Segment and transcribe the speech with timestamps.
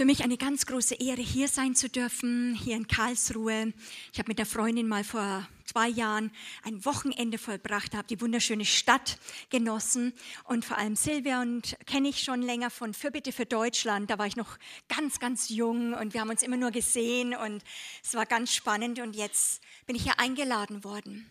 [0.00, 3.74] für mich eine ganz große Ehre, hier sein zu dürfen, hier in Karlsruhe.
[4.14, 6.32] Ich habe mit der Freundin mal vor zwei Jahren
[6.62, 9.18] ein Wochenende vollbracht, habe die wunderschöne Stadt
[9.50, 14.08] genossen und vor allem Silvia und kenne ich schon länger von Fürbitte für Deutschland.
[14.08, 14.56] Da war ich noch
[14.88, 17.62] ganz, ganz jung und wir haben uns immer nur gesehen und
[18.02, 21.30] es war ganz spannend und jetzt bin ich hier eingeladen worden.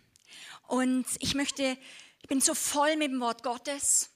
[0.67, 1.75] Und ich möchte,
[2.21, 4.11] ich bin so voll mit dem Wort Gottes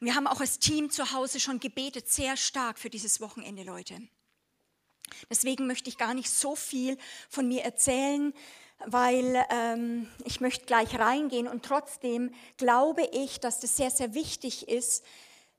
[0.00, 4.00] wir haben auch als Team zu Hause schon gebetet, sehr stark für dieses Wochenende, Leute.
[5.30, 6.98] Deswegen möchte ich gar nicht so viel
[7.28, 8.32] von mir erzählen,
[8.86, 14.68] weil ähm, ich möchte gleich reingehen und trotzdem glaube ich, dass das sehr, sehr wichtig
[14.68, 15.04] ist,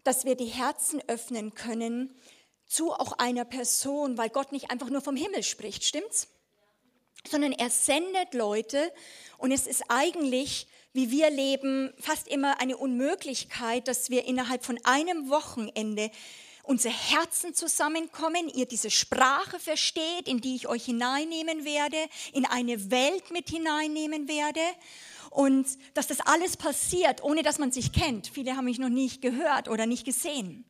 [0.03, 2.16] dass wir die Herzen öffnen können
[2.66, 6.27] zu auch einer Person, weil Gott nicht einfach nur vom Himmel spricht, stimmt's?
[7.27, 8.94] Sondern er sendet Leute
[9.38, 10.67] und es ist eigentlich
[10.99, 16.12] wie wir leben, fast immer eine Unmöglichkeit, dass wir innerhalb von einem Wochenende
[16.63, 21.95] unsere Herzen zusammenkommen, ihr diese Sprache versteht, in die ich euch hineinnehmen werde,
[22.33, 24.59] in eine Welt mit hineinnehmen werde.
[25.30, 28.28] Und dass das alles passiert, ohne dass man sich kennt.
[28.28, 30.66] Viele haben mich noch nicht gehört oder nicht gesehen.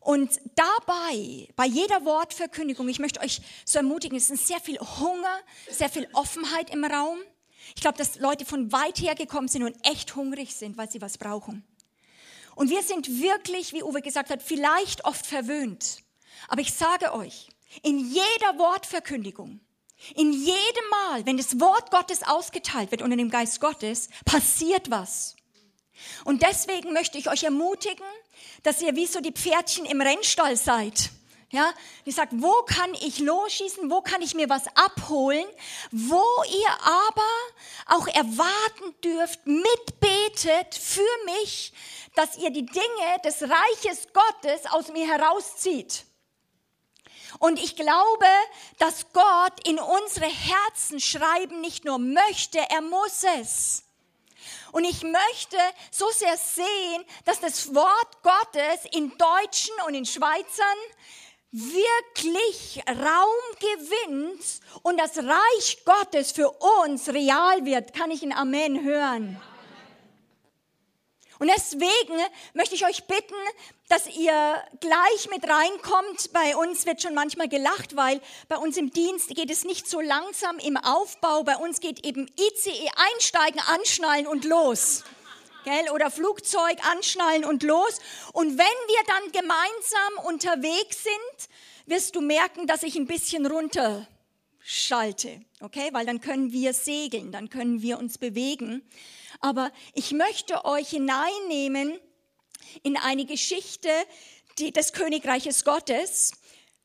[0.00, 5.40] Und dabei, bei jeder Wortverkündigung, ich möchte euch so ermutigen, es ist sehr viel Hunger,
[5.70, 7.18] sehr viel Offenheit im Raum.
[7.74, 11.00] Ich glaube, dass Leute von weit her gekommen sind und echt hungrig sind, weil sie
[11.00, 11.64] was brauchen.
[12.54, 15.98] Und wir sind wirklich, wie Uwe gesagt hat, vielleicht oft verwöhnt.
[16.48, 17.48] Aber ich sage euch,
[17.82, 19.60] in jeder Wortverkündigung,
[20.14, 25.36] in jedem Mal, wenn das Wort Gottes ausgeteilt wird unter dem Geist Gottes, passiert was.
[26.24, 28.04] Und deswegen möchte ich euch ermutigen,
[28.62, 31.10] dass ihr wie so die Pferdchen im Rennstall seid
[31.56, 31.72] ja,
[32.04, 35.46] die sagt, wo kann ich losschießen, wo kann ich mir was abholen,
[35.90, 41.72] wo ihr aber auch erwarten dürft, mitbetet für mich,
[42.14, 46.04] dass ihr die Dinge des Reiches Gottes aus mir herauszieht.
[47.38, 48.26] Und ich glaube,
[48.78, 53.82] dass Gott in unsere Herzen schreiben nicht nur möchte, er muss es.
[54.72, 55.56] Und ich möchte
[55.90, 60.78] so sehr sehen, dass das Wort Gottes in Deutschen und in Schweizern
[61.52, 68.84] wirklich Raum gewinnt und das Reich Gottes für uns real wird, kann ich ein Amen
[68.84, 69.40] hören.
[71.38, 72.18] Und deswegen
[72.54, 73.34] möchte ich euch bitten,
[73.88, 76.32] dass ihr gleich mit reinkommt.
[76.32, 80.00] Bei uns wird schon manchmal gelacht, weil bei uns im Dienst geht es nicht so
[80.00, 81.42] langsam im Aufbau.
[81.42, 85.04] Bei uns geht eben ICE einsteigen, anschnallen und los
[85.66, 85.90] gell?
[85.92, 88.00] oder Flugzeug anschnallen und los.
[88.32, 91.48] Und wenn wir dann gemeinsam unterwegs sind,
[91.86, 94.08] wirst du merken, dass ich ein bisschen runter
[94.60, 95.90] schalte, okay?
[95.92, 98.82] Weil dann können wir segeln, dann können wir uns bewegen.
[99.40, 101.98] Aber ich möchte euch hineinnehmen
[102.82, 103.90] in eine Geschichte
[104.58, 106.32] des Königreiches Gottes.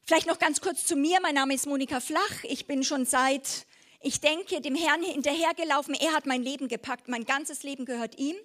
[0.03, 1.19] Vielleicht noch ganz kurz zu mir.
[1.22, 2.44] Mein Name ist Monika Flach.
[2.44, 3.66] Ich bin schon seit,
[4.01, 5.94] ich denke, dem Herrn hinterhergelaufen.
[5.94, 7.07] Er hat mein Leben gepackt.
[7.07, 8.35] Mein ganzes Leben gehört ihm.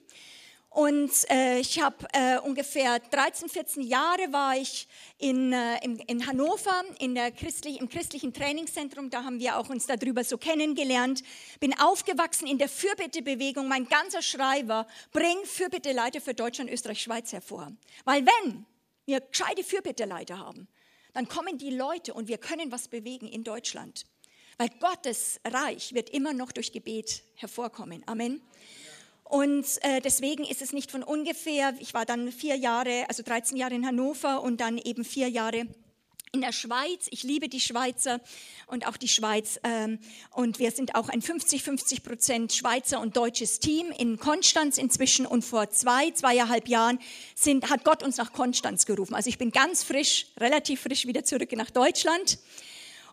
[0.77, 4.87] Und äh, ich habe äh, ungefähr 13, 14 Jahre war ich
[5.17, 9.09] in, äh, in, in Hannover in der christlich, im christlichen Trainingszentrum.
[9.09, 11.22] Da haben wir auch uns darüber so kennengelernt.
[11.61, 13.69] Bin aufgewachsen in der Fürbittebewegung.
[13.69, 17.73] Mein ganzer Schrei war, bring Fürbitteleiter für Deutschland, Österreich, Schweiz hervor.
[18.05, 18.67] Weil wenn
[19.06, 20.69] wir gescheite Fürbitteleiter haben,
[21.15, 24.05] dann kommen die Leute und wir können was bewegen in Deutschland.
[24.59, 28.03] Weil Gottes Reich wird immer noch durch Gebet hervorkommen.
[28.06, 28.41] Amen.
[29.25, 33.56] Und äh, deswegen ist es nicht von ungefähr, ich war dann vier Jahre, also 13
[33.56, 35.67] Jahre in Hannover und dann eben vier Jahre
[36.33, 37.06] in der Schweiz.
[37.11, 38.21] Ich liebe die Schweizer
[38.67, 39.59] und auch die Schweiz.
[39.65, 39.99] Ähm,
[40.31, 45.27] und wir sind auch ein 50-50 Prozent Schweizer und deutsches Team in Konstanz inzwischen.
[45.27, 46.99] Und vor zwei, zweieinhalb Jahren
[47.34, 49.15] sind, hat Gott uns nach Konstanz gerufen.
[49.15, 52.38] Also ich bin ganz frisch, relativ frisch wieder zurück nach Deutschland.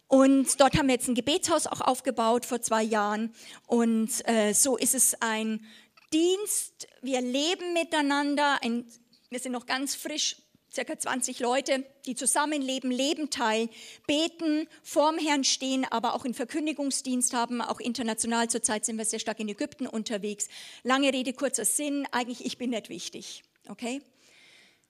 [0.07, 3.33] Und dort haben wir jetzt ein Gebetshaus auch aufgebaut vor zwei Jahren.
[3.67, 5.65] Und äh, so ist es ein
[6.13, 8.85] Dienst, wir leben miteinander, ein,
[9.29, 10.35] wir sind noch ganz frisch,
[10.73, 13.69] circa 20 Leute, die zusammenleben, Leben teilen,
[14.07, 18.49] beten, vorm Herrn stehen, aber auch in Verkündigungsdienst haben, auch international.
[18.49, 20.47] Zurzeit sind wir sehr stark in Ägypten unterwegs.
[20.83, 22.07] Lange Rede, kurzer Sinn.
[22.11, 23.43] Eigentlich, ich bin nicht wichtig.
[23.69, 24.01] Okay?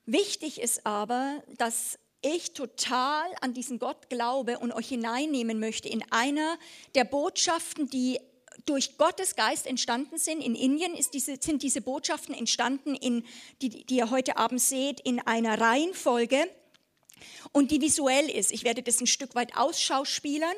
[0.05, 6.03] Wichtig ist aber, dass ich total an diesen Gott glaube und euch hineinnehmen möchte in
[6.11, 6.57] einer
[6.95, 8.19] der Botschaften, die
[8.65, 10.41] durch Gottes Geist entstanden sind.
[10.41, 13.25] In Indien diese, sind diese Botschaften entstanden, in,
[13.61, 16.47] die, die ihr heute Abend seht, in einer Reihenfolge
[17.51, 18.51] und die visuell ist.
[18.51, 20.55] Ich werde das ein Stück weit ausschauspielern.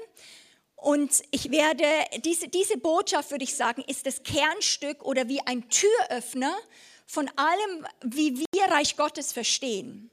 [0.76, 1.86] Und ich werde,
[2.24, 6.56] diese, diese Botschaft, würde ich sagen, ist das Kernstück oder wie ein Türöffner
[7.08, 10.12] von allem, wie wir Reich Gottes verstehen.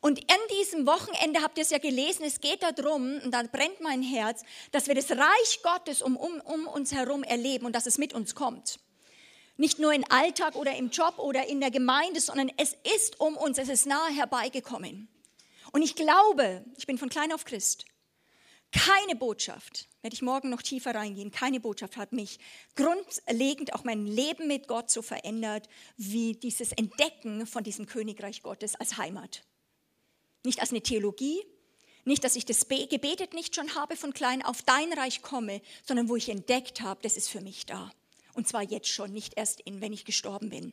[0.00, 3.80] Und an diesem Wochenende habt ihr es ja gelesen, es geht darum, und da brennt
[3.80, 7.86] mein Herz, dass wir das Reich Gottes um, um, um uns herum erleben und dass
[7.86, 8.78] es mit uns kommt.
[9.56, 13.36] Nicht nur im Alltag oder im Job oder in der Gemeinde, sondern es ist um
[13.36, 15.08] uns, es ist nahe herbeigekommen.
[15.72, 17.84] Und ich glaube, ich bin von klein auf Christ,
[18.70, 22.38] keine Botschaft, werde ich morgen noch tiefer reingehen, keine Botschaft hat mich
[22.76, 28.76] grundlegend auch mein Leben mit Gott so verändert, wie dieses Entdecken von diesem Königreich Gottes
[28.76, 29.42] als Heimat.
[30.44, 31.42] Nicht als eine Theologie,
[32.04, 36.08] nicht, dass ich das gebetet nicht schon habe von klein auf dein Reich komme, sondern
[36.08, 37.90] wo ich entdeckt habe, das ist für mich da.
[38.32, 40.72] Und zwar jetzt schon, nicht erst in, wenn ich gestorben bin.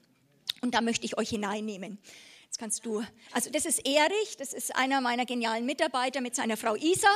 [0.61, 1.99] Und da möchte ich euch hineinnehmen.
[2.45, 3.03] Jetzt kannst du,
[3.33, 7.13] also das ist Erich, das ist einer meiner genialen Mitarbeiter mit seiner Frau Isa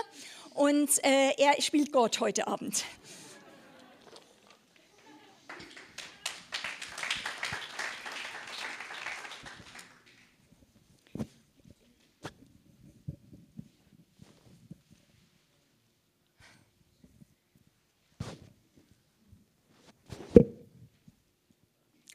[0.53, 2.83] und äh, er spielt Gott heute Abend.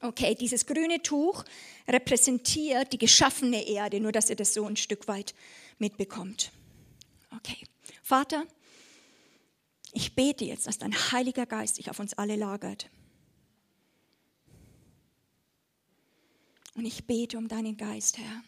[0.05, 1.45] Okay, dieses grüne Tuch
[1.89, 5.35] repräsentiert die geschaffene Erde, nur dass ihr das so ein Stück weit
[5.79, 6.53] mitbekommt.
[7.35, 7.57] Okay,
[8.03, 8.45] Vater,
[9.95, 12.91] ich bete jetzt, dass dein Heiliger Geist sich auf uns alle lagert.
[16.75, 18.43] Und ich bete um deinen Geist, Herr.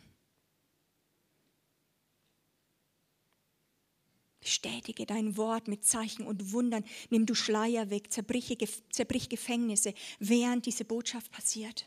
[4.46, 6.84] Bestätige dein Wort mit Zeichen und Wundern.
[7.10, 8.56] Nimm du Schleier weg, zerbrich,
[8.90, 11.84] zerbrich Gefängnisse, während diese Botschaft passiert.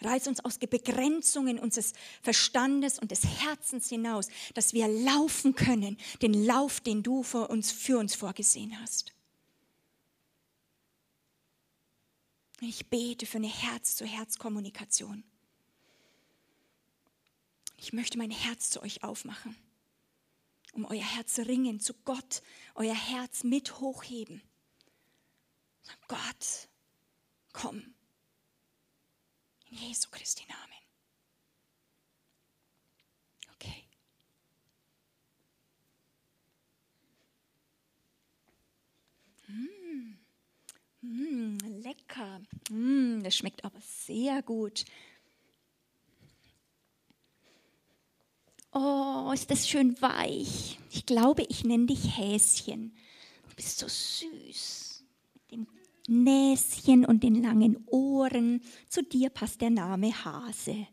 [0.00, 6.32] Reiß uns aus Begrenzungen unseres Verstandes und des Herzens hinaus, dass wir laufen können, den
[6.32, 9.12] Lauf, den du für uns, für uns vorgesehen hast.
[12.62, 15.22] Ich bete für eine Herz-zu-Herz-Kommunikation.
[17.82, 19.56] Ich möchte mein Herz zu euch aufmachen,
[20.72, 22.40] um euer Herz ringen, zu Gott,
[22.76, 24.40] euer Herz mit hochheben.
[26.06, 26.68] Gott,
[27.52, 27.92] komm.
[29.68, 30.78] In Jesu Christi Namen.
[33.56, 33.84] Okay.
[39.48, 40.18] Mmh.
[41.00, 42.40] Mmh, lecker.
[42.70, 44.84] Mmh, das schmeckt aber sehr gut.
[48.74, 50.78] Oh, ist das schön weich.
[50.90, 52.96] Ich glaube, ich nenne dich Häschen.
[53.50, 55.04] Du bist so süß.
[55.34, 55.66] Mit dem
[56.08, 58.62] Näschen und den langen Ohren.
[58.88, 60.86] Zu dir passt der Name Hase.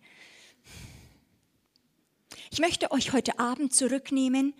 [2.51, 4.53] Ich möchte euch heute Abend zurücknehmen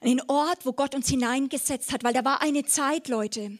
[0.00, 3.58] an den Ort, wo Gott uns hineingesetzt hat, weil da war eine Zeit, Leute,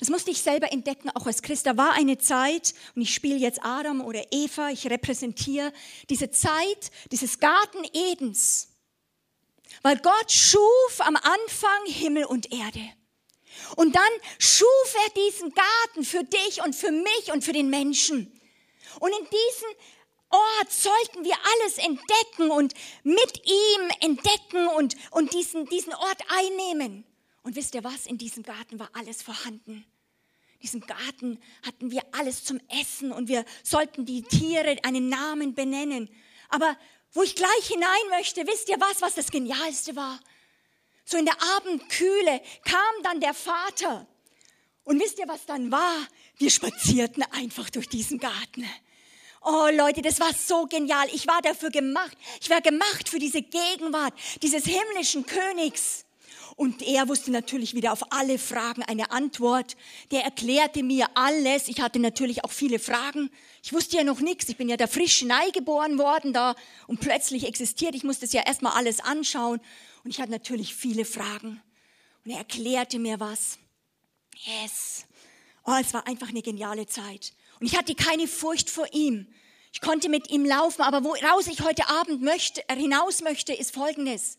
[0.00, 1.66] das musste ich selber entdecken, auch als Christ.
[1.66, 5.72] Da war eine Zeit, und ich spiele jetzt Adam oder Eva, ich repräsentiere
[6.08, 8.68] diese Zeit dieses Garten Edens.
[9.82, 12.80] Weil Gott schuf am Anfang Himmel und Erde.
[13.76, 18.32] Und dann schuf er diesen Garten für dich und für mich und für den Menschen.
[19.00, 19.68] Und in diesem
[20.30, 27.04] Ort sollten wir alles entdecken und mit ihm entdecken und, und diesen, diesen Ort einnehmen.
[27.42, 28.06] Und wisst ihr was?
[28.06, 29.84] In diesem Garten war alles vorhanden.
[30.54, 35.54] In diesem Garten hatten wir alles zum Essen und wir sollten die Tiere einen Namen
[35.54, 36.10] benennen.
[36.50, 36.76] Aber
[37.12, 40.20] wo ich gleich hinein möchte, wisst ihr was, was das Genialste war?
[41.04, 44.06] So in der Abendkühle kam dann der Vater.
[44.84, 45.96] Und wisst ihr, was dann war?
[46.36, 48.68] Wir spazierten einfach durch diesen Garten.
[49.42, 51.08] Oh Leute, das war so genial.
[51.12, 52.16] Ich war dafür gemacht.
[52.40, 56.04] Ich war gemacht für diese Gegenwart dieses himmlischen Königs.
[56.60, 59.78] Und er wusste natürlich wieder auf alle Fragen eine Antwort.
[60.10, 61.68] Der erklärte mir alles.
[61.68, 63.30] Ich hatte natürlich auch viele Fragen.
[63.62, 64.46] Ich wusste ja noch nichts.
[64.50, 66.54] Ich bin ja da frisch neigeboren worden da
[66.86, 67.94] und plötzlich existiert.
[67.94, 69.58] Ich musste es ja erstmal alles anschauen.
[70.04, 71.62] Und ich hatte natürlich viele Fragen.
[72.26, 73.58] Und er erklärte mir was.
[74.44, 75.06] Yes.
[75.64, 77.32] Oh, es war einfach eine geniale Zeit.
[77.58, 79.28] Und ich hatte keine Furcht vor ihm.
[79.72, 84.36] Ich konnte mit ihm laufen, aber woraus ich heute Abend möchte, hinaus möchte, ist Folgendes.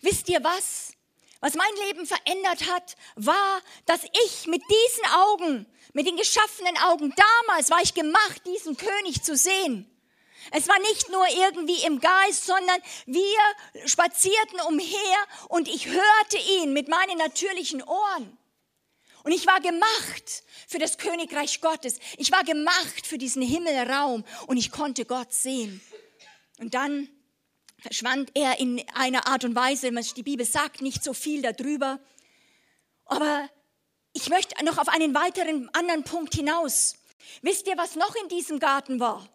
[0.00, 0.94] Wisst ihr was?
[1.42, 7.12] Was mein Leben verändert hat, war, dass ich mit diesen Augen, mit den geschaffenen Augen,
[7.40, 9.90] damals war ich gemacht, diesen König zu sehen.
[10.52, 16.72] Es war nicht nur irgendwie im Geist, sondern wir spazierten umher und ich hörte ihn
[16.72, 18.38] mit meinen natürlichen Ohren.
[19.24, 21.98] Und ich war gemacht für das Königreich Gottes.
[22.18, 25.80] Ich war gemacht für diesen Himmelraum und ich konnte Gott sehen.
[26.58, 27.08] Und dann
[27.82, 31.98] verschwand er in einer Art und Weise, die Bibel sagt nicht so viel darüber.
[33.06, 33.48] Aber
[34.12, 36.94] ich möchte noch auf einen weiteren anderen Punkt hinaus.
[37.42, 39.28] Wisst ihr, was noch in diesem Garten war?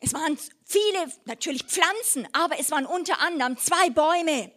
[0.00, 4.52] Es waren viele, natürlich Pflanzen, aber es waren unter anderem zwei Bäume,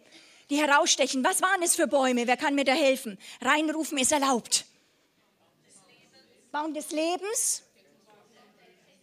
[0.50, 1.24] die herausstechen.
[1.24, 2.28] Was waren es für Bäume?
[2.28, 3.18] Wer kann mir da helfen?
[3.40, 4.64] Reinrufen ist erlaubt.
[6.52, 7.64] Baum des Lebens.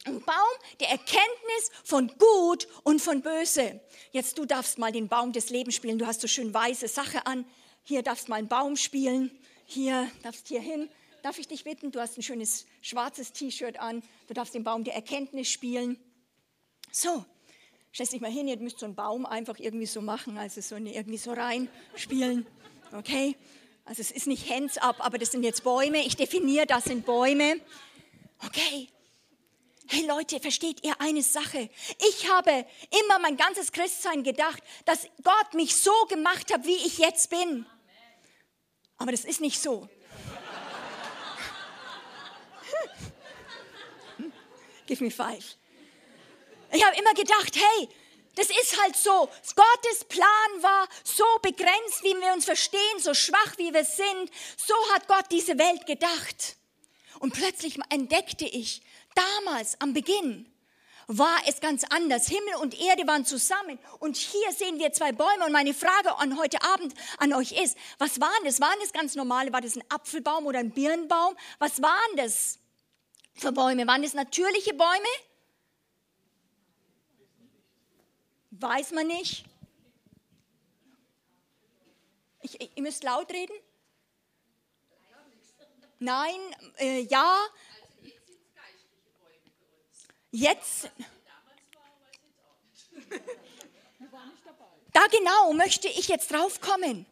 [0.06, 0.36] Ein Baum
[0.80, 3.82] der Erkenntnis von Gut und von Böse.
[4.12, 6.00] Jetzt du darfst mal den Baum des Lebens spielen.
[6.00, 7.46] Du hast so schön weiße Sache an.
[7.84, 9.32] Hier darfst mal einen Baum spielen.
[9.66, 10.90] Hier darfst hier hin.
[11.22, 11.92] Darf ich dich bitten?
[11.92, 14.02] Du hast ein schönes schwarzes T-Shirt an.
[14.28, 16.00] Du darfst den Baum der Erkenntnis spielen.
[16.92, 17.26] So,
[17.94, 20.76] stellst dich mal hin, ihr müsst so einen Baum einfach irgendwie so machen, also so
[20.76, 22.48] eine, irgendwie so reinspielen.
[22.94, 23.36] Okay?
[23.86, 26.00] Also es ist nicht Hands up, aber das sind jetzt Bäume.
[26.06, 27.60] Ich definiere, das sind Bäume.
[28.46, 28.88] Okay.
[29.92, 31.68] Hey Leute, versteht ihr eine Sache?
[32.10, 32.64] Ich habe
[33.02, 37.66] immer mein ganzes Christsein gedacht, dass Gott mich so gemacht hat, wie ich jetzt bin.
[38.98, 39.90] Aber das ist nicht so.
[44.86, 45.58] Give me five.
[46.72, 47.90] Ich habe immer gedacht, hey,
[48.36, 49.28] das ist halt so.
[49.56, 54.30] Gottes Plan war so begrenzt, wie wir uns verstehen, so schwach, wie wir sind.
[54.56, 56.58] So hat Gott diese Welt gedacht.
[57.18, 58.84] Und plötzlich entdeckte ich,
[59.16, 60.46] damals am Beginn
[61.12, 62.28] war es ganz anders.
[62.28, 63.80] Himmel und Erde waren zusammen.
[63.98, 65.46] Und hier sehen wir zwei Bäume.
[65.46, 68.62] Und meine Frage an heute Abend an euch ist, was waren das?
[68.62, 69.52] Waren das ganz normale?
[69.52, 71.36] War das ein Apfelbaum oder ein Birnbaum?
[71.58, 72.60] Was waren das
[73.34, 73.88] für Bäume?
[73.88, 75.08] Waren das natürliche Bäume?
[78.52, 79.46] Weiß man nicht.
[82.42, 83.56] Ich, ihr müsst laut reden.
[85.98, 86.40] Nein,
[86.78, 87.36] äh, ja.
[90.32, 90.90] Jetzt.
[94.94, 97.06] Da genau möchte ich jetzt drauf kommen.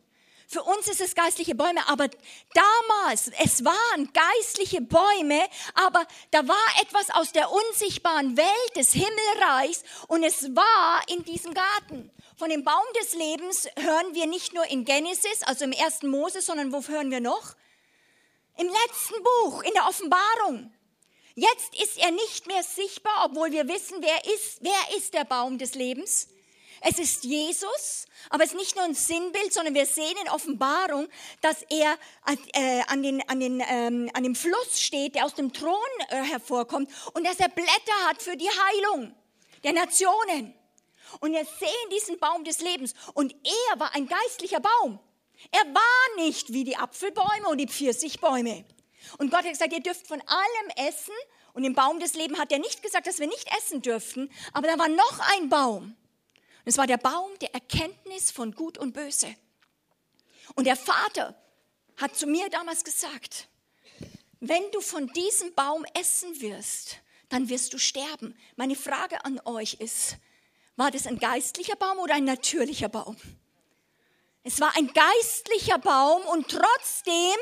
[0.50, 2.08] Für uns ist es geistliche Bäume, aber
[2.54, 5.42] damals, es waren geistliche Bäume,
[5.74, 11.54] aber da war etwas aus der unsichtbaren Welt des Himmelreichs und es war in diesem
[11.54, 12.10] Garten.
[12.38, 16.42] Von dem Baum des Lebens hören wir nicht nur in Genesis, also im ersten Mose,
[16.42, 17.56] sondern wo hören wir noch?
[18.58, 20.72] Im letzten Buch, in der Offenbarung.
[21.40, 25.60] Jetzt ist er nicht mehr sichtbar, obwohl wir wissen, wer ist, wer ist der Baum
[25.60, 26.30] des Lebens?
[26.82, 31.08] Es ist Jesus, aber es ist nicht nur ein Sinnbild, sondern wir sehen in Offenbarung,
[31.42, 31.96] dass er
[32.54, 35.76] äh, an, den, an, den, ähm, an dem Fluss steht, der aus dem Thron
[36.10, 39.14] äh, hervorkommt und dass er Blätter hat für die Heilung
[39.64, 40.56] der Nationen.
[41.20, 45.00] Und wir sehen diesen Baum des Lebens und er war ein geistlicher Baum.
[45.52, 48.66] Er war nicht wie die Apfelbäume und die Pfirsichbäume.
[49.18, 51.14] Und Gott hat gesagt, ihr dürft von allem essen.
[51.54, 54.68] Und im Baum des Lebens hat er nicht gesagt, dass wir nicht essen dürften, aber
[54.68, 55.96] da war noch ein Baum.
[56.66, 59.34] Es war der Baum der Erkenntnis von Gut und Böse.
[60.56, 61.34] Und der Vater
[61.96, 63.48] hat zu mir damals gesagt,
[64.40, 66.98] wenn du von diesem Baum essen wirst,
[67.30, 68.38] dann wirst du sterben.
[68.56, 70.18] Meine Frage an euch ist,
[70.76, 73.18] war das ein geistlicher Baum oder ein natürlicher Baum?
[74.44, 77.36] Es war ein geistlicher Baum und trotzdem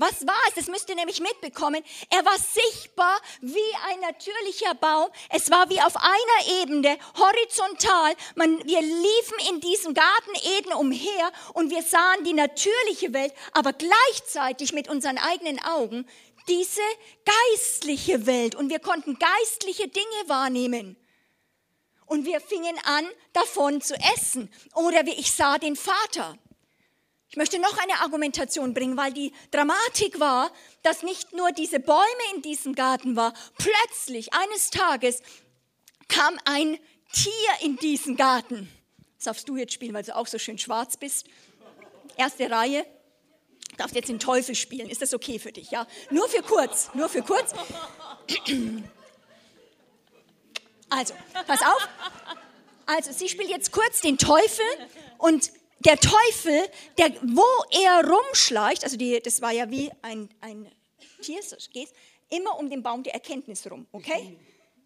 [0.00, 0.54] was war es?
[0.54, 1.84] Das müsst ihr nämlich mitbekommen.
[2.08, 3.58] Er war sichtbar wie
[3.90, 5.10] ein natürlicher Baum.
[5.28, 8.14] Es war wie auf einer Ebene, horizontal.
[8.34, 13.74] Man, wir liefen in diesem Garten Eden umher und wir sahen die natürliche Welt, aber
[13.74, 16.08] gleichzeitig mit unseren eigenen Augen
[16.48, 16.80] diese
[17.24, 20.96] geistliche Welt und wir konnten geistliche Dinge wahrnehmen.
[22.06, 24.50] Und wir fingen an, davon zu essen.
[24.74, 26.36] Oder wie ich sah den Vater.
[27.30, 30.50] Ich möchte noch eine Argumentation bringen, weil die Dramatik war,
[30.82, 32.02] dass nicht nur diese Bäume
[32.34, 33.32] in diesem Garten war.
[33.56, 35.22] Plötzlich, eines Tages,
[36.08, 36.76] kam ein
[37.12, 38.68] Tier in diesen Garten.
[39.16, 41.26] Das darfst du jetzt spielen, weil du auch so schön schwarz bist.
[42.16, 42.84] Erste Reihe.
[43.76, 44.90] Darfst jetzt den Teufel spielen.
[44.90, 45.70] Ist das okay für dich?
[45.70, 45.86] Ja?
[46.10, 46.90] Nur für kurz.
[46.94, 47.52] Nur für kurz.
[50.88, 51.14] Also,
[51.46, 51.88] pass auf.
[52.86, 54.64] Also, sie spielt jetzt kurz den Teufel
[55.18, 56.68] und der Teufel,
[56.98, 60.70] der, wo er rumschleicht, also die, das war ja wie ein, ein
[61.22, 61.90] Tier, so geht
[62.28, 64.38] immer um den Baum der Erkenntnis rum, okay?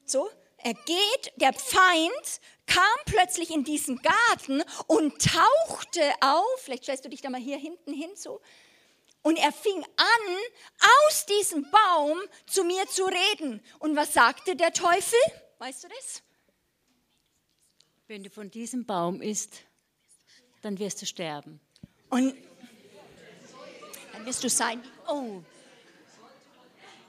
[0.04, 7.04] So, er geht, der Feind kam plötzlich in diesen Garten und tauchte auf, vielleicht stellst
[7.04, 8.40] du dich da mal hier hinten hin so,
[9.22, 10.36] und er fing an,
[11.06, 13.62] aus diesem Baum zu mir zu reden.
[13.78, 15.18] Und was sagte der Teufel?
[15.58, 16.22] Weißt du das?
[18.06, 19.63] Wenn du von diesem Baum isst,
[20.64, 21.60] dann wirst du sterben.
[22.08, 22.34] Und
[24.12, 24.82] dann wirst du sein.
[25.06, 25.42] Oh.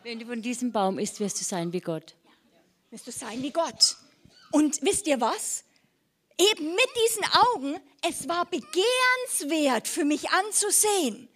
[0.03, 2.15] Wenn du von diesem Baum isst, wirst du sein wie Gott.
[2.91, 3.95] Wirst du sein wie Gott.
[4.51, 5.63] Und wisst ihr was?
[6.37, 11.29] Eben mit diesen Augen, es war begehrenswert für mich anzusehen,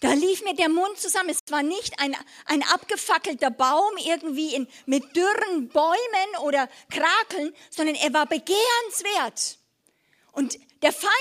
[0.00, 1.28] Da lief mir der Mund zusammen.
[1.28, 7.94] Es war nicht ein, ein abgefackelter Baum irgendwie in, mit dürren Bäumen oder Krakeln, sondern
[7.94, 9.58] er war begehrenswert.
[10.32, 11.12] Und der Feind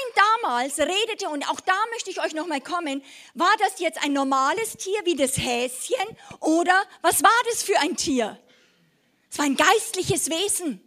[0.42, 4.78] damals redete, und auch da möchte ich euch nochmal kommen, war das jetzt ein normales
[4.78, 8.40] Tier wie das Häschen oder was war das für ein Tier?
[9.30, 10.82] Es war ein geistliches Wesen.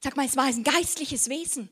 [0.00, 1.70] Sag mal, es war ein geistliches Wesen.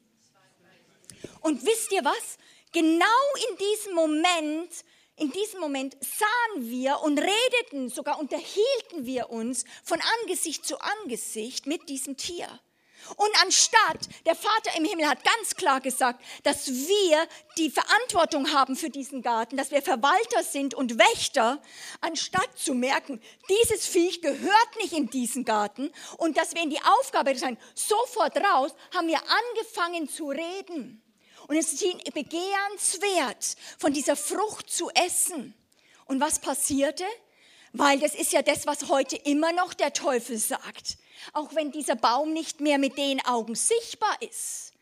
[1.41, 2.39] Und wisst ihr was?
[2.73, 3.05] Genau
[3.51, 4.73] in diesem Moment,
[5.17, 11.67] in diesem Moment sahen wir und redeten, sogar unterhielten wir uns von Angesicht zu Angesicht
[11.67, 12.61] mit diesem Tier.
[13.17, 17.27] Und anstatt, der Vater im Himmel hat ganz klar gesagt, dass wir
[17.57, 21.61] die Verantwortung haben für diesen Garten, dass wir Verwalter sind und Wächter,
[22.01, 26.81] anstatt zu merken, dieses Viech gehört nicht in diesen Garten und dass wir in die
[27.01, 31.03] Aufgabe sein, sofort raus, haben wir angefangen zu reden.
[31.49, 35.55] Und es schien begehrenswert, von dieser Frucht zu essen.
[36.07, 37.05] Und was passierte?
[37.73, 40.97] Weil das ist ja das, was heute immer noch der Teufel sagt
[41.33, 44.73] auch wenn dieser Baum nicht mehr mit den Augen sichtbar ist.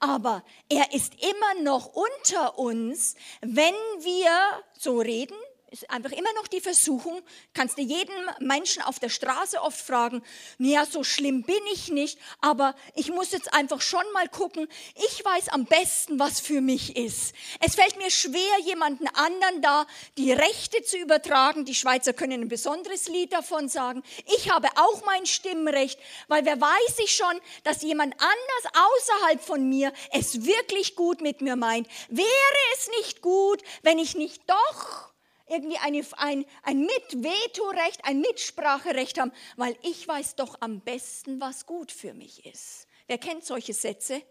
[0.00, 5.36] Aber er ist immer noch unter uns, wenn wir so reden,
[5.74, 7.20] ist einfach immer noch die Versuchung,
[7.52, 10.22] kannst du jeden Menschen auf der Straße oft fragen,
[10.58, 15.24] ja, so schlimm bin ich nicht, aber ich muss jetzt einfach schon mal gucken, ich
[15.24, 17.34] weiß am besten, was für mich ist.
[17.60, 21.64] Es fällt mir schwer, jemanden anderen da die Rechte zu übertragen.
[21.64, 24.02] Die Schweizer können ein besonderes Lied davon sagen.
[24.36, 29.68] Ich habe auch mein Stimmrecht, weil wer weiß ich schon, dass jemand anders außerhalb von
[29.68, 31.88] mir es wirklich gut mit mir meint.
[32.08, 32.28] Wäre
[32.74, 35.13] es nicht gut, wenn ich nicht doch
[35.54, 41.66] irgendwie eine, ein, ein Mit-Vetorecht, ein Mitspracherecht haben, weil ich weiß doch am besten, was
[41.66, 42.86] gut für mich ist.
[43.06, 44.22] Wer kennt solche Sätze?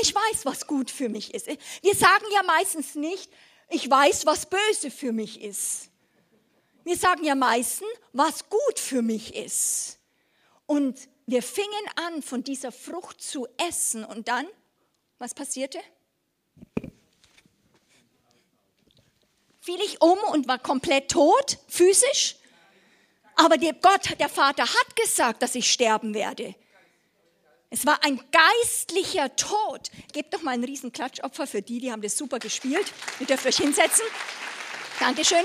[0.00, 1.46] Ich weiß, was gut für mich ist.
[1.82, 3.30] Wir sagen ja meistens nicht,
[3.68, 5.90] ich weiß, was böse für mich ist.
[6.84, 9.98] Wir sagen ja meistens, was gut für mich ist.
[10.66, 14.04] Und wir fingen an, von dieser Frucht zu essen.
[14.04, 14.46] Und dann,
[15.18, 15.80] was passierte?
[19.66, 22.36] Fiel ich um und war komplett tot, physisch.
[23.34, 26.54] Aber der Gott, der Vater hat gesagt, dass ich sterben werde.
[27.68, 29.90] Es war ein geistlicher Tod.
[30.12, 32.86] Gebt doch mal einen riesen Klatschopfer für die, die haben das super gespielt.
[33.18, 34.04] Ihr dürft euch hinsetzen.
[35.00, 35.44] Dankeschön.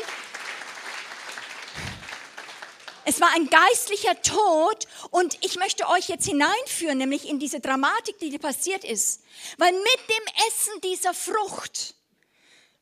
[3.05, 8.19] Es war ein geistlicher Tod und ich möchte euch jetzt hineinführen, nämlich in diese Dramatik,
[8.19, 9.23] die passiert ist.
[9.57, 11.95] Weil mit dem Essen dieser Frucht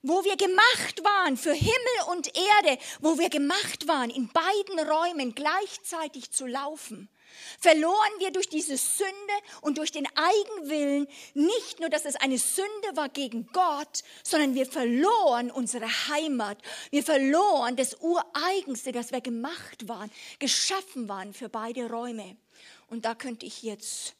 [0.02, 1.74] wo wir gemacht waren für Himmel
[2.10, 7.10] und Erde, wo wir gemacht waren, in beiden Räumen gleichzeitig zu laufen,
[7.60, 9.14] verloren wir durch diese Sünde
[9.62, 14.66] und durch den Eigenwillen nicht nur, dass es eine Sünde war gegen Gott, sondern wir
[14.66, 16.58] verloren unsere Heimat.
[16.92, 22.38] Wir verloren das Ureigenste, das wir gemacht waren, geschaffen waren für beide Räume.
[22.88, 24.16] Und da könnte ich jetzt,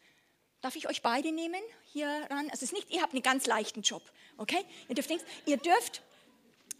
[0.62, 1.62] darf ich euch beide nehmen
[1.92, 2.50] hier ran?
[2.52, 4.04] Also es ist nicht, ihr habt einen ganz leichten Job.
[4.40, 4.66] Okay?
[4.88, 6.02] Ihr dürft, links, ihr dürft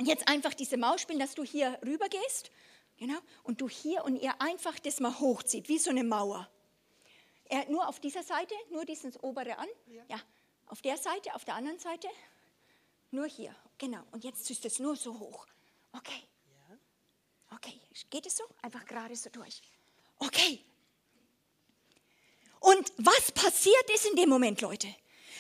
[0.02, 2.52] jetzt einfach diese Maus spielen, dass du hier rüber gehst.
[2.98, 3.20] Genau.
[3.44, 6.50] Und du hier und ihr einfach das mal hochzieht, wie so eine Mauer.
[7.50, 9.68] Er, nur auf dieser Seite, nur dieses obere an.
[9.88, 10.04] Ja.
[10.08, 10.22] ja.
[10.68, 12.08] Auf der Seite, auf der anderen Seite.
[13.12, 13.54] Nur hier.
[13.78, 14.04] Genau.
[14.12, 15.46] Und jetzt ziehst du es nur so hoch.
[15.92, 16.24] Okay.
[16.48, 16.78] Ja.
[17.58, 17.80] Okay.
[18.10, 18.44] Geht es so?
[18.62, 19.62] Einfach gerade so durch.
[20.20, 20.64] Okay.
[22.62, 24.88] Und was passiert ist in dem Moment, Leute?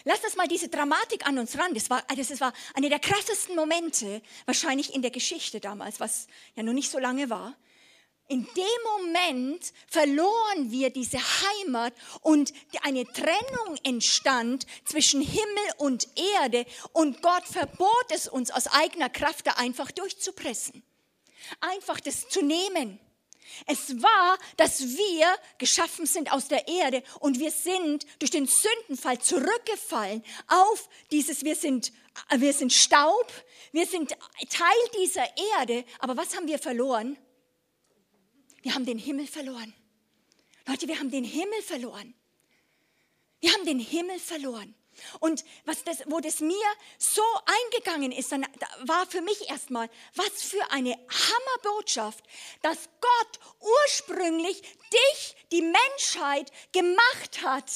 [0.05, 1.73] Lass das mal diese Dramatik an uns ran.
[1.73, 6.63] Das war, das war eine der krassesten Momente wahrscheinlich in der Geschichte damals, was ja
[6.63, 7.55] noch nicht so lange war.
[8.29, 16.07] In dem Moment verloren wir diese Heimat und eine Trennung entstand zwischen Himmel und
[16.43, 20.83] Erde und Gott verbot es uns aus eigener Kraft da einfach durchzupressen.
[21.59, 22.99] Einfach das zu nehmen.
[23.65, 29.19] Es war, dass wir geschaffen sind aus der Erde und wir sind durch den Sündenfall
[29.19, 31.91] zurückgefallen auf dieses, wir sind,
[32.35, 33.31] wir sind Staub,
[33.71, 34.11] wir sind
[34.49, 35.25] Teil dieser
[35.57, 35.85] Erde.
[35.99, 37.17] Aber was haben wir verloren?
[38.61, 39.73] Wir haben den Himmel verloren.
[40.67, 42.13] Leute, wir haben den Himmel verloren.
[43.39, 44.75] Wir haben den Himmel verloren.
[45.19, 46.55] Und was das, wo das mir
[46.97, 48.45] so eingegangen ist, dann
[48.81, 52.23] war für mich erstmal, was für eine Hammerbotschaft,
[52.61, 53.39] dass Gott
[53.85, 57.71] ursprünglich dich, die Menschheit, gemacht hat,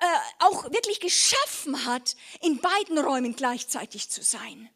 [0.00, 0.06] äh,
[0.40, 4.70] auch wirklich geschaffen hat, in beiden Räumen gleichzeitig zu sein.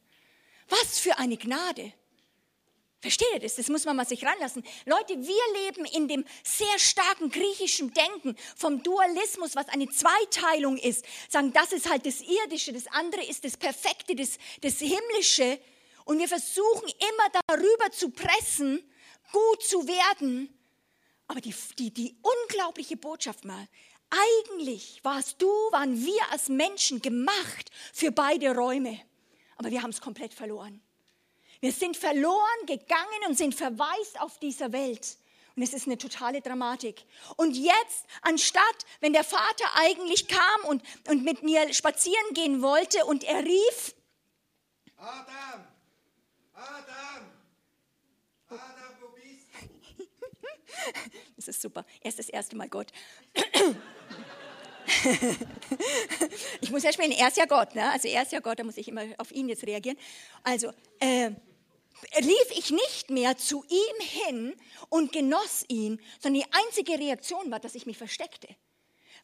[0.68, 1.92] Was für eine Gnade.
[3.03, 3.57] Versteht ihr das?
[3.57, 4.62] Das muss man mal sich ranlassen.
[4.87, 11.05] Leute, wir leben in dem sehr starken griechischen Denken vom Dualismus, was eine Zweiteilung ist.
[11.29, 15.59] Sagen, das ist halt das Irdische, das andere ist das Perfekte, das, das Himmlische.
[16.05, 18.81] Und wir versuchen immer darüber zu pressen,
[19.33, 20.57] gut zu werden.
[21.27, 23.67] Aber die, die, die unglaubliche Botschaft mal,
[24.11, 29.01] eigentlich warst du, waren wir als Menschen gemacht für beide Räume.
[29.57, 30.81] Aber wir haben es komplett verloren.
[31.62, 35.16] Wir sind verloren gegangen und sind verwaist auf dieser Welt.
[35.55, 37.05] Und es ist eine totale Dramatik.
[37.37, 43.05] Und jetzt, anstatt, wenn der Vater eigentlich kam und, und mit mir spazieren gehen wollte
[43.05, 43.94] und er rief,
[44.96, 45.64] Adam,
[46.53, 47.31] Adam,
[48.48, 49.46] Adam, wo bist
[49.96, 50.05] du?
[51.37, 51.87] das ist super.
[52.01, 52.90] Er ist das erste Mal Gott.
[56.61, 57.88] ich muss ja spielen, er ist ja Gott, ne?
[57.92, 59.96] also er ist ja Gott, da muss ich immer auf ihn jetzt reagieren.
[60.42, 61.31] Also, äh,
[62.21, 64.57] lief ich nicht mehr zu ihm hin
[64.88, 68.49] und genoss ihn, sondern die einzige Reaktion war, dass ich mich versteckte.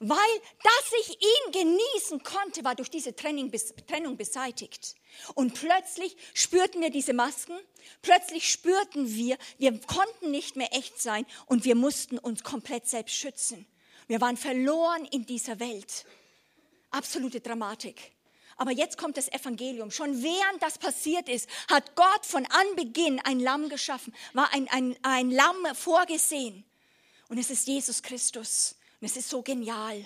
[0.01, 3.51] Weil, dass ich ihn genießen konnte, war durch diese Trennung,
[3.89, 4.95] Trennung beseitigt.
[5.35, 7.59] Und plötzlich spürten wir diese Masken,
[8.01, 13.17] plötzlich spürten wir, wir konnten nicht mehr echt sein und wir mussten uns komplett selbst
[13.17, 13.67] schützen.
[14.07, 16.07] Wir waren verloren in dieser Welt.
[16.91, 18.13] Absolute Dramatik.
[18.59, 19.91] Aber jetzt kommt das Evangelium.
[19.91, 24.97] Schon während das passiert ist, hat Gott von Anbeginn ein Lamm geschaffen, war ein, ein,
[25.03, 26.65] ein Lamm vorgesehen.
[27.29, 28.75] Und es ist Jesus Christus.
[29.01, 30.05] Und es ist so genial,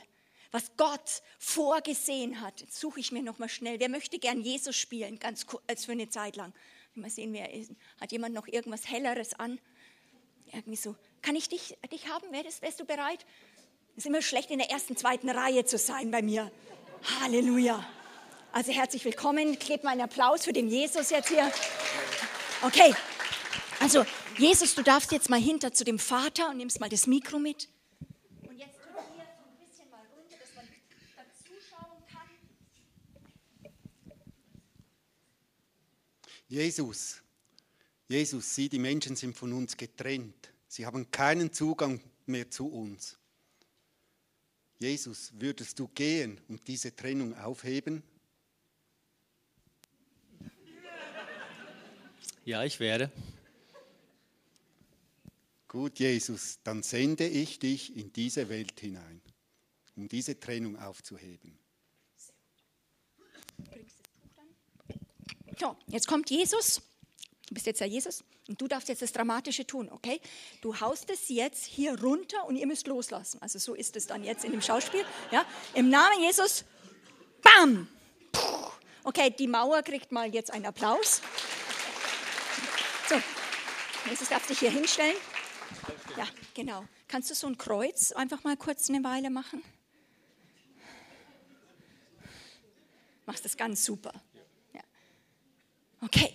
[0.50, 2.60] was Gott vorgesehen hat.
[2.60, 3.80] Jetzt suche ich mir noch mal schnell.
[3.80, 6.52] Wer möchte gern Jesus spielen, ganz kurz, für eine Zeit lang?
[6.94, 7.72] Mal sehen, wer ist.
[7.98, 9.58] Hat jemand noch irgendwas Helleres an?
[10.52, 10.94] Irgendwie so.
[11.22, 12.30] Kann ich dich, dich haben?
[12.32, 13.24] Wärst, wärst du bereit?
[13.96, 16.52] Es ist immer schlecht, in der ersten, zweiten Reihe zu sein bei mir.
[17.20, 17.82] Halleluja.
[18.54, 19.58] Also herzlich willkommen.
[19.58, 21.50] Klebt mal einen Applaus für den Jesus jetzt hier.
[22.60, 22.94] Okay.
[23.80, 24.04] Also
[24.36, 27.70] Jesus, du darfst jetzt mal hinter zu dem Vater und nimmst mal das Mikro mit.
[28.42, 30.66] Und jetzt können wir so ein bisschen mal runter, dass man
[31.16, 32.28] da zuschauen kann.
[36.46, 37.22] Jesus,
[38.06, 40.50] Jesus, sieh, die Menschen sind von uns getrennt.
[40.68, 43.16] Sie haben keinen Zugang mehr zu uns.
[44.78, 48.02] Jesus, würdest du gehen und diese Trennung aufheben?
[52.44, 53.10] Ja, ich werde.
[55.68, 59.22] Gut, Jesus, dann sende ich dich in diese Welt hinein,
[59.96, 61.56] um diese Trennung aufzuheben.
[65.58, 66.82] So, jetzt kommt Jesus.
[67.46, 70.20] Du bist jetzt ja Jesus und du darfst jetzt das Dramatische tun, okay?
[70.62, 73.40] Du haust es jetzt hier runter und ihr müsst loslassen.
[73.40, 75.04] Also so ist es dann jetzt in dem Schauspiel.
[75.30, 75.46] Ja?
[75.74, 76.64] Im Namen Jesus,
[77.40, 77.86] bam!
[79.04, 81.20] Okay, die Mauer kriegt mal jetzt einen Applaus.
[84.08, 85.16] Jesus darf dich hier hinstellen.
[86.16, 86.84] Ja, genau.
[87.08, 89.62] Kannst du so ein Kreuz einfach mal kurz eine Weile machen?
[93.26, 94.12] Machst das ganz super.
[94.74, 94.80] Ja.
[96.00, 96.32] Okay.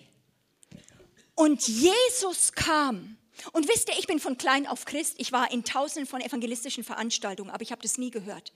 [1.35, 3.17] Und Jesus kam.
[3.51, 5.15] Und wisst ihr, ich bin von klein auf Christ.
[5.17, 8.51] Ich war in tausenden von evangelistischen Veranstaltungen, aber ich habe das nie gehört.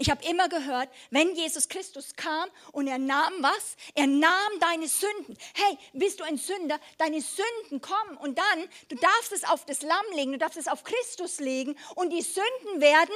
[0.00, 3.76] Ich habe immer gehört, wenn Jesus Christus kam und er nahm was?
[3.96, 5.36] Er nahm deine Sünden.
[5.54, 6.78] Hey, bist du ein Sünder?
[6.98, 10.68] Deine Sünden kommen und dann, du darfst es auf das Lamm legen, du darfst es
[10.68, 13.14] auf Christus legen und die Sünden werden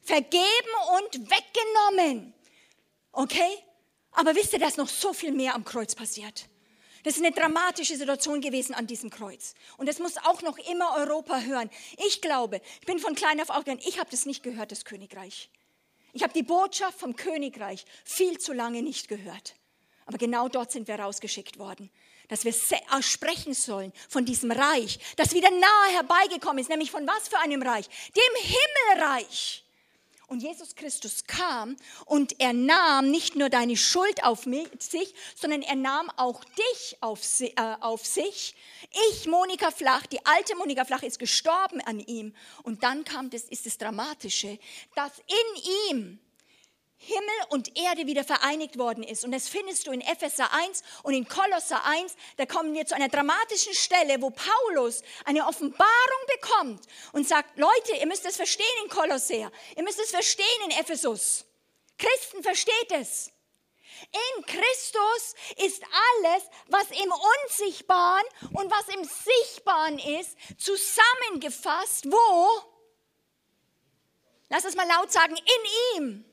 [0.00, 0.42] vergeben
[0.96, 2.34] und weggenommen.
[3.10, 3.58] Okay?
[4.12, 6.46] Aber wisst ihr, da ist noch so viel mehr am Kreuz passiert.
[7.08, 9.54] Das ist eine dramatische Situation gewesen an diesem Kreuz.
[9.78, 11.70] Und das muss auch noch immer Europa hören.
[12.06, 15.48] Ich glaube, ich bin von klein auf aufgegangen, ich habe das nicht gehört, das Königreich.
[16.12, 19.54] Ich habe die Botschaft vom Königreich viel zu lange nicht gehört.
[20.04, 21.88] Aber genau dort sind wir rausgeschickt worden,
[22.28, 27.28] dass wir sprechen sollen von diesem Reich, das wieder nahe herbeigekommen ist, nämlich von was
[27.28, 27.88] für einem Reich?
[28.14, 28.54] Dem
[28.92, 29.64] Himmelreich.
[30.28, 34.44] Und Jesus Christus kam und er nahm nicht nur deine Schuld auf
[34.78, 38.54] sich, sondern er nahm auch dich auf, äh, auf sich.
[39.10, 42.34] Ich, Monika Flach, die alte Monika Flach ist gestorben an ihm.
[42.62, 44.58] Und dann kam das, ist das Dramatische,
[44.94, 46.18] dass in ihm
[46.98, 49.24] Himmel und Erde wieder vereinigt worden ist.
[49.24, 52.14] Und das findest du in Epheser 1 und in Kolosser 1.
[52.36, 55.88] Da kommen wir zu einer dramatischen Stelle, wo Paulus eine Offenbarung
[56.40, 59.50] bekommt und sagt, Leute, ihr müsst es verstehen in Kolosser.
[59.76, 61.44] Ihr müsst es verstehen in Ephesus.
[61.98, 63.30] Christen versteht es.
[64.36, 72.06] In Christus ist alles, was im Unsichtbaren und was im Sichtbaren ist, zusammengefasst.
[72.10, 72.62] Wo?
[74.48, 76.24] Lass es mal laut sagen, in ihm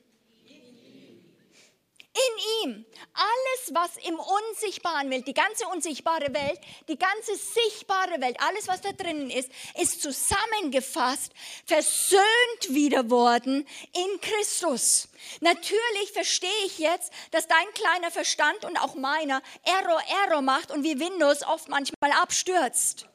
[2.16, 2.86] In ihm.
[3.12, 8.80] Alles, was im Unsichtbaren Welt, die ganze unsichtbare Welt, die ganze sichtbare Welt, alles, was
[8.80, 11.32] da drinnen ist, ist zusammengefasst,
[11.66, 12.22] versöhnt
[12.70, 15.08] wieder worden in Christus.
[15.40, 20.84] Natürlich verstehe ich jetzt, dass dein kleiner Verstand und auch meiner Error, Error macht und
[20.84, 23.06] wie Windows oft manchmal abstürzt.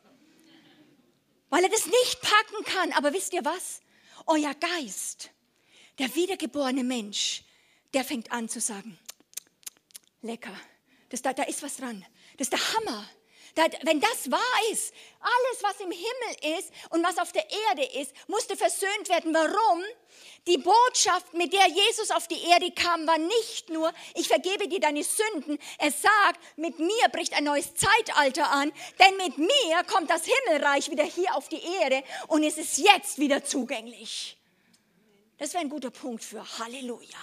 [1.50, 2.92] Weil er das nicht packen kann.
[2.94, 3.82] Aber wisst ihr was?
[4.28, 5.32] Euer Geist,
[5.98, 7.44] der wiedergeborene Mensch,
[7.94, 8.98] der fängt an zu sagen,
[10.22, 10.56] lecker,
[11.10, 12.06] das, da, da ist was dran,
[12.38, 13.10] das ist der Hammer.
[13.56, 17.84] Da, wenn das wahr ist, alles, was im Himmel ist und was auf der Erde
[18.00, 19.34] ist, musste versöhnt werden.
[19.34, 19.84] Warum?
[20.48, 24.80] Die Botschaft, mit der Jesus auf die Erde kam, war nicht nur, ich vergebe dir
[24.80, 25.60] deine Sünden.
[25.78, 30.90] Er sagt, mit mir bricht ein neues Zeitalter an, denn mit mir kommt das Himmelreich
[30.90, 34.38] wieder hier auf die Erde und es ist jetzt wieder zugänglich.
[35.38, 37.18] Das wäre ein guter Punkt für Halleluja.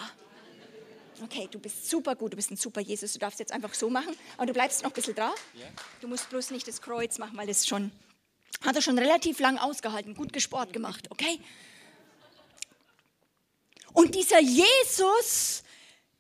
[1.23, 3.91] Okay, du bist super gut, du bist ein super Jesus, du darfst jetzt einfach so
[3.91, 5.35] machen, aber du bleibst noch ein bisschen drauf.
[6.01, 7.91] Du musst bloß nicht das Kreuz machen, weil das schon,
[8.65, 11.41] hat er schon relativ lang ausgehalten, gut gesport gemacht, okay?
[13.93, 15.65] Und dieser Jesus,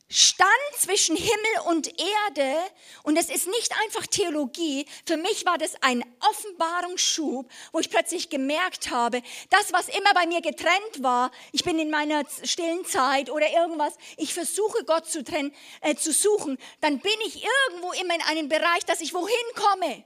[0.08, 2.56] stand zwischen Himmel und Erde
[3.02, 4.86] und es ist nicht einfach Theologie.
[5.04, 10.26] Für mich war das ein Offenbarungsschub, wo ich plötzlich gemerkt habe, das, was immer bei
[10.26, 15.22] mir getrennt war, ich bin in meiner stillen Zeit oder irgendwas, ich versuche Gott zu,
[15.22, 19.34] trennen, äh, zu suchen, dann bin ich irgendwo immer in einem Bereich, dass ich wohin
[19.54, 20.04] komme.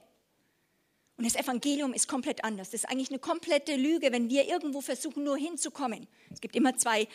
[1.15, 2.71] Und das Evangelium ist komplett anders.
[2.71, 6.07] Das ist eigentlich eine komplette Lüge, wenn wir irgendwo versuchen, nur hinzukommen.
[6.31, 7.07] Es gibt immer zwei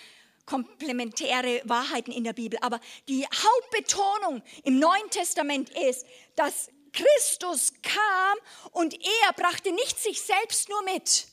[0.48, 2.58] komplementäre Wahrheiten in der Bibel.
[2.62, 6.06] Aber die Hauptbetonung im Neuen Testament ist,
[6.36, 8.38] dass Christus kam
[8.72, 11.26] und er brachte nicht sich selbst nur mit.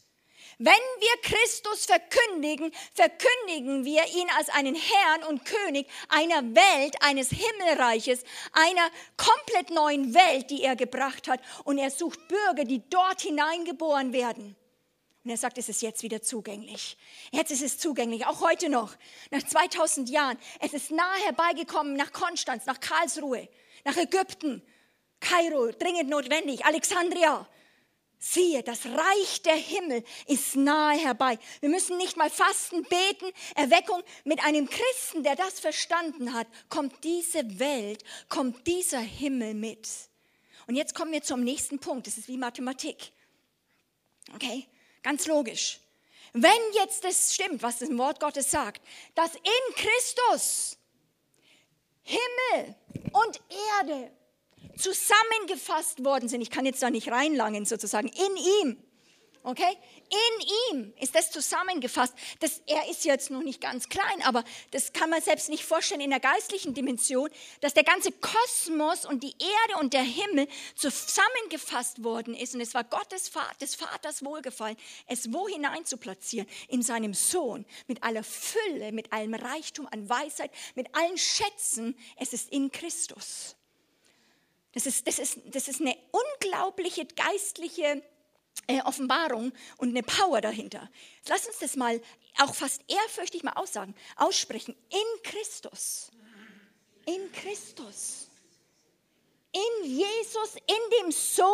[0.57, 7.29] Wenn wir Christus verkündigen, verkündigen wir ihn als einen Herrn und König einer Welt, eines
[7.29, 8.23] Himmelreiches,
[8.53, 11.41] einer komplett neuen Welt, die er gebracht hat.
[11.65, 14.55] Und er sucht Bürger, die dort hineingeboren werden.
[15.25, 16.97] Und er sagt, es ist jetzt wieder zugänglich.
[17.31, 18.95] Jetzt ist es zugänglich, auch heute noch,
[19.31, 20.37] nach 2000 Jahren.
[20.59, 23.49] Es ist nahe herbeigekommen nach Konstanz, nach Karlsruhe,
[23.85, 24.61] nach Ägypten,
[25.19, 27.49] Kairo, dringend notwendig, Alexandria.
[28.19, 31.39] Siehe, das Reich der Himmel ist nahe herbei.
[31.59, 34.03] Wir müssen nicht mal fasten, beten, Erweckung.
[34.25, 39.89] Mit einem Christen, der das verstanden hat, kommt diese Welt, kommt dieser Himmel mit.
[40.67, 42.05] Und jetzt kommen wir zum nächsten Punkt.
[42.05, 43.11] Das ist wie Mathematik.
[44.35, 44.67] Okay?
[45.05, 45.79] Ganz logisch.
[46.33, 48.81] Wenn jetzt das stimmt, was das Wort Gottes sagt,
[49.13, 50.79] dass in Christus
[52.01, 52.75] Himmel
[53.13, 53.39] und
[53.77, 54.11] Erde
[54.75, 58.83] zusammengefasst worden sind, ich kann jetzt da nicht reinlangen sozusagen, in ihm,
[59.45, 59.77] Okay?
[60.09, 62.15] In ihm ist das zusammengefasst.
[62.39, 66.01] Das, er ist jetzt noch nicht ganz klein, aber das kann man selbst nicht vorstellen
[66.01, 67.29] in der geistlichen Dimension,
[67.61, 72.55] dass der ganze Kosmos und die Erde und der Himmel zusammengefasst worden ist.
[72.55, 73.31] Und es war Gottes
[73.61, 76.47] des Vaters Wohlgefallen, es wo hinein zu platzieren?
[76.67, 77.67] In seinem Sohn.
[77.85, 81.95] Mit aller Fülle, mit allem Reichtum an Weisheit, mit allen Schätzen.
[82.17, 83.55] Es ist in Christus.
[84.71, 88.03] Das ist, das ist, das ist eine unglaubliche geistliche
[88.67, 90.89] äh, Offenbarung und eine Power dahinter.
[91.27, 92.01] Lass uns das mal
[92.37, 94.75] auch fast ehrfürchtig mal aussagen, aussprechen.
[94.89, 96.11] In Christus.
[97.05, 98.27] In Christus.
[99.51, 101.47] In Jesus, in dem Sohn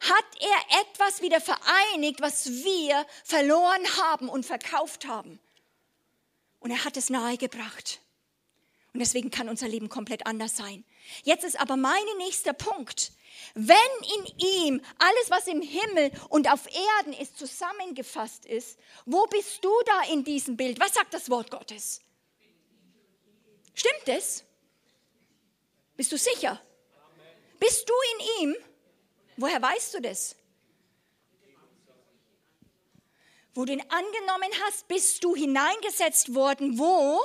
[0.00, 5.38] hat er etwas wieder vereinigt, was wir verloren haben und verkauft haben.
[6.60, 8.00] Und er hat es nahegebracht.
[8.94, 10.82] Und deswegen kann unser Leben komplett anders sein.
[11.24, 13.12] Jetzt ist aber mein nächster Punkt.
[13.54, 13.76] Wenn
[14.16, 19.72] in ihm alles, was im Himmel und auf Erden ist, zusammengefasst ist, wo bist du
[19.84, 20.80] da in diesem Bild?
[20.80, 22.00] Was sagt das Wort Gottes?
[23.74, 24.44] Stimmt es?
[25.96, 26.60] Bist du sicher?
[27.58, 28.56] Bist du in ihm?
[29.36, 30.36] Woher weißt du das?
[33.54, 36.78] Wo du ihn angenommen hast, bist du hineingesetzt worden.
[36.78, 37.24] Wo?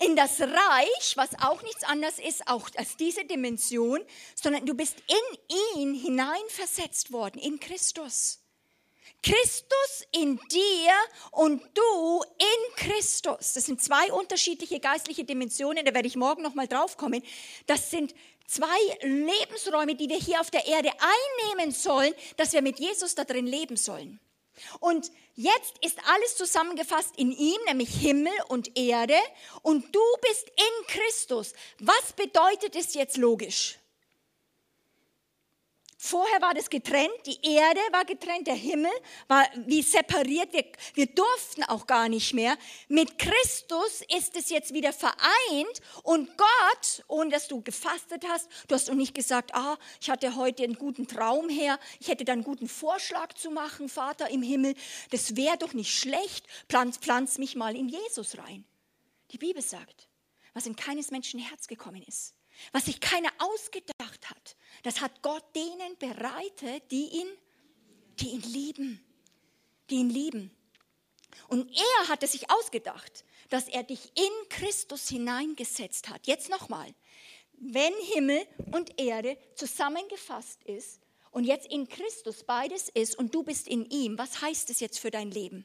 [0.00, 4.00] In das Reich, was auch nichts anderes ist, auch als diese Dimension,
[4.34, 8.40] sondern du bist in ihn hineinversetzt worden, in Christus.
[9.22, 10.92] Christus in dir
[11.30, 13.54] und du in Christus.
[13.54, 17.22] Das sind zwei unterschiedliche geistliche Dimensionen, da werde ich morgen nochmal drauf kommen.
[17.66, 18.14] Das sind
[18.46, 23.24] zwei Lebensräume, die wir hier auf der Erde einnehmen sollen, dass wir mit Jesus da
[23.24, 24.20] drin leben sollen.
[24.80, 29.16] Und jetzt ist alles zusammengefasst in ihm, nämlich Himmel und Erde.
[29.62, 31.52] Und du bist in Christus.
[31.78, 33.78] Was bedeutet es jetzt logisch?
[36.06, 38.92] Vorher war das getrennt, die Erde war getrennt, der Himmel
[39.26, 42.58] war wie separiert, wir, wir durften auch gar nicht mehr.
[42.88, 48.74] Mit Christus ist es jetzt wieder vereint und Gott, ohne dass du gefastet hast, du
[48.74, 52.34] hast auch nicht gesagt, ah, ich hatte heute einen guten Traum her, ich hätte da
[52.34, 54.74] einen guten Vorschlag zu machen, Vater im Himmel,
[55.10, 58.66] das wäre doch nicht schlecht, pflanz, pflanz mich mal in Jesus rein.
[59.30, 60.10] Die Bibel sagt,
[60.52, 62.34] was in keines Menschen Herz gekommen ist,
[62.72, 67.28] was sich keiner ausgedacht hat, das hat Gott denen bereitet, die ihn,
[68.20, 69.04] die ihn lieben,
[69.90, 70.50] die ihn lieben.
[71.48, 76.26] Und er hat es sich ausgedacht, dass er dich in Christus hineingesetzt hat.
[76.26, 76.94] Jetzt nochmal,
[77.54, 83.66] wenn Himmel und Erde zusammengefasst ist und jetzt in Christus beides ist und du bist
[83.66, 85.64] in ihm, was heißt es jetzt für dein Leben?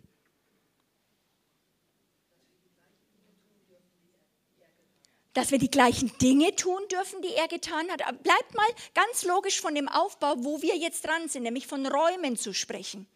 [5.39, 8.05] Dass wir die gleichen Dinge tun dürfen, die er getan hat.
[8.05, 11.87] Aber bleibt mal ganz logisch von dem Aufbau, wo wir jetzt dran sind, nämlich von
[11.87, 13.07] Räumen zu sprechen.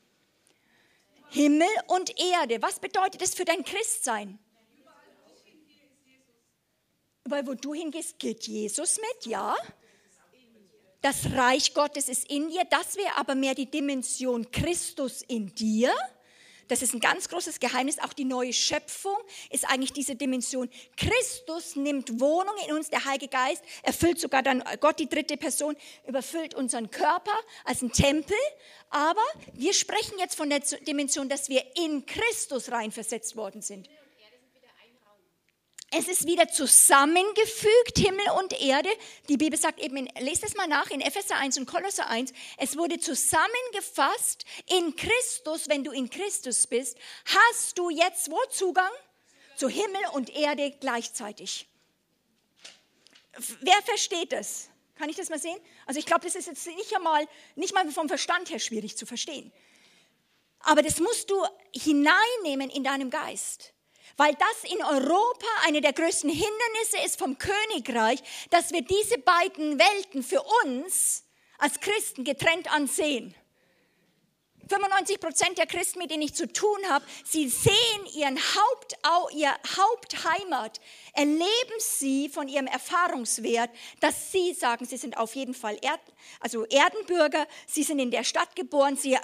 [1.30, 4.40] Himmel und Erde, was bedeutet das für dein Christsein?
[7.26, 9.54] Weil wo du hingehst, geht Jesus mit, ja.
[11.02, 15.94] Das Reich Gottes ist in dir, das wäre aber mehr die Dimension Christus in dir.
[16.68, 18.00] Das ist ein ganz großes Geheimnis.
[18.00, 19.18] Auch die neue Schöpfung
[19.50, 20.70] ist eigentlich diese Dimension.
[20.98, 25.76] Christus nimmt Wohnung in uns, der Heilige Geist erfüllt sogar dann Gott, die dritte Person,
[26.08, 27.34] überfüllt unseren Körper
[27.66, 28.38] als ein Tempel.
[28.90, 29.24] Aber
[29.54, 33.90] wir sprechen jetzt von der Dimension, dass wir in Christus reinversetzt worden sind.
[35.96, 38.90] Es ist wieder zusammengefügt, Himmel und Erde.
[39.30, 42.34] Die Bibel sagt eben, in, lest es mal nach in Epheser 1 und Kolosser 1,
[42.58, 48.90] es wurde zusammengefasst in Christus, wenn du in Christus bist, hast du jetzt wo Zugang?
[49.56, 51.68] Zu Himmel und Erde gleichzeitig.
[53.62, 54.70] Wer versteht das?
[54.96, 55.60] Kann ich das mal sehen?
[55.86, 59.06] Also ich glaube, das ist jetzt nicht einmal, nicht mal vom Verstand her schwierig zu
[59.06, 59.52] verstehen.
[60.62, 63.73] Aber das musst du hineinnehmen in deinem Geist.
[64.18, 68.20] Weil das in Europa eine der größten Hindernisse ist vom Königreich,
[68.52, 71.24] dass wir diese beiden Welten für uns
[71.58, 73.36] als Christen getrennt ansehen.
[74.70, 77.74] 95 Prozent der Christen, mit denen ich zu tun habe, sie sehen
[78.16, 78.96] ihren Haupt,
[79.34, 80.80] ihr Hauptheimat,
[81.14, 86.00] erleben sie von ihrem Erfahrungswert, dass sie sagen, sie sind auf jeden Fall Erd,
[86.40, 89.18] also Erdenbürger, sie sind in der Stadt geboren, sie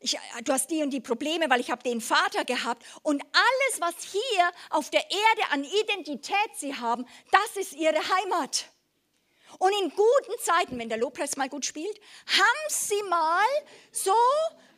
[0.00, 2.84] ich, du hast die und die Probleme, weil ich habe den Vater gehabt.
[3.02, 8.66] Und alles, was hier auf der Erde an Identität sie haben, das ist ihre Heimat.
[9.58, 13.46] Und in guten Zeiten, wenn der Lobpreis mal gut spielt, haben sie mal
[13.90, 14.14] so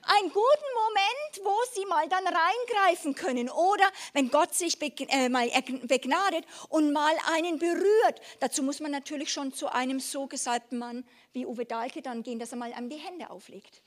[0.03, 3.51] einen guten Moment, wo sie mal dann reingreifen können.
[3.51, 5.51] Oder wenn Gott sich äh, mal
[5.83, 8.21] begnadet und mal einen berührt.
[8.39, 12.39] Dazu muss man natürlich schon zu einem so gesalbten Mann wie Uwe Dahlke dann gehen,
[12.39, 13.83] dass er mal einem die Hände auflegt.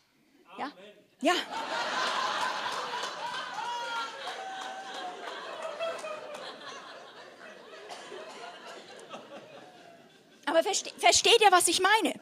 [0.59, 0.71] Ja?
[1.23, 1.33] Ja.
[10.45, 12.19] Aber versteht ihr, was ich meine?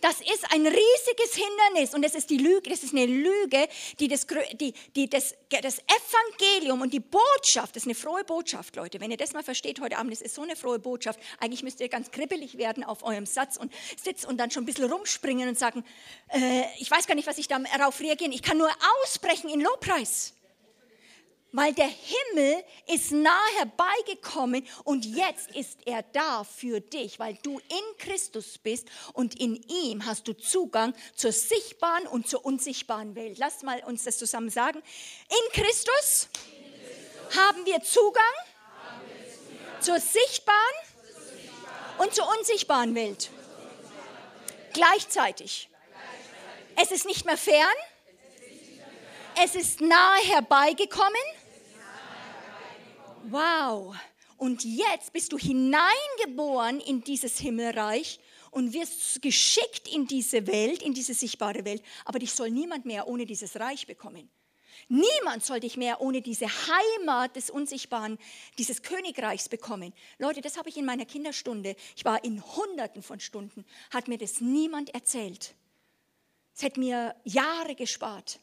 [0.00, 3.66] Das ist ein riesiges Hindernis und es ist die Lüge, das ist eine Lüge,
[3.98, 4.26] die das,
[4.60, 9.00] die, die das, das Evangelium und die Botschaft, das ist eine frohe Botschaft, Leute.
[9.00, 11.18] Wenn ihr das mal versteht heute Abend, das ist so eine frohe Botschaft.
[11.40, 14.66] Eigentlich müsst ihr ganz kribbelig werden auf eurem Satz und sitzen und dann schon ein
[14.66, 15.84] bisschen rumspringen und sagen,
[16.28, 18.32] äh, ich weiß gar nicht, was ich darauf reagieren.
[18.32, 18.70] Ich kann nur
[19.02, 20.35] ausbrechen in Lobpreis
[21.56, 27.58] weil der Himmel ist nahe herbeigekommen und jetzt ist er da für dich, weil du
[27.58, 33.38] in Christus bist und in ihm hast du Zugang zur sichtbaren und zur unsichtbaren Welt.
[33.38, 34.82] Lass mal uns das zusammen sagen.
[35.30, 37.42] In Christus, in Christus.
[37.42, 38.22] haben wir Zugang,
[38.84, 39.80] haben wir Zugang.
[39.80, 40.58] zur sichtbaren,
[41.14, 43.30] zur sichtbaren und zur unsichtbaren Welt.
[44.74, 45.70] Gleichzeitig.
[46.76, 47.76] Es ist nicht mehr fern.
[49.42, 51.14] Es ist nahe herbeigekommen.
[53.30, 53.96] Wow.
[54.36, 60.94] Und jetzt bist du hineingeboren in dieses Himmelreich und wirst geschickt in diese Welt, in
[60.94, 61.82] diese sichtbare Welt.
[62.04, 64.28] Aber dich soll niemand mehr ohne dieses Reich bekommen.
[64.88, 68.18] Niemand soll dich mehr ohne diese Heimat des Unsichtbaren,
[68.58, 69.92] dieses Königreichs bekommen.
[70.18, 74.18] Leute, das habe ich in meiner Kinderstunde, ich war in Hunderten von Stunden, hat mir
[74.18, 75.54] das niemand erzählt.
[76.54, 78.38] Es hätte mir Jahre gespart.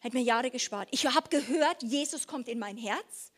[0.00, 0.88] Hätte mir Jahre gespart.
[0.90, 3.30] Ich habe gehört, Jesus kommt in mein Herz.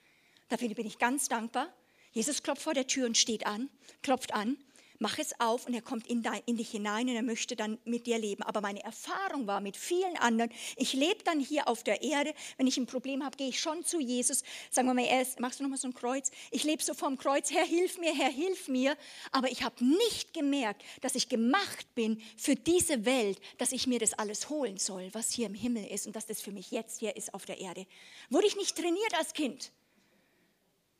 [0.52, 1.72] Dafür bin ich ganz dankbar.
[2.10, 3.70] Jesus klopft vor der Tür und steht an,
[4.02, 4.58] klopft an.
[4.98, 7.78] mach es auf und er kommt in, dein, in, dich hinein und er möchte dann
[7.86, 8.42] mit dir leben.
[8.42, 12.66] Aber meine Erfahrung war mit vielen anderen, ich lebe dann hier auf der Erde, wenn
[12.66, 15.64] ich ein Problem habe, gehe ich schon zu Jesus, sagen wir mal, erst, machst du
[15.64, 16.30] nochmal so ein Kreuz?
[16.50, 18.94] Ich lebe so vorm Kreuz, Herr, hilf mir, Herr, hilf mir.
[19.30, 23.98] Aber ich habe nicht gemerkt, dass ich gemacht bin für diese Welt, dass ich mir
[23.98, 27.00] das alles holen soll, was hier im Himmel ist und dass das für mich jetzt
[27.00, 27.86] hier ist auf der Erde.
[28.28, 29.72] Wurde ich nicht trainiert als Kind?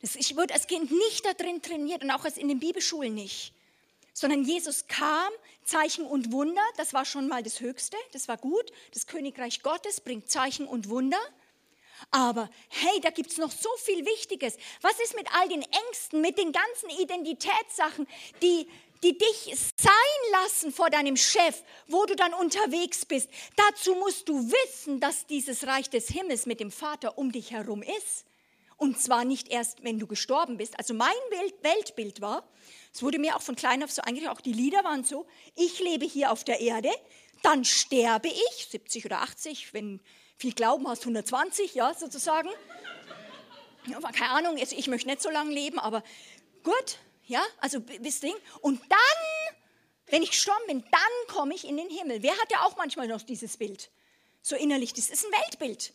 [0.03, 3.53] Ich wurde als Kind nicht da drin trainiert und auch in den Bibelschulen nicht
[4.13, 5.31] sondern Jesus kam,
[5.65, 8.71] Zeichen und Wunder, das war schon mal das Höchste, das war gut.
[8.93, 11.19] Das Königreich Gottes bringt Zeichen und Wunder.
[12.11, 14.57] Aber hey, da gibt es noch so viel Wichtiges.
[14.81, 18.07] Was ist mit all den Ängsten, mit den ganzen Identitätssachen,
[18.41, 18.67] die,
[19.03, 23.29] die dich sein lassen vor deinem Chef, wo du dann unterwegs bist?
[23.55, 27.81] Dazu musst du wissen, dass dieses Reich des Himmels mit dem Vater um dich herum
[27.81, 28.25] ist.
[28.83, 30.77] Und zwar nicht erst, wenn du gestorben bist.
[30.77, 31.15] Also mein
[31.61, 32.43] Weltbild war,
[32.93, 35.25] es wurde mir auch von klein auf so eigentlich, auch die Lieder waren so,
[35.55, 36.89] ich lebe hier auf der Erde,
[37.43, 40.01] dann sterbe ich, 70 oder 80, wenn
[40.35, 42.49] viel Glauben hast, 120, ja, sozusagen.
[43.87, 46.03] Ja, keine Ahnung, also ich möchte nicht so lange leben, aber
[46.63, 48.35] gut, ja, also bis Ding.
[48.59, 49.55] Und dann,
[50.07, 52.21] wenn ich gestorben bin, dann komme ich in den Himmel.
[52.21, 53.89] Wer hat ja auch manchmal noch dieses Bild?
[54.41, 55.93] So innerlich, das ist ein Weltbild.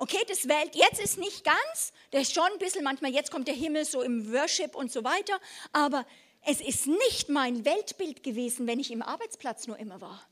[0.00, 3.48] Okay, das Welt jetzt ist nicht ganz, der ist schon ein bisschen manchmal, jetzt kommt
[3.48, 5.40] der Himmel so im Worship und so weiter,
[5.72, 6.06] aber
[6.46, 10.24] es ist nicht mein Weltbild gewesen, wenn ich im Arbeitsplatz nur immer war.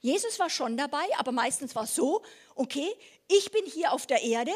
[0.00, 2.22] Jesus war schon dabei, aber meistens war es so,
[2.54, 2.86] okay,
[3.26, 4.52] ich bin hier auf der Erde,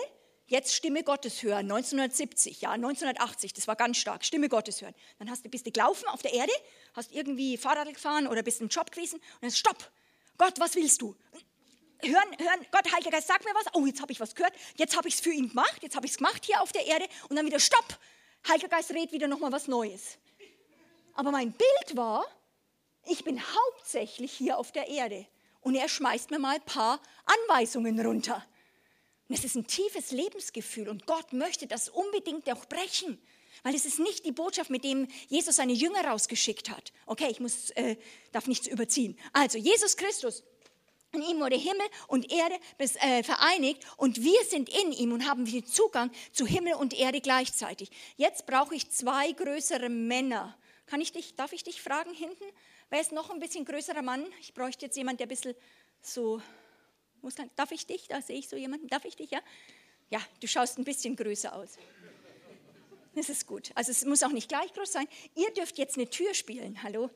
[0.48, 4.94] jetzt Stimme Gottes hören, 1970, ja, 1980, das war ganz stark, Stimme Gottes hören.
[5.18, 6.52] Dann hast du, bist du gelaufen auf der Erde,
[6.92, 9.90] hast irgendwie Fahrrad gefahren oder bist im Job gewesen und dann stopp,
[10.36, 11.16] Gott, was willst du?
[12.02, 13.66] Hören, hören, Gott, Heiliger Geist, sag mir was.
[13.74, 14.54] Oh, jetzt habe ich was gehört.
[14.76, 15.82] Jetzt habe ich es für ihn gemacht.
[15.82, 17.06] Jetzt habe ich es gemacht hier auf der Erde.
[17.28, 17.98] Und dann wieder Stopp.
[18.46, 20.18] Heiliger Geist redet wieder nochmal was Neues.
[21.14, 22.24] Aber mein Bild war,
[23.06, 25.26] ich bin hauptsächlich hier auf der Erde.
[25.60, 28.44] Und er schmeißt mir mal ein paar Anweisungen runter.
[29.28, 30.88] Und es ist ein tiefes Lebensgefühl.
[30.88, 33.20] Und Gott möchte das unbedingt auch brechen.
[33.62, 36.92] Weil es ist nicht die Botschaft, mit dem Jesus seine Jünger rausgeschickt hat.
[37.06, 37.96] Okay, ich muss, äh,
[38.32, 39.18] darf nichts überziehen.
[39.32, 40.44] Also, Jesus Christus
[41.12, 45.46] in ihm wurde Himmel und Erde äh, vereinigt und wir sind in ihm und haben
[45.46, 47.90] den Zugang zu Himmel und Erde gleichzeitig.
[48.16, 50.56] Jetzt brauche ich zwei größere Männer.
[50.86, 52.44] Kann ich dich, darf ich dich fragen hinten?
[52.90, 54.26] Wer ist noch ein bisschen größerer Mann?
[54.40, 55.54] Ich bräuchte jetzt jemanden, der ein bisschen
[56.02, 56.42] so,
[57.22, 58.08] muss, darf ich dich?
[58.08, 58.88] Da sehe ich so jemanden.
[58.88, 59.40] Darf ich dich, ja?
[60.10, 61.78] Ja, du schaust ein bisschen größer aus.
[63.14, 63.70] Das ist gut.
[63.74, 65.08] Also es muss auch nicht gleich groß sein.
[65.34, 66.82] Ihr dürft jetzt eine Tür spielen.
[66.82, 67.10] Hallo?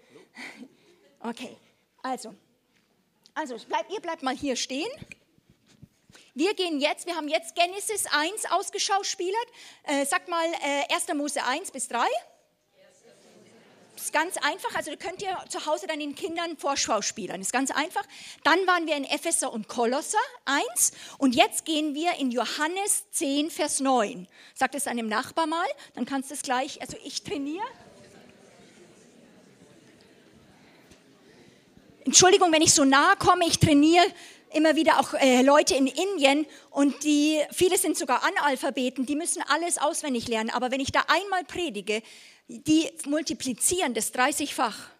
[1.20, 1.56] Okay,
[2.02, 2.34] also
[3.34, 4.90] also bleib, ihr bleibt mal hier stehen.
[6.34, 9.46] Wir gehen jetzt, wir haben jetzt Genesis 1 ausgeschauspielert.
[9.84, 11.12] Äh, sag mal äh, 1.
[11.14, 12.06] Mose 1 bis 3.
[13.94, 17.38] Das ist ganz einfach, also könnt ihr zu Hause dann den Kindern vorschauspielern.
[17.38, 18.04] Das ist ganz einfach.
[18.42, 23.50] Dann waren wir in Epheser und Kolosser 1 und jetzt gehen wir in Johannes 10,
[23.50, 24.26] Vers 9.
[24.54, 27.62] Sag das deinem Nachbar mal, dann kannst du es gleich, also ich trainiere.
[32.04, 34.04] Entschuldigung, wenn ich so nahe komme, ich trainiere
[34.52, 39.42] immer wieder auch äh, Leute in Indien und die, viele sind sogar Analphabeten, die müssen
[39.48, 40.50] alles auswendig lernen.
[40.50, 42.02] Aber wenn ich da einmal predige,
[42.48, 44.90] die multiplizieren das 30-fach.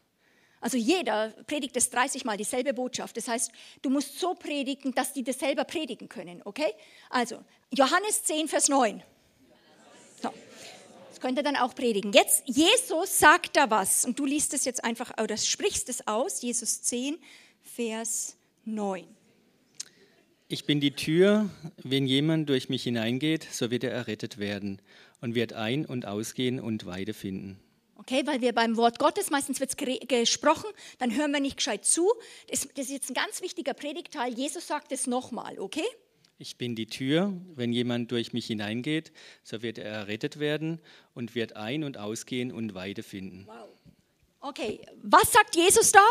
[0.61, 3.17] Also jeder predigt das 30 Mal dieselbe Botschaft.
[3.17, 3.51] Das heißt,
[3.83, 6.41] du musst so predigen, dass die das selber predigen können.
[6.45, 6.73] Okay?
[7.11, 7.43] Also,
[7.73, 9.03] Johannes 10, Vers 9
[11.23, 12.13] könnt ihr dann auch predigen.
[12.13, 16.43] Jetzt, Jesus sagt da was und du liest es jetzt einfach, oder sprichst es aus,
[16.43, 17.17] Jesus 10,
[17.63, 19.07] Vers 9.
[20.49, 21.49] Ich bin die Tür,
[21.83, 24.83] wenn jemand durch mich hineingeht, so wird er errettet werden
[25.21, 27.59] und wird ein- und ausgehen und Weide finden.
[27.95, 30.69] Okay, weil wir beim Wort Gottes, meistens wird es gesprochen,
[30.99, 32.13] dann hören wir nicht gescheit zu.
[32.51, 34.35] Das, das ist jetzt ein ganz wichtiger Predigteil.
[34.35, 35.87] Jesus sagt es nochmal, okay?
[36.43, 37.33] Ich bin die Tür.
[37.55, 39.13] Wenn jemand durch mich hineingeht,
[39.45, 40.81] so wird er errettet werden
[41.15, 43.47] und wird ein- und ausgehen und Weide finden.
[43.47, 43.69] Wow.
[44.41, 46.05] Okay, was sagt Jesus da?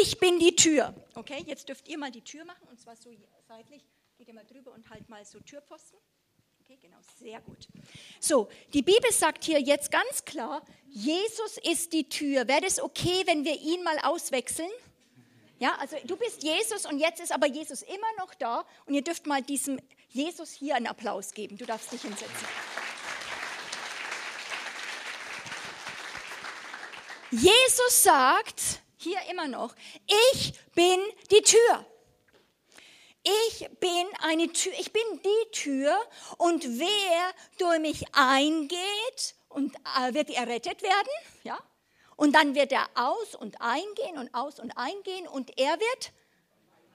[0.00, 0.94] Ich bin die Tür.
[1.16, 3.10] Okay, jetzt dürft ihr mal die Tür machen und zwar so
[3.48, 3.82] seitlich.
[4.16, 5.98] Geht ihr mal drüber und halt mal so Türposten.
[6.60, 7.66] Okay, genau, sehr gut.
[8.20, 12.46] So, die Bibel sagt hier jetzt ganz klar, Jesus ist die Tür.
[12.46, 14.70] Wäre es okay, wenn wir ihn mal auswechseln?
[15.62, 19.04] Ja, also du bist Jesus und jetzt ist aber Jesus immer noch da und ihr
[19.04, 21.56] dürft mal diesem Jesus hier einen Applaus geben.
[21.56, 22.48] Du darfst dich hinsetzen.
[27.30, 28.60] Jesus sagt
[28.96, 29.76] hier immer noch,
[30.32, 30.98] ich bin
[31.30, 31.86] die Tür.
[33.22, 35.96] Ich bin eine Tür, ich bin die Tür
[36.38, 41.12] und wer durch mich eingeht und äh, wird errettet werden,
[41.44, 41.56] ja?
[42.16, 46.12] Und dann wird er aus und eingehen und aus und eingehen und er wird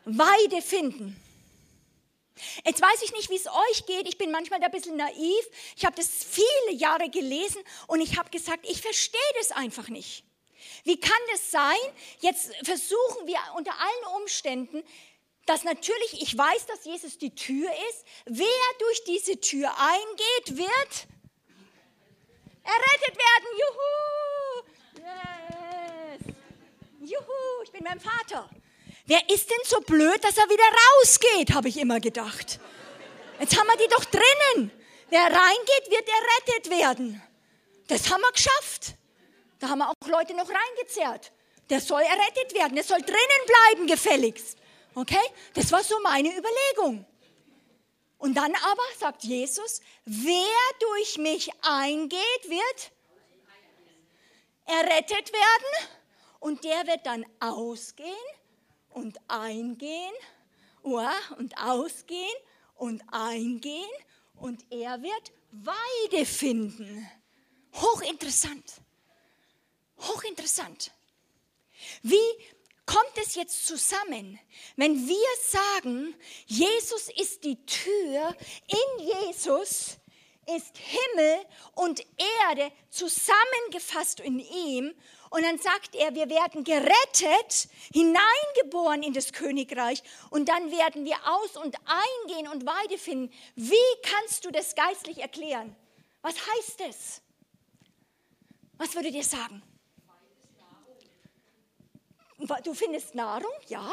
[0.05, 1.21] Weide finden.
[2.65, 4.07] Jetzt weiß ich nicht, wie es euch geht.
[4.07, 5.49] Ich bin manchmal da ein bisschen naiv.
[5.75, 10.23] Ich habe das viele Jahre gelesen und ich habe gesagt, ich verstehe das einfach nicht.
[10.83, 11.75] Wie kann das sein?
[12.19, 14.83] Jetzt versuchen wir unter allen Umständen,
[15.45, 18.05] dass natürlich, ich weiß, dass Jesus die Tür ist.
[18.25, 18.45] Wer
[18.79, 21.07] durch diese Tür eingeht, wird
[22.63, 23.47] errettet werden.
[23.59, 24.63] Juhu!
[25.03, 26.35] Yes!
[27.87, 28.49] Beim Vater.
[29.05, 30.63] Wer ist denn so blöd, dass er wieder
[30.99, 32.59] rausgeht, habe ich immer gedacht.
[33.39, 34.71] Jetzt haben wir die doch drinnen.
[35.09, 37.21] Wer reingeht, wird errettet werden.
[37.87, 38.95] Das haben wir geschafft.
[39.59, 41.31] Da haben wir auch Leute noch reingezerrt.
[41.69, 44.57] Der soll errettet werden, der soll drinnen bleiben, gefälligst.
[44.93, 45.23] Okay?
[45.53, 47.05] Das war so meine Überlegung.
[48.17, 50.43] Und dann aber sagt Jesus, wer
[50.79, 52.91] durch mich eingeht, wird
[54.65, 55.96] errettet werden
[56.47, 58.15] und der wird dann ausgehen
[58.91, 60.13] und eingehen
[60.81, 62.37] und ausgehen
[62.75, 63.89] und eingehen
[64.35, 67.05] und er wird Weide finden.
[67.73, 68.75] Hochinteressant.
[69.99, 70.91] Hochinteressant.
[72.01, 72.15] Wie
[72.85, 74.39] kommt es jetzt zusammen,
[74.77, 78.33] wenn wir sagen, Jesus ist die Tür,
[78.67, 79.97] in Jesus
[80.55, 81.45] ist Himmel
[81.75, 82.01] und
[82.47, 84.93] Erde zusammengefasst in ihm.
[85.29, 91.17] Und dann sagt er, wir werden gerettet, hineingeboren in das Königreich und dann werden wir
[91.25, 93.33] aus und eingehen und Weide finden.
[93.55, 95.75] Wie kannst du das geistlich erklären?
[96.21, 97.21] Was heißt es?
[98.77, 99.61] Was würdet ihr sagen?
[102.63, 103.91] Du findest Nahrung, ja.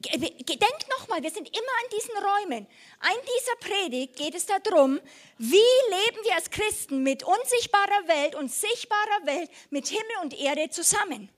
[0.00, 2.66] Denk nochmal, wir sind immer an diesen Räumen.
[3.02, 5.00] In dieser Predigt geht es darum,
[5.38, 10.70] wie leben wir als Christen mit unsichtbarer Welt und sichtbarer Welt, mit Himmel und Erde
[10.70, 11.30] zusammen.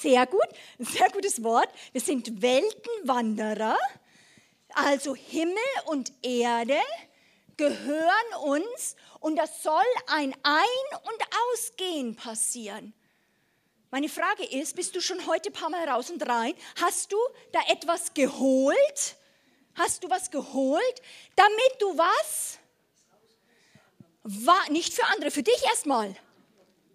[0.00, 0.46] Sehr gut,
[0.78, 1.68] sehr gutes Wort.
[1.90, 3.78] Wir sind Weltenwanderer,
[4.74, 5.56] also Himmel
[5.86, 6.78] und Erde
[7.56, 11.22] gehören uns und das soll ein Ein- und
[11.52, 12.92] Ausgehen passieren.
[13.96, 16.52] Meine Frage ist, bist du schon heute ein paar Mal raus und rein?
[16.82, 17.16] Hast du
[17.50, 19.16] da etwas geholt?
[19.74, 21.02] Hast du was geholt,
[21.34, 22.58] damit du was?
[24.22, 26.14] War nicht für andere, für dich erstmal.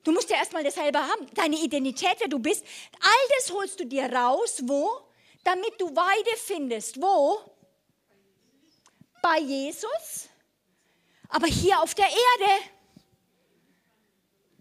[0.04, 2.64] Du musst ja erstmal das selber haben, deine Identität, wer du bist.
[3.00, 4.88] All das holst du dir raus, wo?
[5.44, 7.02] Damit du Weide findest.
[7.02, 7.40] Wo?
[9.24, 10.30] Bei Jesus
[11.32, 12.64] aber hier auf der Erde,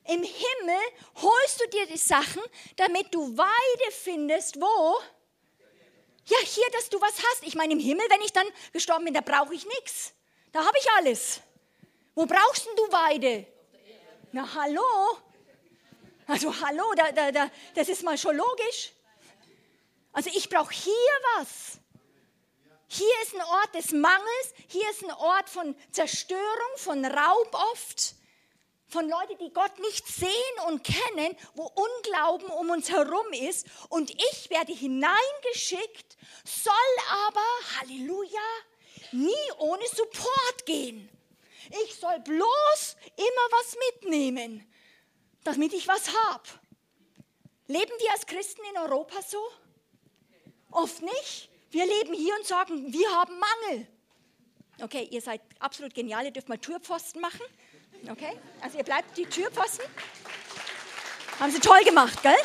[0.06, 0.80] im Himmel,
[1.16, 2.42] holst du dir die Sachen,
[2.76, 4.60] damit du Weide findest.
[4.60, 5.00] Wo?
[6.26, 7.42] Ja, hier, dass du was hast.
[7.42, 10.12] Ich meine, im Himmel, wenn ich dann gestorben bin, da brauche ich nichts.
[10.52, 11.40] Da habe ich alles.
[12.14, 13.46] Wo brauchst denn du Weide?
[14.32, 15.18] Na, hallo?
[16.26, 18.92] Also, hallo, da, da, da, das ist mal schon logisch.
[20.12, 20.92] Also, ich brauche hier
[21.36, 21.80] was.
[22.86, 28.14] Hier ist ein Ort des Mangels, hier ist ein Ort von Zerstörung, von Raub oft,
[28.90, 30.30] von Leuten, die Gott nicht sehen
[30.66, 33.66] und kennen, wo Unglauben um uns herum ist.
[33.88, 36.74] Und ich werde hineingeschickt, soll
[37.08, 37.46] aber,
[37.78, 38.40] Halleluja,
[39.12, 41.08] nie ohne Support gehen.
[41.84, 44.66] Ich soll bloß immer was mitnehmen,
[45.44, 46.44] damit ich was habe.
[47.68, 49.40] Leben wir als Christen in Europa so?
[50.72, 51.48] Oft nicht.
[51.70, 53.86] Wir leben hier und sagen, wir haben Mangel.
[54.82, 57.44] Okay, ihr seid absolut genial, ihr dürft mal Türpfosten machen.
[58.08, 59.84] Okay, also ihr bleibt die Türpfosten.
[61.38, 62.36] Haben sie toll gemacht, gell?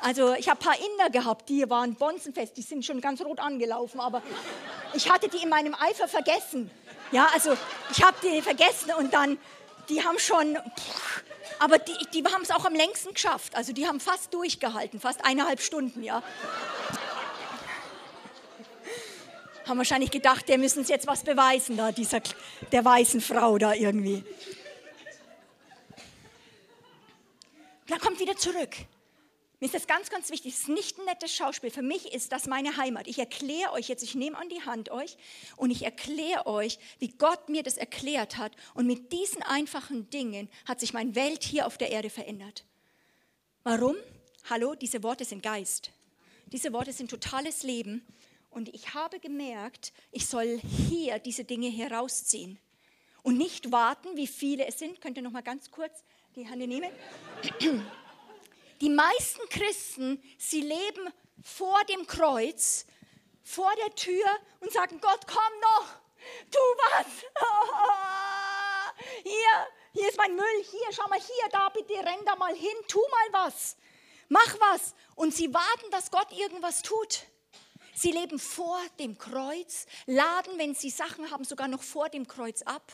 [0.00, 3.38] Also ich habe ein paar Inder gehabt, die waren bonzenfest, die sind schon ganz rot
[3.38, 4.22] angelaufen, aber
[4.94, 6.70] ich hatte die in meinem Eifer vergessen.
[7.12, 7.56] Ja, also
[7.90, 9.38] ich habe die vergessen und dann,
[9.88, 10.58] die haben schon,
[11.60, 13.54] aber die, die haben es auch am längsten geschafft.
[13.54, 16.22] Also die haben fast durchgehalten, fast eineinhalb Stunden, ja
[19.66, 22.20] haben wahrscheinlich gedacht, der müssen uns jetzt was beweisen, da, dieser,
[22.70, 24.24] der weißen Frau da irgendwie.
[27.86, 28.76] Dann kommt wieder zurück.
[29.62, 30.54] Mir ist das ganz, ganz wichtig.
[30.54, 31.70] Es ist nicht ein nettes Schauspiel.
[31.70, 33.06] Für mich ist das meine Heimat.
[33.06, 35.16] Ich erkläre euch jetzt, ich nehme an die Hand euch
[35.56, 38.56] und ich erkläre euch, wie Gott mir das erklärt hat.
[38.74, 42.64] Und mit diesen einfachen Dingen hat sich meine Welt hier auf der Erde verändert.
[43.62, 43.94] Warum?
[44.50, 45.92] Hallo, diese Worte sind Geist.
[46.46, 48.04] Diese Worte sind totales Leben.
[48.52, 52.58] Und ich habe gemerkt, ich soll hier diese Dinge herausziehen
[53.22, 55.00] und nicht warten, wie viele es sind.
[55.00, 56.04] Könnt ihr noch mal ganz kurz
[56.36, 56.92] die Hand nehmen?
[58.82, 61.08] Die meisten Christen, sie leben
[61.40, 62.84] vor dem Kreuz
[63.44, 64.24] vor der Tür
[64.58, 65.86] und sagen, Gott, komm noch,
[66.50, 67.06] tu was.
[69.22, 72.74] Hier, hier ist mein Müll, hier, schau mal hier, da bitte, renn da mal hin,
[72.88, 73.76] tu mal was,
[74.28, 74.96] mach was.
[75.14, 77.26] Und sie warten, dass Gott irgendwas tut.
[78.02, 82.62] Sie leben vor dem Kreuz, laden, wenn sie Sachen haben, sogar noch vor dem Kreuz
[82.62, 82.92] ab.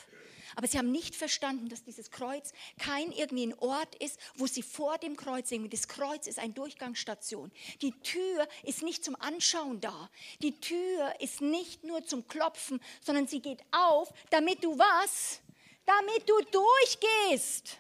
[0.55, 4.61] Aber sie haben nicht verstanden, dass dieses Kreuz kein irgendwie ein Ort ist, wo sie
[4.63, 5.71] vor dem Kreuz sehen.
[5.71, 7.51] Das Kreuz ist eine Durchgangsstation.
[7.81, 10.11] Die Tür ist nicht zum Anschauen da.
[10.43, 15.41] Die Tür ist nicht nur zum Klopfen, sondern sie geht auf, damit du was?
[15.87, 17.79] Damit du durchgehst.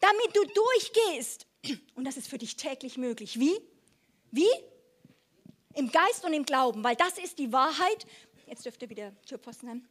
[0.00, 1.46] Damit du durchgehst.
[1.94, 3.38] Und das ist für dich täglich möglich.
[3.38, 3.60] Wie?
[4.30, 4.71] Wie?
[5.74, 8.06] Im Geist und im Glauben, weil das ist die Wahrheit.
[8.46, 9.88] Jetzt dürft ihr wieder Türpfosten haben.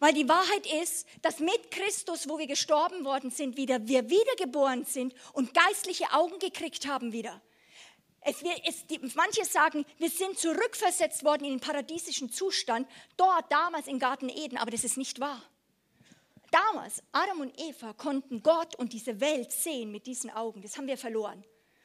[0.00, 4.84] Weil die Wahrheit ist, dass mit Christus, wo wir gestorben worden sind, wieder wir wiedergeboren
[4.84, 7.40] sind und geistliche Augen gekriegt haben wieder.
[8.20, 8.36] Es,
[8.66, 13.98] es, die, manche sagen, wir sind zurückversetzt worden in den paradiesischen Zustand, dort damals im
[13.98, 15.42] Garten Eden, aber das ist nicht wahr.
[16.50, 20.62] Damals, Adam und Eva konnten Gott und diese Welt sehen mit diesen Augen.
[20.62, 21.44] Das haben wir verloren.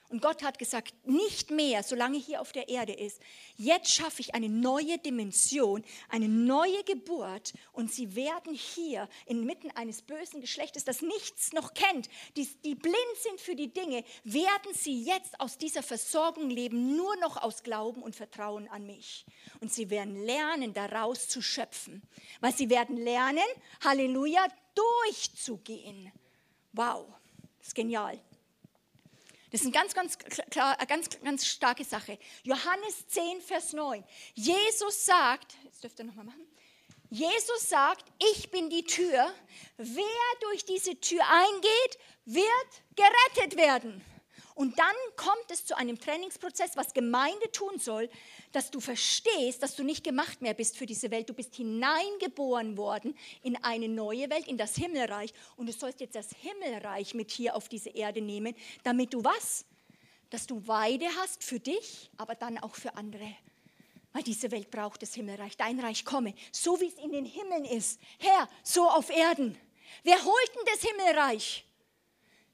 [0.09, 3.21] Und Gott hat gesagt, nicht mehr, solange hier auf der Erde ist.
[3.57, 7.53] Jetzt schaffe ich eine neue Dimension, eine neue Geburt.
[7.73, 12.97] Und sie werden hier inmitten eines bösen Geschlechtes, das nichts noch kennt, die, die blind
[13.21, 18.01] sind für die Dinge, werden sie jetzt aus dieser Versorgung leben, nur noch aus Glauben
[18.01, 19.27] und Vertrauen an mich.
[19.61, 22.01] Und sie werden lernen, daraus zu schöpfen.
[22.39, 23.45] Weil sie werden lernen,
[23.83, 26.11] Halleluja, durchzugehen.
[26.73, 27.05] Wow,
[27.59, 28.19] das ist genial.
[29.51, 30.17] Das ist eine ganz, ganz,
[30.49, 32.19] klar, ganz, ganz starke Sache.
[32.43, 34.03] Johannes 10, Vers 9.
[34.35, 36.45] Jesus sagt, jetzt dürft ihr nochmal machen.
[37.09, 39.33] Jesus sagt, ich bin die Tür.
[39.77, 40.05] Wer
[40.41, 42.45] durch diese Tür eingeht, wird
[42.95, 44.05] gerettet werden.
[44.59, 48.09] Und dann kommt es zu einem Trainingsprozess, was Gemeinde tun soll,
[48.51, 51.29] dass du verstehst, dass du nicht gemacht mehr bist für diese Welt.
[51.29, 55.33] Du bist hineingeboren worden in eine neue Welt, in das Himmelreich.
[55.55, 58.53] Und du sollst jetzt das Himmelreich mit hier auf diese Erde nehmen,
[58.83, 59.63] damit du was?
[60.29, 63.33] Dass du Weide hast für dich, aber dann auch für andere.
[64.11, 65.55] Weil diese Welt braucht das Himmelreich.
[65.55, 68.01] Dein Reich komme, so wie es in den Himmeln ist.
[68.17, 69.57] Herr, so auf Erden.
[70.03, 71.63] Wer holt denn das Himmelreich?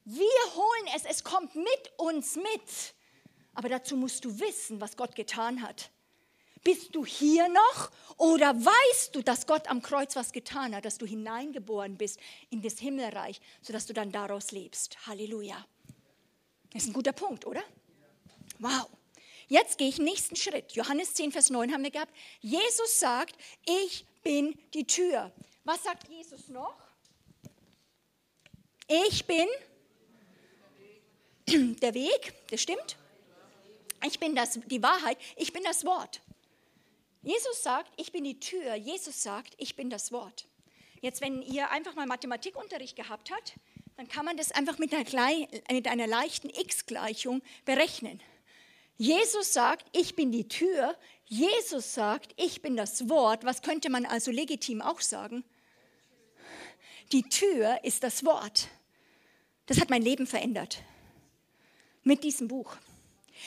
[0.06, 2.95] Wir holen es, es kommt mit uns mit.
[3.56, 5.89] Aber dazu musst du wissen, was Gott getan hat.
[6.64, 10.97] Bist du hier noch oder weißt du, dass Gott am Kreuz was getan hat, dass
[10.97, 14.97] du hineingeboren bist in das Himmelreich, sodass du dann daraus lebst?
[15.06, 15.64] Halleluja.
[16.72, 17.64] Das ist ein guter Punkt, oder?
[18.60, 18.89] Wow.
[19.47, 20.72] Jetzt gehe ich nächsten Schritt.
[20.74, 22.14] Johannes 10, Vers 9 haben wir gehabt.
[22.41, 23.36] Jesus sagt,
[23.66, 25.32] ich bin die Tür.
[25.64, 26.76] Was sagt Jesus noch?
[28.88, 29.47] Ich bin
[31.47, 32.97] der Weg, das stimmt.
[34.05, 36.21] Ich bin das, die Wahrheit, ich bin das Wort.
[37.21, 38.75] Jesus sagt, ich bin die Tür.
[38.75, 40.45] Jesus sagt, ich bin das Wort.
[41.01, 43.53] Jetzt, wenn ihr einfach mal Mathematikunterricht gehabt habt,
[43.97, 48.21] dann kann man das einfach mit einer, mit einer leichten x-Gleichung berechnen.
[48.97, 50.95] Jesus sagt, ich bin die Tür.
[51.25, 53.43] Jesus sagt, ich bin das Wort.
[53.43, 55.43] Was könnte man also legitim auch sagen?
[57.11, 58.67] Die Tür ist das Wort.
[59.65, 60.79] Das hat mein Leben verändert
[62.06, 62.78] mit diesem Buch.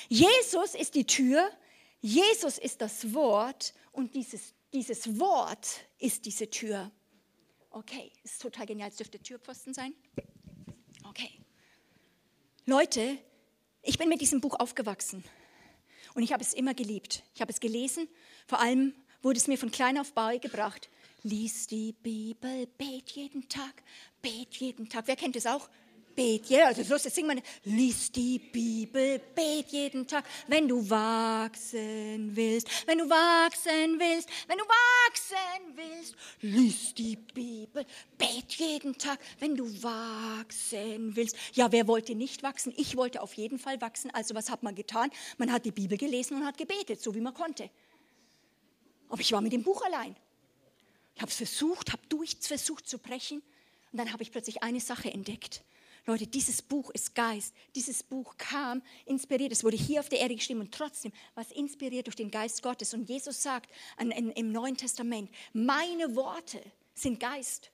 [0.09, 1.51] Jesus ist die Tür,
[2.03, 6.91] Jesus ist das Wort und dieses, dieses Wort ist diese Tür.
[7.71, 8.91] Okay, ist total genial.
[8.91, 9.95] Es dürfte Türpfosten sein.
[11.09, 11.31] Okay.
[12.67, 13.19] Leute,
[13.83, 15.25] ich bin mit diesem Buch aufgewachsen
[16.15, 17.23] und ich habe es immer geliebt.
[17.35, 18.09] Ich habe es gelesen,
[18.47, 20.89] vor allem wurde es mir von klein auf beigebracht.
[21.23, 23.83] Lies die Bibel, bet jeden Tag,
[24.23, 25.07] bet jeden Tag.
[25.07, 25.69] Wer kennt es auch?
[26.19, 32.35] Bet, ja, also jetzt singen wir, lies die Bibel, bet jeden Tag, wenn du wachsen
[32.35, 37.87] willst, wenn du wachsen willst, wenn du wachsen willst, lies die Bibel,
[38.19, 41.37] bet jeden Tag, wenn du wachsen willst.
[41.53, 42.75] Ja, wer wollte nicht wachsen?
[42.77, 45.11] Ich wollte auf jeden Fall wachsen, also was hat man getan?
[45.37, 47.71] Man hat die Bibel gelesen und hat gebetet, so wie man konnte.
[49.09, 50.17] Aber ich war mit dem Buch allein.
[51.15, 53.41] Ich habe es versucht, habe durch versucht zu brechen.
[53.93, 55.63] Und dann habe ich plötzlich eine Sache entdeckt.
[56.09, 57.55] Leute, dieses Buch ist Geist.
[57.75, 59.53] Dieses Buch kam inspiriert.
[59.53, 62.63] Es wurde hier auf der Erde geschrieben und trotzdem war es inspiriert durch den Geist
[62.63, 62.95] Gottes.
[62.95, 66.63] Und Jesus sagt an, in, im Neuen Testament, meine Worte
[66.95, 67.71] sind Geist.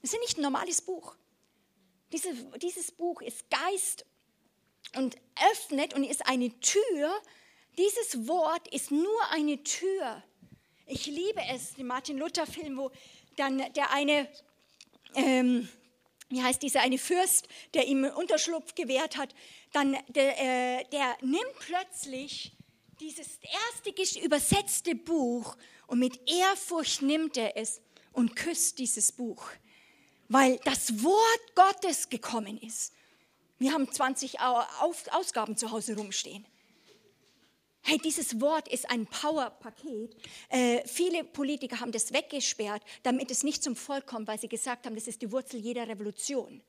[0.00, 1.16] Es ist nicht ein normales Buch.
[2.12, 2.32] Diese,
[2.62, 4.06] dieses Buch ist Geist
[4.94, 5.16] und
[5.50, 7.12] öffnet und ist eine Tür.
[7.76, 10.22] Dieses Wort ist nur eine Tür.
[10.86, 12.92] Ich liebe es, den Martin Luther-Film, wo
[13.34, 14.28] dann der eine
[15.16, 15.68] ähm,
[16.30, 19.34] wie heißt dieser eine Fürst, der ihm Unterschlupf gewährt hat,
[19.72, 22.56] dann der, äh, der nimmt plötzlich
[23.00, 25.56] dieses erste übersetzte Buch
[25.86, 27.80] und mit Ehrfurcht nimmt er es
[28.12, 29.44] und küsst dieses Buch,
[30.28, 32.92] weil das Wort Gottes gekommen ist.
[33.58, 36.46] Wir haben 20 Ausgaben zu Hause rumstehen.
[37.82, 40.14] Hey, dieses Wort ist ein Powerpaket.
[40.48, 44.86] Äh, viele Politiker haben das weggesperrt, damit es nicht zum Volk kommt, weil sie gesagt
[44.86, 46.62] haben, das ist die Wurzel jeder Revolution.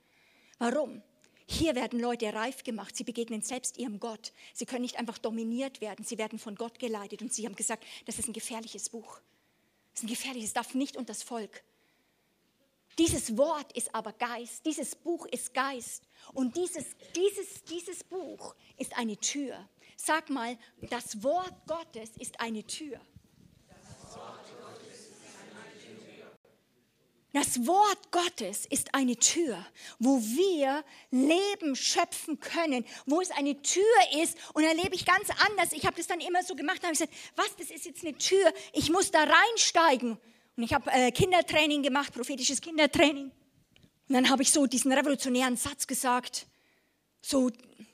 [0.58, 1.02] Warum?
[1.48, 2.96] Hier werden Leute reif gemacht.
[2.96, 4.32] Sie begegnen selbst ihrem Gott.
[4.54, 6.06] Sie können nicht einfach dominiert werden.
[6.06, 7.22] Sie werden von Gott geleitet.
[7.22, 9.20] Und sie haben gesagt, das ist ein gefährliches Buch.
[9.94, 11.62] Das ist ein gefährliches, darf nicht unter das Volk.
[12.98, 14.66] Dieses Wort ist aber Geist.
[14.66, 16.04] Dieses Buch ist Geist.
[16.34, 16.86] Und dieses,
[17.16, 19.68] dieses, dieses Buch ist eine Tür.
[20.04, 20.58] Sag mal,
[20.90, 23.00] das Wort Gottes ist eine Tür.
[27.34, 29.64] Das Wort Gottes ist eine Tür,
[30.00, 33.84] wo wir Leben schöpfen können, wo es eine Tür
[34.22, 34.38] ist.
[34.54, 35.72] Und da lebe ich ganz anders.
[35.72, 38.52] Ich habe das dann immer so gemacht, habe gesagt, was, das ist jetzt eine Tür,
[38.74, 40.18] ich muss da reinsteigen.
[40.58, 43.26] Und ich habe äh, Kindertraining gemacht, prophetisches Kindertraining.
[44.10, 46.48] Und dann habe ich so diesen revolutionären Satz gesagt,
[47.22, 47.52] so,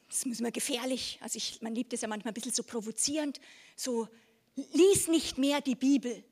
[0.07, 3.39] das ist immer gefährlich, also ich, man liebt es ja manchmal ein bisschen so provozierend,
[3.75, 4.07] so,
[4.73, 6.23] lies nicht mehr die Bibel.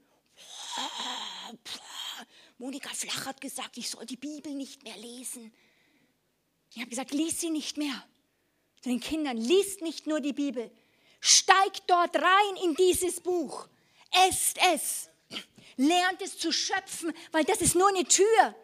[2.57, 5.53] Monika Flach hat gesagt, ich soll die Bibel nicht mehr lesen.
[6.71, 8.03] Ich habe gesagt, lies sie nicht mehr.
[8.82, 10.71] Zu den Kindern, liest nicht nur die Bibel.
[11.19, 13.67] Steigt dort rein in dieses Buch.
[14.28, 15.09] Esst es.
[15.78, 18.55] Lernt es zu schöpfen, weil das ist nur eine Tür.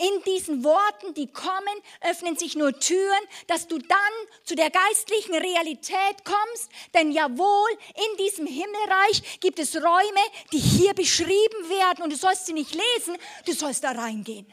[0.00, 3.98] In diesen Worten, die kommen, öffnen sich nur Türen, dass du dann
[4.44, 6.70] zu der geistlichen Realität kommst.
[6.94, 12.02] Denn jawohl, in diesem Himmelreich gibt es Räume, die hier beschrieben werden.
[12.02, 14.50] Und du sollst sie nicht lesen, du sollst da reingehen.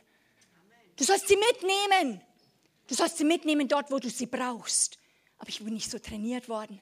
[0.98, 2.22] Du sollst sie mitnehmen.
[2.88, 4.98] Du sollst sie mitnehmen dort, wo du sie brauchst.
[5.38, 6.82] Aber ich bin nicht so trainiert worden.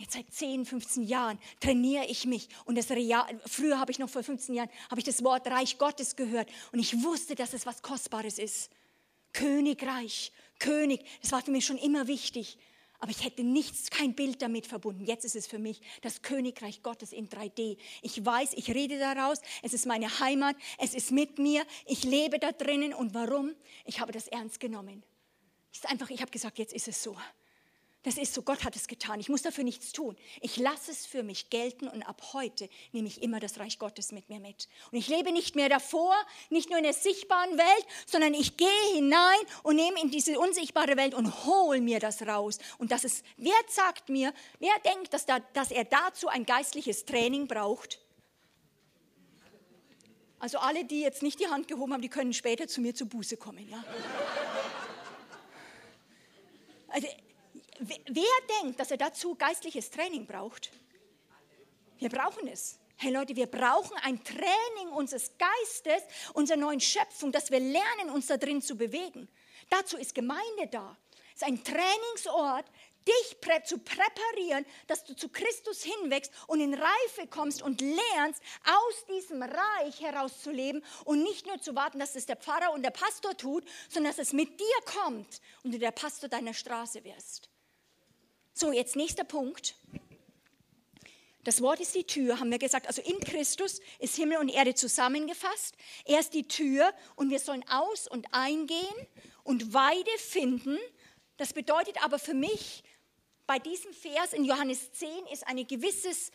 [0.00, 2.48] Jetzt seit 10, 15 Jahren trainiere ich mich.
[2.64, 5.76] Und das Real, früher habe ich noch vor 15 Jahren, habe ich das Wort Reich
[5.76, 6.48] Gottes gehört.
[6.72, 8.70] Und ich wusste, dass es was Kostbares ist.
[9.34, 12.56] Königreich, König, das war für mich schon immer wichtig.
[12.98, 15.04] Aber ich hätte nichts, kein Bild damit verbunden.
[15.04, 17.76] Jetzt ist es für mich das Königreich Gottes in 3D.
[18.00, 19.42] Ich weiß, ich rede daraus.
[19.62, 20.56] Es ist meine Heimat.
[20.78, 21.66] Es ist mit mir.
[21.84, 22.94] Ich lebe da drinnen.
[22.94, 23.54] Und warum?
[23.84, 25.02] Ich habe das ernst genommen.
[25.70, 27.14] ist einfach, ich habe gesagt, jetzt ist es so.
[28.02, 29.20] Das ist so, Gott hat es getan.
[29.20, 30.16] Ich muss dafür nichts tun.
[30.40, 34.10] Ich lasse es für mich gelten und ab heute nehme ich immer das Reich Gottes
[34.10, 34.68] mit mir mit.
[34.90, 36.14] Und ich lebe nicht mehr davor,
[36.48, 40.96] nicht nur in der sichtbaren Welt, sondern ich gehe hinein und nehme in diese unsichtbare
[40.96, 42.58] Welt und hole mir das raus.
[42.78, 47.04] Und das ist, wer sagt mir, wer denkt, dass, da, dass er dazu ein geistliches
[47.04, 48.00] Training braucht?
[50.38, 53.04] Also alle, die jetzt nicht die Hand gehoben haben, die können später zu mir zu
[53.04, 53.68] Buße kommen.
[53.68, 53.84] Ja?
[56.88, 57.06] Also
[57.80, 60.70] Wer denkt, dass er dazu geistliches Training braucht?
[61.98, 62.78] Wir brauchen es.
[62.96, 66.02] Hey Leute, wir brauchen ein Training unseres Geistes,
[66.34, 69.28] unserer neuen Schöpfung, dass wir lernen, uns da drin zu bewegen.
[69.70, 70.94] Dazu ist Gemeinde da.
[71.34, 72.66] Es ist ein Trainingsort,
[73.08, 79.06] dich zu präparieren, dass du zu Christus hinwächst und in Reife kommst und lernst, aus
[79.06, 83.34] diesem Reich herauszuleben und nicht nur zu warten, dass es der Pfarrer und der Pastor
[83.34, 87.49] tut, sondern dass es mit dir kommt und du der Pastor deiner Straße wirst.
[88.52, 89.76] So, jetzt nächster Punkt.
[91.44, 92.86] Das Wort ist die Tür, haben wir gesagt.
[92.86, 95.74] Also in Christus ist Himmel und Erde zusammengefasst.
[96.04, 98.94] Er ist die Tür und wir sollen aus und eingehen
[99.42, 100.76] und Weide finden.
[101.38, 102.84] Das bedeutet aber für mich,
[103.46, 106.30] bei diesem Vers in Johannes 10 ist ein gewisses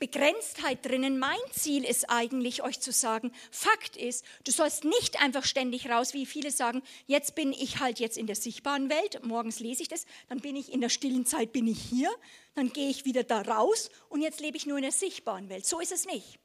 [0.00, 1.18] Begrenztheit drinnen.
[1.18, 6.14] Mein Ziel ist eigentlich, euch zu sagen, Fakt ist, du sollst nicht einfach ständig raus,
[6.14, 9.88] wie viele sagen, jetzt bin ich halt jetzt in der sichtbaren Welt, morgens lese ich
[9.88, 12.10] das, dann bin ich in der stillen Zeit, bin ich hier,
[12.54, 15.66] dann gehe ich wieder da raus und jetzt lebe ich nur in der sichtbaren Welt.
[15.66, 16.38] So ist es nicht.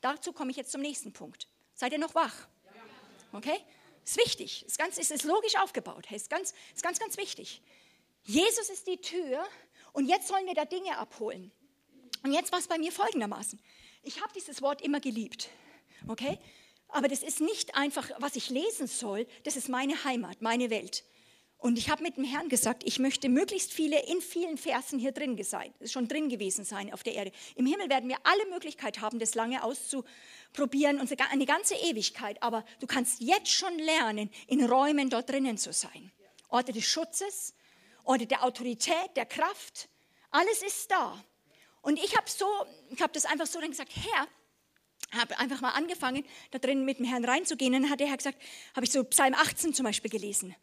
[0.00, 1.48] Dazu komme ich jetzt zum nächsten Punkt.
[1.74, 2.34] Seid ihr noch wach?
[3.32, 3.58] Okay?
[4.04, 4.64] Ist wichtig.
[4.66, 6.10] Ist, ganz, ist, ist logisch aufgebaut.
[6.10, 7.62] Ist ganz, ist ganz, ganz wichtig.
[8.24, 9.44] Jesus ist die Tür
[9.92, 11.52] und jetzt sollen wir da Dinge abholen.
[12.26, 13.56] Und jetzt war es bei mir folgendermaßen.
[14.02, 15.48] Ich habe dieses Wort immer geliebt.
[16.08, 16.40] Okay?
[16.88, 19.28] Aber das ist nicht einfach, was ich lesen soll.
[19.44, 21.04] Das ist meine Heimat, meine Welt.
[21.56, 25.12] Und ich habe mit dem Herrn gesagt, ich möchte möglichst viele in vielen Versen hier
[25.12, 27.30] drin sein, schon drin gewesen sein auf der Erde.
[27.54, 30.98] Im Himmel werden wir alle Möglichkeit haben, das lange auszuprobieren,
[31.30, 32.42] eine ganze Ewigkeit.
[32.42, 36.10] Aber du kannst jetzt schon lernen, in Räumen dort drinnen zu sein.
[36.48, 37.54] Orte des Schutzes,
[38.02, 39.88] Orte der Autorität, der Kraft.
[40.32, 41.24] Alles ist da.
[41.86, 42.46] Und ich habe so,
[42.90, 44.26] ich habe das einfach so dann gesagt, Herr,
[45.20, 47.72] habe einfach mal angefangen, da drin mit dem Herrn reinzugehen.
[47.76, 48.42] Und dann hat der Herr gesagt,
[48.74, 50.56] habe ich so Psalm 18 zum Beispiel gelesen.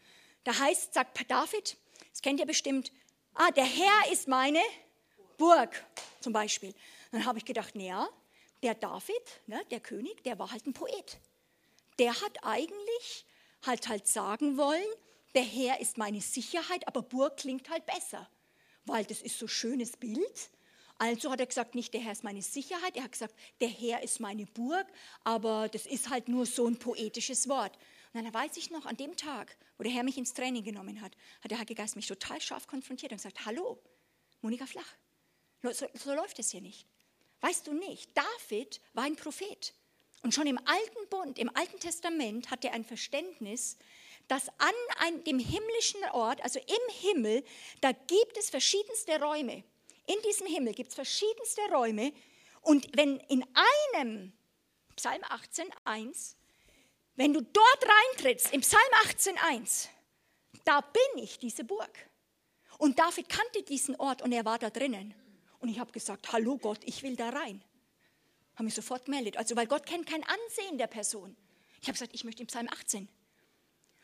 [0.43, 1.77] Da heißt, sagt David,
[2.11, 2.91] das kennt ihr bestimmt,
[3.35, 4.59] ah, der Herr ist meine
[5.37, 5.85] Burg
[6.19, 6.75] zum Beispiel.
[7.13, 8.09] Dann habe ich gedacht, naja,
[8.61, 11.19] der David, ne, der König, der war halt ein Poet.
[11.99, 13.25] Der hat eigentlich
[13.65, 14.83] halt halt sagen wollen,
[15.35, 18.29] der Herr ist meine Sicherheit, aber Burg klingt halt besser,
[18.83, 20.49] weil das ist so schönes Bild.
[20.97, 24.03] Also hat er gesagt, nicht der Herr ist meine Sicherheit, er hat gesagt, der Herr
[24.03, 24.87] ist meine Burg,
[25.23, 27.77] aber das ist halt nur so ein poetisches Wort.
[28.13, 31.01] Und dann weiß ich noch, an dem Tag, wo der Herr mich ins Training genommen
[31.01, 33.79] hat, hat der Heilige Geist mich total scharf konfrontiert und gesagt, hallo,
[34.41, 34.95] Monika Flach,
[35.63, 36.85] so, so läuft es hier nicht.
[37.41, 39.73] Weißt du nicht, David war ein Prophet.
[40.21, 43.77] Und schon im Alten Bund, im Alten Testament hat er ein Verständnis,
[44.27, 47.43] dass an ein, dem himmlischen Ort, also im Himmel,
[47.81, 49.63] da gibt es verschiedenste Räume.
[50.05, 52.13] In diesem Himmel gibt es verschiedenste Räume.
[52.61, 53.45] Und wenn in
[53.93, 54.33] einem,
[54.95, 56.35] Psalm 18,1,
[57.15, 59.87] wenn du dort reintrittst, im Psalm 18,1,
[60.65, 62.09] da bin ich, diese Burg.
[62.77, 65.13] Und David kannte diesen Ort und er war da drinnen.
[65.59, 67.63] Und ich habe gesagt, hallo Gott, ich will da rein.
[68.55, 69.37] Habe mich sofort gemeldet.
[69.37, 71.35] Also, weil Gott kennt kein Ansehen der Person.
[71.81, 73.07] Ich habe gesagt, ich möchte im Psalm 18.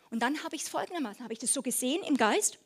[0.10, 2.58] Und dann habe ich es folgendermaßen, habe ich das so gesehen im Geist.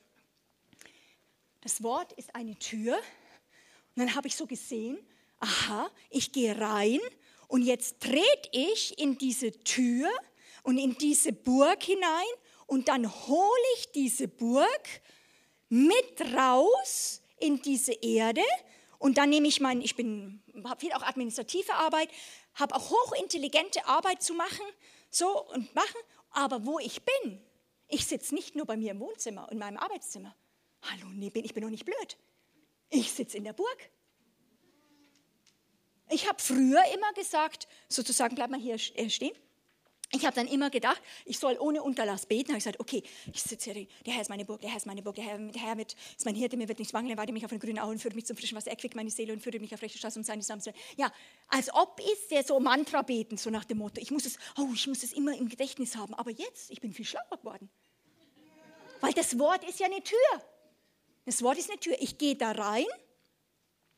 [1.62, 3.00] Das Wort ist eine Tür.
[3.96, 4.98] Und dann habe ich so gesehen,
[5.40, 7.00] aha, ich gehe rein
[7.48, 10.10] und jetzt trete ich in diese Tür
[10.64, 12.26] und in diese Burg hinein
[12.66, 15.02] und dann hole ich diese Burg
[15.70, 18.44] mit raus in diese Erde
[19.04, 22.10] und dann nehme ich mein, ich bin, habe viel auch administrative Arbeit,
[22.54, 24.66] habe auch hochintelligente Arbeit zu machen,
[25.10, 26.00] so und machen.
[26.32, 27.42] Aber wo ich bin,
[27.90, 30.34] ich sitze nicht nur bei mir im Wohnzimmer, in meinem Arbeitszimmer.
[30.84, 32.18] Hallo, nee, bin, ich bin doch nicht blöd.
[32.94, 33.90] Ich sitze in der Burg.
[36.12, 39.34] Ich habe früher immer gesagt, sozusagen, bleib mal hier äh, stehen.
[40.12, 42.50] Ich habe dann immer gedacht, ich soll ohne Unterlass beten.
[42.50, 43.02] Da habe ich gesagt, okay,
[43.34, 45.40] ich sitze hier, der Herr ist meine Burg, der Herr ist meine Burg, der Herr,
[45.40, 47.80] der Herr mit, ist mein Hirte, mir wird nichts mangeln, weide mich auf den grünen
[47.80, 49.98] Auen, führt mich zum frischen Wasser, er quickt meine Seele und führt mich auf rechte
[49.98, 50.76] Straße um seine Samstag.
[50.98, 51.12] Ja,
[51.48, 54.70] als ob ist der so Mantra beten, so nach dem Motto, ich muss es, oh,
[54.72, 56.14] ich muss es immer im Gedächtnis haben.
[56.14, 57.72] Aber jetzt, ich bin viel schlauer geworden.
[59.02, 60.53] Weil das Wort ist ja eine Tür.
[61.26, 61.96] Das Wort ist eine Tür.
[62.00, 62.86] Ich gehe da rein,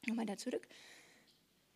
[0.05, 0.67] nochmal da zurück,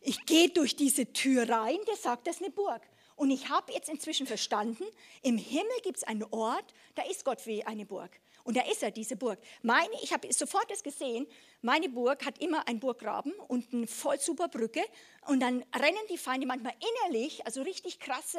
[0.00, 2.82] ich gehe durch diese Tür rein, der sagt, das ist eine Burg.
[3.16, 4.84] Und ich habe jetzt inzwischen verstanden,
[5.22, 8.10] im Himmel gibt es einen Ort, da ist Gott wie eine Burg.
[8.44, 9.38] Und da ist er, diese Burg.
[9.60, 11.26] Meine, ich habe sofort das gesehen,
[11.60, 14.82] meine Burg hat immer einen Burggraben und eine voll super Brücke.
[15.26, 16.72] Und dann rennen die Feinde manchmal
[17.04, 18.38] innerlich, also richtig krasse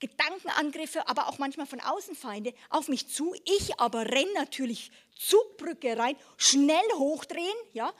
[0.00, 3.34] Gedankenangriffe, aber auch manchmal von außen Feinde auf mich zu.
[3.44, 7.92] Ich aber renne natürlich Zugbrücke rein, schnell hochdrehen, ja,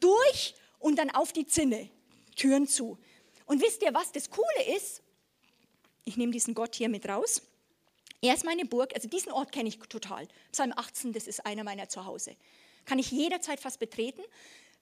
[0.00, 1.88] durch und dann auf die Zinne,
[2.36, 2.98] Türen zu.
[3.46, 5.02] Und wisst ihr, was das Coole ist?
[6.04, 7.42] Ich nehme diesen Gott hier mit raus.
[8.22, 10.28] Er ist meine Burg, also diesen Ort kenne ich total.
[10.52, 12.36] Psalm 18, das ist einer meiner Zuhause.
[12.84, 14.22] Kann ich jederzeit fast betreten.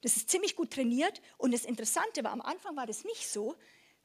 [0.00, 1.20] Das ist ziemlich gut trainiert.
[1.36, 3.54] Und das Interessante war, am Anfang war das nicht so,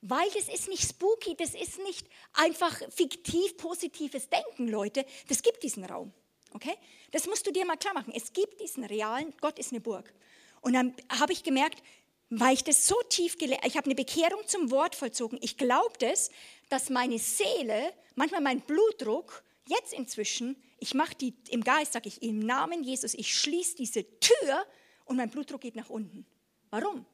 [0.06, 5.06] weil das ist nicht spooky, das ist nicht einfach fiktiv positives Denken, Leute.
[5.30, 6.12] Das gibt diesen Raum.
[6.54, 6.76] Okay?
[7.12, 8.14] Das musst du dir mal klar machen.
[8.14, 10.14] Es gibt diesen realen, Gott ist eine Burg.
[10.60, 11.82] Und dann habe ich gemerkt,
[12.30, 15.40] weil ich das so tief gelernt ich habe eine Bekehrung zum Wort vollzogen.
[15.42, 16.32] Ich glaube das,
[16.68, 22.22] dass meine Seele, manchmal mein Blutdruck, jetzt inzwischen, ich mache die im Geist, sage ich
[22.22, 24.66] im Namen Jesus, ich schließe diese Tür
[25.06, 26.26] und mein Blutdruck geht nach unten.
[26.72, 27.06] Warum?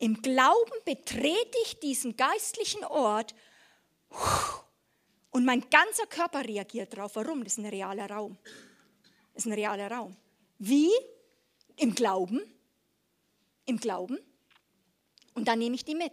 [0.00, 3.34] Im Glauben betrete ich diesen geistlichen Ort
[5.30, 7.14] und mein ganzer Körper reagiert darauf.
[7.14, 7.44] Warum?
[7.44, 8.36] Das ist ein realer Raum.
[9.34, 10.16] Das ist ein realer Raum.
[10.58, 10.90] Wie?
[11.76, 12.42] Im Glauben
[13.70, 14.18] im Glauben
[15.34, 16.12] und dann nehme ich die mit.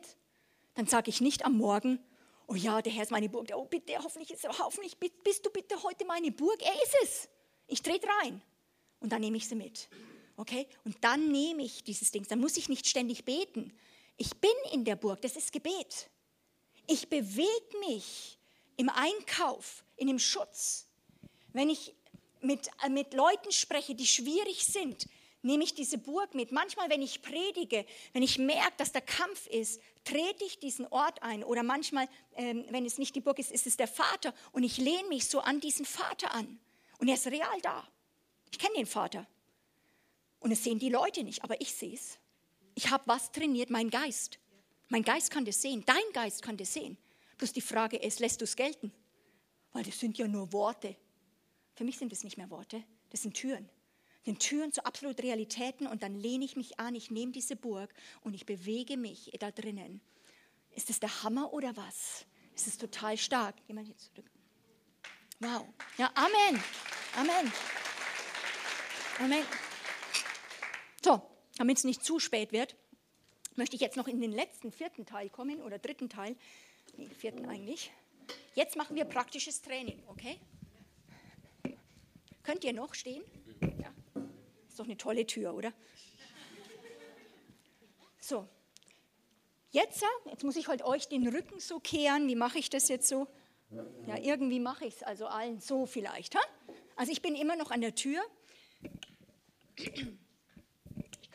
[0.76, 2.00] Dann sage ich nicht am Morgen,
[2.48, 5.82] oh ja, der Herr ist meine Burg, oh bitte, hoffentlich, ist, hoffentlich bist du bitte
[5.84, 6.62] heute meine Burg.
[6.62, 7.30] Er ist es.
[7.66, 8.42] Ich trete rein
[9.00, 9.90] und dann nehme ich sie mit.
[10.38, 10.68] Okay?
[10.86, 12.26] Und dann nehme ich dieses Ding.
[12.30, 13.74] Dann muss ich nicht ständig beten.
[14.16, 16.10] Ich bin in der Burg, das ist Gebet.
[16.88, 18.38] Ich bewege mich
[18.78, 20.88] im Einkauf, in dem Schutz.
[21.54, 21.94] Wenn ich
[22.42, 25.08] mit, äh, mit Leuten spreche, die schwierig sind,
[25.42, 26.52] nehme ich diese Burg mit.
[26.52, 31.22] Manchmal, wenn ich predige, wenn ich merke, dass der Kampf ist, trete ich diesen Ort
[31.24, 31.44] ein.
[31.44, 34.34] Oder manchmal, ähm, wenn es nicht die Burg ist, ist es der Vater.
[34.52, 36.60] Und ich lehne mich so an diesen Vater an.
[37.00, 37.88] Und er ist real da.
[38.52, 39.28] Ich kenne den Vater.
[40.40, 42.20] Und es sehen die Leute nicht, aber ich sehe es.
[42.76, 44.40] Ich habe was trainiert, mein Geist.
[44.90, 46.98] Mein Geist kann das sehen, dein Geist kann das sehen.
[47.38, 48.92] Bloß die Frage ist, lässt du es gelten?
[49.74, 50.96] Weil das sind ja nur Worte.
[51.76, 53.70] Für mich sind es nicht mehr Worte, das sind Türen
[54.28, 57.94] den Türen zu absoluten Realitäten und dann lehne ich mich an, ich nehme diese Burg
[58.22, 60.02] und ich bewege mich da drinnen.
[60.72, 62.26] Ist das der Hammer oder was?
[62.54, 63.56] Es ist total stark.
[63.66, 64.30] Geh mal hier zurück.
[65.40, 65.66] Wow.
[65.98, 66.62] Ja, Amen.
[67.16, 67.52] Amen.
[69.20, 69.67] Amen.
[71.04, 71.22] So,
[71.58, 72.76] damit es nicht zu spät wird,
[73.56, 76.36] möchte ich jetzt noch in den letzten vierten Teil kommen oder dritten Teil.
[76.96, 77.92] Nee, vierten eigentlich.
[78.56, 80.40] Jetzt machen wir praktisches Training, okay?
[82.44, 83.24] Könnt ihr noch stehen?
[83.62, 83.94] Ja.
[84.68, 85.74] Ist doch eine tolle Tür, oder?
[88.20, 88.48] So.
[89.72, 92.28] Jetzt, jetzt muss ich halt euch den Rücken so kehren.
[92.28, 93.28] Wie mache ich das jetzt so?
[94.06, 96.36] Ja, irgendwie mache ich es also allen so vielleicht.
[96.36, 96.42] Ha?
[96.96, 98.22] Also ich bin immer noch an der Tür.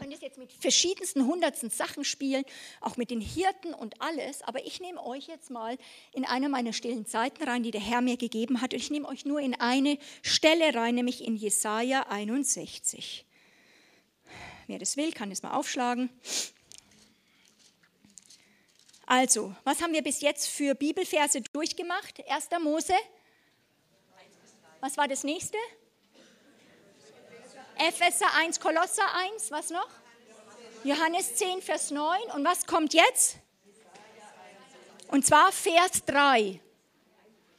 [0.03, 2.45] Ich könnte es jetzt mit verschiedensten hundertsten Sachen spielen,
[2.81, 5.79] auch mit den Hirten und alles, aber ich nehme euch jetzt mal
[6.13, 8.73] in eine meiner stillen Zeiten rein, die der Herr mir gegeben hat.
[8.73, 13.25] Und ich nehme euch nur in eine Stelle rein, nämlich in Jesaja 61.
[14.67, 16.11] Wer das will, kann es mal aufschlagen.
[19.07, 22.29] Also, was haben wir bis jetzt für Bibelverse durchgemacht?
[22.29, 22.49] 1.
[22.61, 22.95] Mose.
[24.81, 25.59] Was war das nächste?
[27.89, 29.89] Epheser 1, Kolosser 1, was noch?
[30.85, 32.31] Johannes 10, Vers 9.
[32.35, 33.39] Und was kommt jetzt?
[35.09, 36.61] Und zwar Vers 3.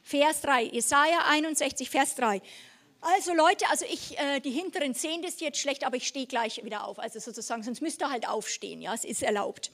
[0.02, 2.42] Vers 3, Jesaja 61, Vers 3.
[3.02, 6.64] Also Leute, also ich, äh, die hinteren sehen das jetzt schlecht, aber ich stehe gleich
[6.64, 7.00] wieder auf.
[7.00, 9.72] Also sozusagen, sonst müsst ihr halt aufstehen, ja, es ist erlaubt.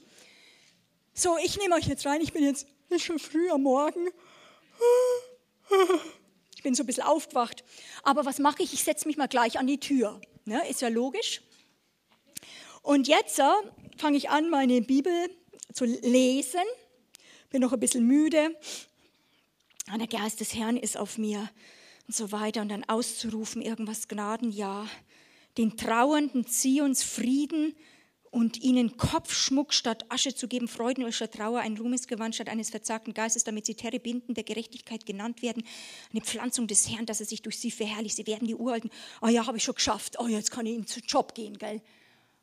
[1.14, 2.66] So, ich nehme euch jetzt rein, ich bin jetzt
[2.98, 4.08] schon früh am Morgen.
[6.56, 7.64] Ich bin so ein bisschen aufgewacht.
[8.02, 8.74] Aber was mache ich?
[8.74, 10.20] Ich setze mich mal gleich an die Tür.
[10.44, 10.66] Ne?
[10.68, 11.42] Ist ja logisch.
[12.82, 13.44] Und jetzt äh,
[13.98, 15.12] fange ich an, meine Bibel
[15.72, 16.60] zu lesen.
[17.50, 18.56] Bin noch ein bisschen müde.
[19.98, 21.50] Der Geist des Herrn ist auf mir
[22.06, 22.62] und so weiter.
[22.62, 24.86] Und dann auszurufen, irgendwas Gnaden, ja.
[25.58, 27.74] Den Trauernden zieh uns Frieden
[28.30, 33.12] und ihnen Kopfschmuck statt Asche zu geben, Freuden oder Trauer, ein Ruhmesgewand statt eines verzagten
[33.12, 35.64] Geistes, damit sie Terebinden der Gerechtigkeit genannt werden,
[36.12, 38.16] eine Pflanzung des Herrn, dass er sich durch sie verherrlicht.
[38.16, 40.76] Sie werden die Uralten, oh ja, habe ich schon geschafft, oh ja, jetzt kann ich
[40.76, 41.82] in den Job gehen, gell.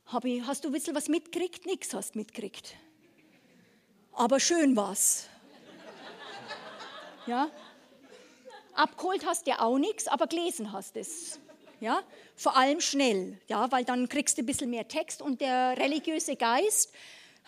[0.07, 1.65] Hab ich, hast du ein bisschen was mitgekriegt?
[1.65, 2.75] Nix hast mitgekriegt.
[4.13, 5.27] Aber schön war's.
[7.27, 7.51] Ja?
[8.73, 11.39] Abgeholt hast du auch nichts, aber gelesen hast es.
[11.80, 12.01] Ja?
[12.36, 13.71] Vor allem schnell, ja?
[13.71, 16.91] weil dann kriegst du ein bisschen mehr Text und der religiöse Geist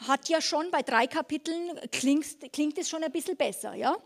[0.07, 3.73] hat ja schon bei drei Kapiteln, klingt, klingt es schon ein bisschen besser.
[3.73, 3.97] Ja?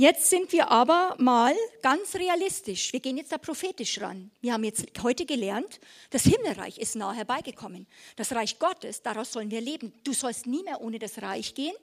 [0.00, 2.90] Jetzt sind wir aber mal ganz realistisch.
[2.94, 4.30] Wir gehen jetzt da prophetisch ran.
[4.40, 5.78] Wir haben jetzt heute gelernt,
[6.08, 7.86] das Himmelreich ist nah herbeigekommen.
[8.16, 9.92] Das Reich Gottes, daraus sollen wir leben.
[10.02, 11.74] Du sollst nie mehr ohne das Reich gehen,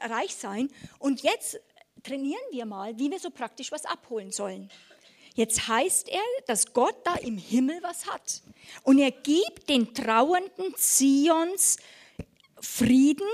[0.00, 0.70] Reich sein.
[0.98, 1.60] Und jetzt
[2.02, 4.70] trainieren wir mal, wie wir so praktisch was abholen sollen.
[5.38, 8.42] Jetzt heißt er, dass Gott da im Himmel was hat.
[8.82, 11.76] Und er gibt den Trauernden Zions
[12.60, 13.28] Frieden,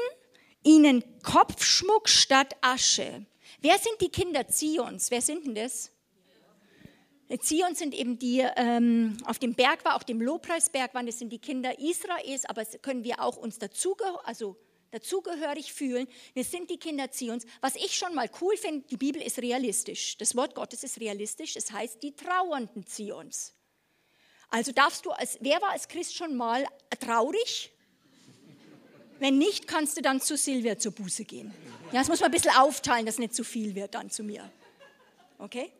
[0.63, 3.25] ihnen Kopfschmuck statt Asche.
[3.63, 5.11] Wer sind die Kinder Zions?
[5.11, 5.93] Wer sind denn das?
[7.41, 11.33] Zion sind eben die, ähm, auf dem Berg war, auf dem Lobpreisberg waren, das sind
[11.33, 14.59] die Kinder Israels, aber können wir auch uns dazu, also
[14.95, 16.07] dazugehörig fühlen.
[16.33, 17.45] Wir sind die Kinder Zions.
[17.61, 20.17] Was ich schon mal cool finde, die Bibel ist realistisch.
[20.19, 21.57] Das Wort Gottes ist realistisch.
[21.57, 23.55] Es heißt die Trauernden Zions.
[24.51, 26.65] Also darfst du als, wer war als Christ schon mal
[27.01, 27.73] traurig?
[29.19, 31.53] Wenn nicht, kannst du dann zu Silvia zur Buße gehen.
[31.93, 34.51] Ja, das muss man ein bisschen aufteilen, dass nicht zu viel wird dann zu mir.
[35.39, 35.73] Okay?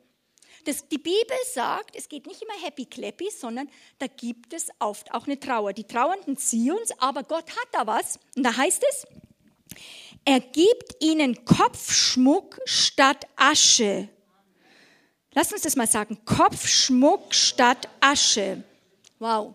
[0.65, 5.13] Das, die Bibel sagt, es geht nicht immer happy clappy, sondern da gibt es oft
[5.13, 5.73] auch eine Trauer.
[5.73, 8.19] Die Trauernden ziehen uns, aber Gott hat da was.
[8.35, 9.07] Und da heißt es,
[10.25, 14.09] er gibt ihnen Kopfschmuck statt Asche.
[15.33, 16.19] Lass uns das mal sagen.
[16.25, 18.63] Kopfschmuck statt Asche.
[19.19, 19.55] Wow.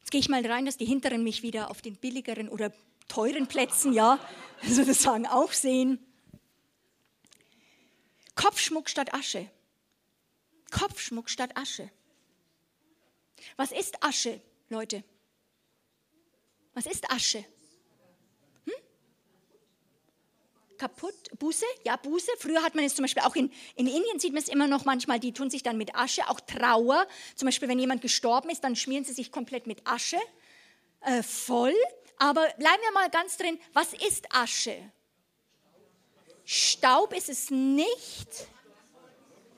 [0.00, 2.72] Jetzt gehe ich mal rein, dass die Hinteren mich wieder auf den billigeren oder
[3.08, 4.18] teuren Plätzen, ja,
[4.66, 5.98] sozusagen auch sehen.
[8.34, 9.50] Kopfschmuck statt Asche.
[10.70, 11.90] Kopfschmuck statt Asche.
[13.56, 15.04] Was ist Asche, Leute?
[16.74, 17.44] Was ist Asche?
[18.64, 18.74] Hm?
[20.76, 21.64] Kaputt, Buße?
[21.84, 22.30] Ja, Buße.
[22.38, 24.84] Früher hat man es zum Beispiel auch in, in Indien, sieht man es immer noch
[24.84, 27.06] manchmal, die tun sich dann mit Asche, auch Trauer.
[27.34, 30.18] Zum Beispiel, wenn jemand gestorben ist, dann schmieren sie sich komplett mit Asche
[31.00, 31.74] äh, voll.
[32.18, 34.76] Aber bleiben wir mal ganz drin, was ist Asche?
[36.44, 38.48] Staub ist es nicht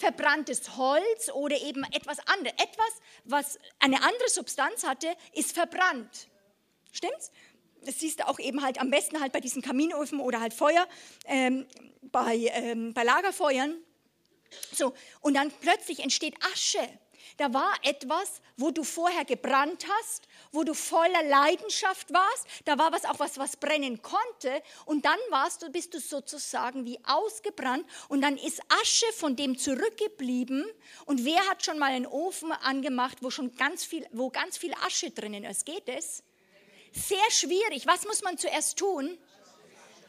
[0.01, 2.55] verbranntes Holz oder eben etwas anderes.
[2.59, 6.29] Etwas, was eine andere Substanz hatte, ist verbrannt.
[6.93, 7.31] Stimmt's?
[7.83, 10.87] Das siehst du auch eben halt am besten halt bei diesen Kaminöfen oder halt Feuer,
[11.25, 11.67] ähm,
[12.03, 13.77] bei, ähm, bei Lagerfeuern.
[14.73, 16.87] So, und dann plötzlich entsteht Asche.
[17.37, 22.47] Da war etwas, wo du vorher gebrannt hast, wo du voller Leidenschaft warst.
[22.65, 24.63] Da war was auch was, was brennen konnte.
[24.85, 27.87] Und dann warst du, bist du sozusagen wie ausgebrannt.
[28.09, 30.67] Und dann ist Asche von dem zurückgeblieben.
[31.07, 34.75] Und wer hat schon mal einen Ofen angemacht, wo schon ganz viel, wo ganz viel
[34.87, 35.67] Asche drinnen ist?
[35.67, 36.23] Geht es?
[36.93, 37.87] Sehr schwierig.
[37.87, 39.19] Was muss man zuerst tun?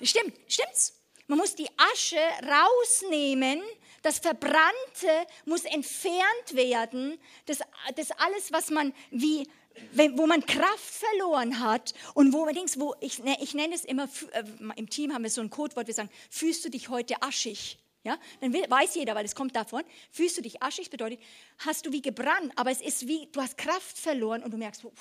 [0.01, 0.97] Stimmt, stimmt's?
[1.27, 3.61] Man muss die Asche rausnehmen,
[4.01, 7.59] das Verbrannte muss entfernt werden, das,
[7.95, 9.47] das alles, was man wie
[9.95, 14.09] wo man Kraft verloren hat und wo denkt, wo ich, ne, ich nenne es immer,
[14.33, 14.43] äh,
[14.75, 17.77] im Team haben wir so ein Codewort, wir sagen, fühlst du dich heute aschig?
[18.03, 21.19] Ja, dann weiß jeder, weil es kommt davon, fühlst du dich aschig, bedeutet,
[21.59, 24.83] hast du wie gebrannt, aber es ist wie, du hast Kraft verloren und du merkst,
[24.83, 24.93] und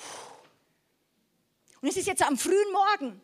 [1.87, 3.19] es ist jetzt am frühen Morgen.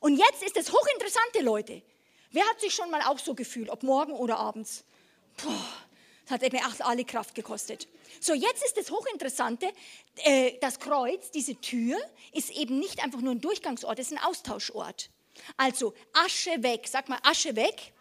[0.00, 1.82] Und jetzt ist es hochinteressante, Leute.
[2.30, 4.84] Wer hat sich schon mal auch so gefühlt, ob morgen oder abends?
[5.38, 5.50] Puh,
[6.26, 7.88] das hat mir alle Kraft gekostet.
[8.20, 9.72] So, jetzt ist das Hochinteressante,
[10.16, 11.96] äh, das Kreuz, diese Tür,
[12.32, 15.10] ist eben nicht einfach nur ein Durchgangsort, es ist ein Austauschort.
[15.56, 17.92] Also Asche weg, sag mal Asche weg.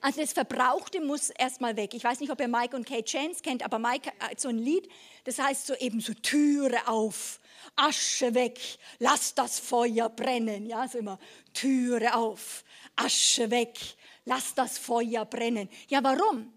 [0.00, 1.94] Also das Verbrauchte muss erstmal weg.
[1.94, 4.58] Ich weiß nicht, ob ihr Mike und Kate Chance kennt, aber Mike hat so ein
[4.58, 4.88] Lied,
[5.24, 7.40] das heißt so eben so Türe auf,
[7.76, 8.58] Asche weg,
[8.98, 10.66] lass das Feuer brennen.
[10.66, 11.18] Ja, so immer
[11.52, 12.64] Türe auf,
[12.96, 13.78] Asche weg,
[14.24, 15.68] lass das Feuer brennen.
[15.88, 16.52] Ja, warum?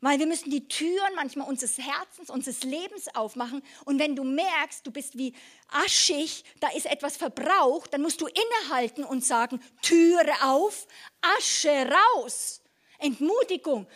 [0.00, 3.62] Weil wir müssen die Türen manchmal unseres Herzens, unseres Lebens aufmachen.
[3.84, 5.32] Und wenn du merkst, du bist wie
[5.68, 10.88] aschig, da ist etwas verbraucht, dann musst du innehalten und sagen, Türe auf,
[11.38, 12.62] Asche raus.
[12.98, 13.86] Entmutigung.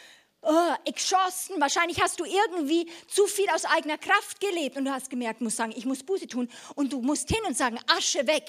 [0.42, 5.10] Oh, geschossen, wahrscheinlich hast du irgendwie zu viel aus eigener Kraft gelebt und du hast
[5.10, 8.44] gemerkt, musst sagen, ich muss Buße tun und du musst hin und sagen, Asche weg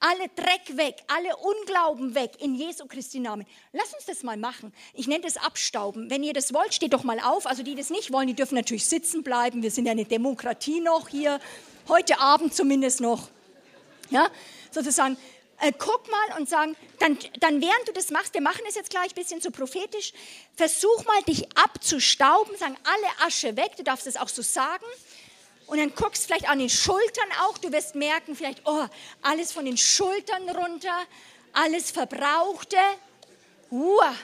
[0.00, 3.46] alle Dreck weg, alle Unglauben weg in Jesu Christi Namen.
[3.72, 4.72] Lass uns das mal machen.
[4.94, 6.10] Ich nenne das Abstauben.
[6.10, 7.46] Wenn ihr das wollt, steht doch mal auf.
[7.46, 9.62] Also die das nicht wollen, die dürfen natürlich sitzen bleiben.
[9.62, 11.38] Wir sind ja eine Demokratie noch hier.
[11.88, 13.28] Heute Abend zumindest noch.
[14.08, 14.30] Ja,
[14.70, 15.16] sozusagen.
[15.62, 18.88] Äh, guck mal und sagen, dann, dann während du das machst, wir machen es jetzt
[18.88, 20.14] gleich ein bisschen so prophetisch,
[20.56, 24.86] versuch mal dich abzustauben, sagen alle Asche weg, du darfst es auch so sagen
[25.70, 27.56] und dann guckst vielleicht an den Schultern auch.
[27.58, 28.86] Du wirst merken, vielleicht, oh,
[29.22, 31.06] alles von den Schultern runter,
[31.52, 32.76] alles Verbrauchte.
[33.70, 34.16] Uah.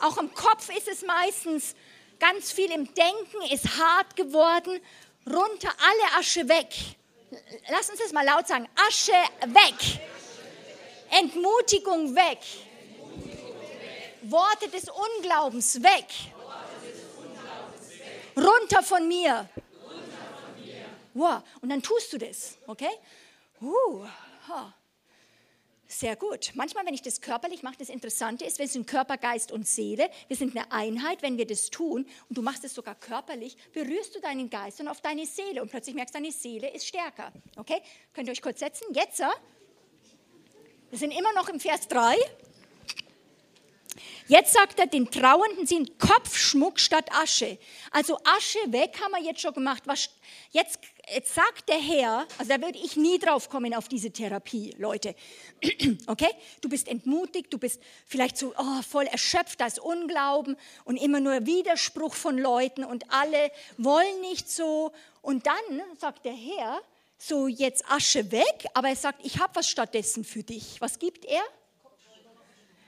[0.00, 1.76] Auch im Kopf ist es meistens
[2.18, 4.80] ganz viel im Denken, ist hart geworden.
[5.24, 6.74] Runter, alle Asche weg.
[7.70, 8.68] Lass uns das mal laut sagen.
[8.88, 9.12] Asche
[9.46, 10.00] weg.
[11.10, 12.40] Entmutigung weg.
[14.22, 16.06] Worte des Unglaubens weg.
[18.36, 19.48] Runter von mir.
[21.16, 21.42] Wow.
[21.62, 22.90] Und dann tust du das, okay?
[23.62, 24.04] Uh,
[24.48, 24.74] ha.
[25.88, 26.50] Sehr gut.
[26.54, 30.10] Manchmal, wenn ich das körperlich mache, das Interessante ist, wir sind Körper, Geist und Seele.
[30.28, 34.14] Wir sind eine Einheit, wenn wir das tun und du machst es sogar körperlich, berührst
[34.14, 37.32] du deinen Geist und auf deine Seele und plötzlich merkst du, deine Seele ist stärker.
[37.56, 37.80] Okay?
[38.12, 38.84] Könnt ihr euch kurz setzen?
[38.92, 39.20] Jetzt,
[40.90, 42.16] wir sind immer noch im Vers 3.
[44.28, 47.58] Jetzt sagt er, den Trauernden sind Kopfschmuck statt Asche.
[47.92, 49.84] Also Asche weg haben wir jetzt schon gemacht.
[49.86, 50.10] Was,
[50.50, 50.80] jetzt,
[51.12, 55.14] jetzt sagt der Herr, also da würde ich nie drauf kommen auf diese Therapie, Leute.
[56.06, 56.30] Okay?
[56.60, 61.46] Du bist entmutigt, du bist vielleicht so oh, voll erschöpft, das Unglauben und immer nur
[61.46, 64.92] Widerspruch von Leuten und alle wollen nicht so.
[65.22, 66.80] Und dann sagt der Herr,
[67.18, 70.80] so jetzt Asche weg, aber er sagt, ich habe was stattdessen für dich.
[70.80, 71.42] Was gibt er?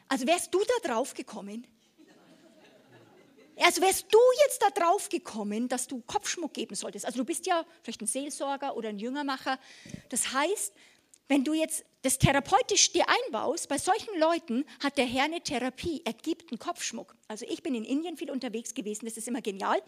[0.08, 1.66] Also wärst du da drauf gekommen?
[3.60, 7.04] Also wärst du jetzt da drauf gekommen, dass du Kopfschmuck geben solltest.
[7.04, 9.58] Also du bist ja vielleicht ein Seelsorger oder ein Jüngermacher.
[10.10, 10.72] Das heißt,
[11.28, 16.02] wenn du jetzt das therapeutisch dir einbaust, bei solchen Leuten hat der Herr eine Therapie.
[16.04, 17.16] Er gibt einen Kopfschmuck.
[17.26, 19.82] Also ich bin in Indien viel unterwegs gewesen, das ist immer genial.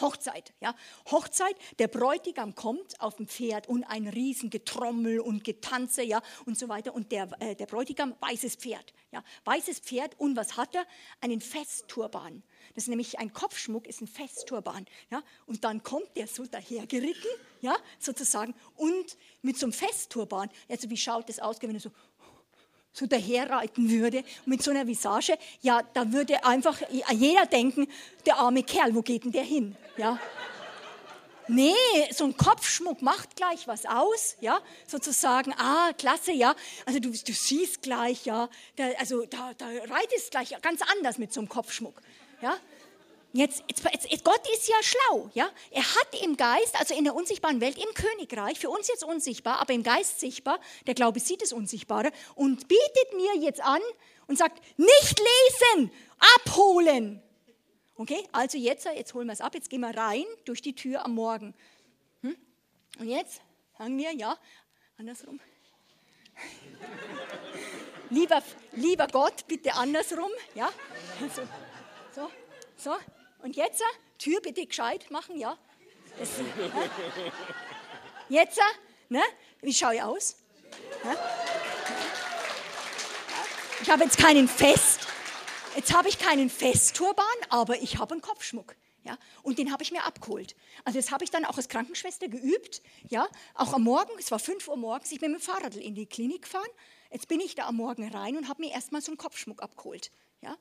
[0.00, 0.74] Hochzeit, ja.
[1.10, 6.68] Hochzeit, der Bräutigam kommt auf dem Pferd und ein Riesengetrommel und Getanze, ja, und so
[6.68, 6.94] weiter.
[6.94, 9.24] Und der, äh, der Bräutigam, weißes Pferd, ja.
[9.44, 10.84] Weißes Pferd und was hat er?
[11.20, 12.42] Einen Festturban.
[12.76, 15.22] Das ist nämlich ein Kopfschmuck, ist ein Festturban, ja.
[15.46, 17.30] Und dann kommt der so dahergeritten,
[17.62, 21.90] ja, sozusagen, und mit so einem Festturban, also wie schaut das aus, wenn er so
[22.92, 26.80] so daherreiten würde mit so einer Visage, ja, da würde einfach
[27.12, 27.88] jeder denken,
[28.24, 29.76] der arme Kerl, wo geht denn der hin?
[29.98, 30.18] Ja.
[31.48, 31.74] Nee,
[32.10, 36.54] so ein Kopfschmuck macht gleich was aus, ja, sozusagen, ah, klasse, ja,
[36.86, 41.32] also du, du siehst gleich, ja, da, also da, da reitest gleich ganz anders mit
[41.32, 42.00] so einem Kopfschmuck,
[42.42, 42.58] ja,
[43.36, 45.50] Jetzt, jetzt, jetzt, Gott ist ja schlau, ja.
[45.70, 49.60] Er hat im Geist, also in der unsichtbaren Welt, im Königreich, für uns jetzt unsichtbar,
[49.60, 53.82] aber im Geist sichtbar, der Glaube sieht das Unsichtbare und bietet mir jetzt an
[54.26, 55.90] und sagt, nicht lesen,
[56.36, 57.22] abholen.
[57.96, 61.04] Okay, also jetzt, jetzt holen wir es ab, jetzt gehen wir rein durch die Tür
[61.04, 61.54] am Morgen.
[62.22, 62.36] Hm?
[62.98, 63.42] Und jetzt
[63.76, 64.38] sagen wir, ja,
[64.96, 65.40] andersrum.
[68.10, 68.42] lieber,
[68.72, 70.70] lieber Gott, bitte andersrum, ja.
[71.34, 71.42] So,
[72.16, 72.30] so,
[72.76, 72.96] so.
[73.42, 73.82] Und jetzt,
[74.18, 75.58] Tür bitte gescheit machen, ja.
[76.18, 76.90] Das, ja?
[78.28, 78.58] Jetzt,
[79.10, 79.22] ne?
[79.60, 80.36] wie schaue ich aus?
[81.04, 81.14] Ja?
[83.82, 85.06] Ich habe jetzt keinen Fest,
[85.76, 88.74] jetzt habe ich keinen Festturban, aber ich habe einen Kopfschmuck.
[89.04, 90.56] Ja, und den habe ich mir abgeholt.
[90.84, 92.82] Also das habe ich dann auch als Krankenschwester geübt.
[93.08, 95.94] Ja, auch am Morgen, es war 5 Uhr morgens, ich bin mit dem Fahrrad in
[95.94, 96.66] die Klinik gefahren.
[97.12, 100.10] Jetzt bin ich da am Morgen rein und habe mir erstmal so einen Kopfschmuck abgeholt.
[100.40, 100.56] Ja,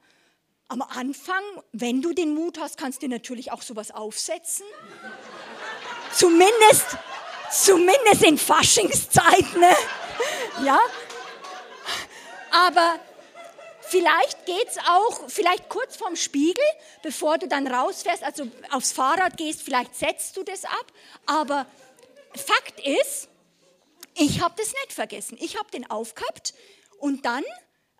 [0.67, 4.65] am Anfang, wenn du den Mut hast, kannst du natürlich auch sowas aufsetzen.
[6.11, 6.97] zumindest,
[7.51, 9.59] zumindest in Faschingszeiten.
[9.59, 9.75] Ne?
[10.63, 10.79] Ja,
[12.51, 12.99] aber
[13.81, 16.63] vielleicht geht es auch, vielleicht kurz vorm Spiegel,
[17.03, 20.85] bevor du dann rausfährst, also aufs Fahrrad gehst, vielleicht setzt du das ab.
[21.25, 21.65] Aber
[22.33, 23.27] Fakt ist,
[24.15, 25.37] ich habe das nicht vergessen.
[25.39, 26.53] Ich habe den aufgehabt
[26.99, 27.43] und dann,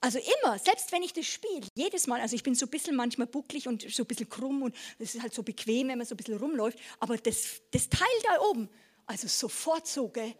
[0.05, 2.95] also immer, selbst wenn ich das spiele, jedes Mal, also ich bin so ein bisschen
[2.95, 6.05] manchmal bucklig und so ein bisschen krumm und es ist halt so bequem, wenn man
[6.05, 8.69] so ein bisschen rumläuft, aber das, das Teil da oben,
[9.07, 10.35] also sofort so, gell?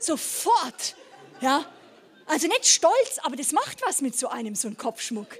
[0.00, 0.96] Sofort,
[1.40, 1.64] ja?
[2.26, 5.38] Also nicht stolz, aber das macht was mit so einem, so ein Kopfschmuck.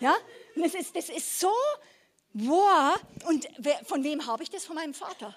[0.00, 0.14] Ja?
[0.54, 1.52] Und das ist, das ist so,
[2.34, 2.94] wow.
[3.26, 3.48] Und
[3.86, 4.66] von wem habe ich das?
[4.66, 5.34] Von meinem Vater.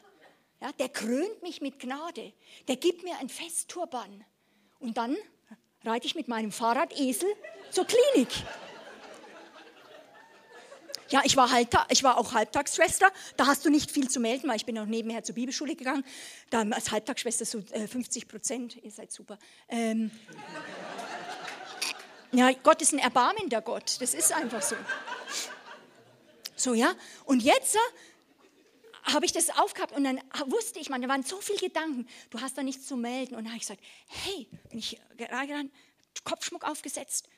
[0.59, 2.33] Ja, der krönt mich mit Gnade.
[2.67, 4.25] Der gibt mir ein Festturban.
[4.79, 5.15] Und dann
[5.85, 7.29] reite ich mit meinem Fahrradesel
[7.71, 8.29] zur Klinik.
[11.09, 13.09] Ja, ich war, Halbta ich war auch Halbtagsschwester.
[13.37, 16.03] Da hast du nicht viel zu melden, weil ich bin auch nebenher zur Bibelschule gegangen.
[16.49, 18.77] Da als Halbtagsschwester so äh, 50 Prozent.
[18.83, 19.37] Ihr seid super.
[19.69, 20.11] Ähm,
[22.33, 23.97] ja, Gott ist ein erbarmender Gott.
[24.01, 24.75] Das ist einfach so.
[26.57, 26.93] So, ja.
[27.23, 31.39] Und jetzt äh, habe ich das aufgehabt und dann wusste ich, man, da waren so
[31.39, 32.05] viele Gedanken.
[32.31, 33.35] Du hast da nichts zu melden.
[33.35, 35.69] Und dann habe ich gesagt, hey, bin ich gerade
[36.25, 37.29] Kopfschmuck aufgesetzt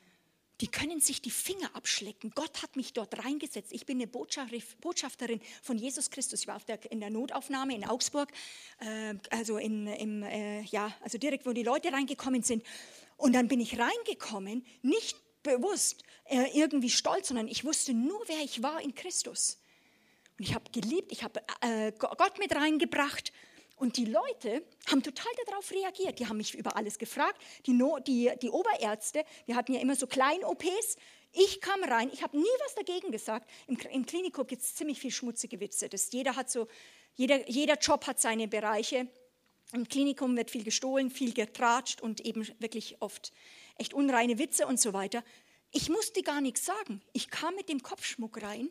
[0.60, 2.32] die können sich die Finger abschlecken.
[2.34, 3.72] Gott hat mich dort reingesetzt.
[3.72, 6.40] Ich bin eine Botschafterin von Jesus Christus.
[6.40, 8.30] Ich war der, in der Notaufnahme in Augsburg,
[8.80, 12.64] äh, also, in, im, äh, ja, also direkt, wo die Leute reingekommen sind.
[13.16, 18.42] Und dann bin ich reingekommen, nicht bewusst äh, irgendwie stolz, sondern ich wusste nur, wer
[18.44, 19.58] ich war in Christus.
[20.38, 23.32] Und ich habe geliebt, ich habe äh, Gott mit reingebracht
[23.80, 26.18] und die Leute haben total darauf reagiert.
[26.18, 27.40] Die haben mich über alles gefragt.
[27.64, 30.96] Die, no, die, die Oberärzte, wir hatten ja immer so Klein-OPs.
[31.32, 33.50] Ich kam rein, ich habe nie was dagegen gesagt.
[33.66, 35.88] Im, im Klinikum gibt es ziemlich viel schmutzige Witze.
[35.88, 36.68] Das, jeder, hat so,
[37.14, 39.08] jeder, jeder Job hat seine Bereiche.
[39.72, 43.32] Im Klinikum wird viel gestohlen, viel getratscht und eben wirklich oft
[43.78, 45.24] echt unreine Witze und so weiter.
[45.70, 47.00] Ich musste gar nichts sagen.
[47.14, 48.68] Ich kam mit dem Kopfschmuck rein.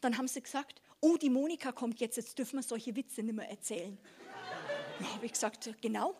[0.00, 3.36] Dann haben sie gesagt, oh, die Monika kommt jetzt, jetzt dürfen wir solche Witze nicht
[3.36, 3.96] mehr erzählen.
[4.98, 6.16] Da habe ich gesagt, genau.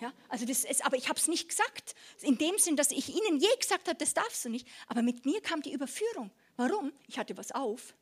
[0.00, 3.08] Ja, also das ist, aber ich habe es nicht gesagt, in dem Sinn, dass ich
[3.08, 4.68] ihnen je gesagt habe, das darfst du nicht.
[4.86, 6.30] Aber mit mir kam die Überführung.
[6.56, 6.92] Warum?
[7.08, 7.94] Ich hatte was auf.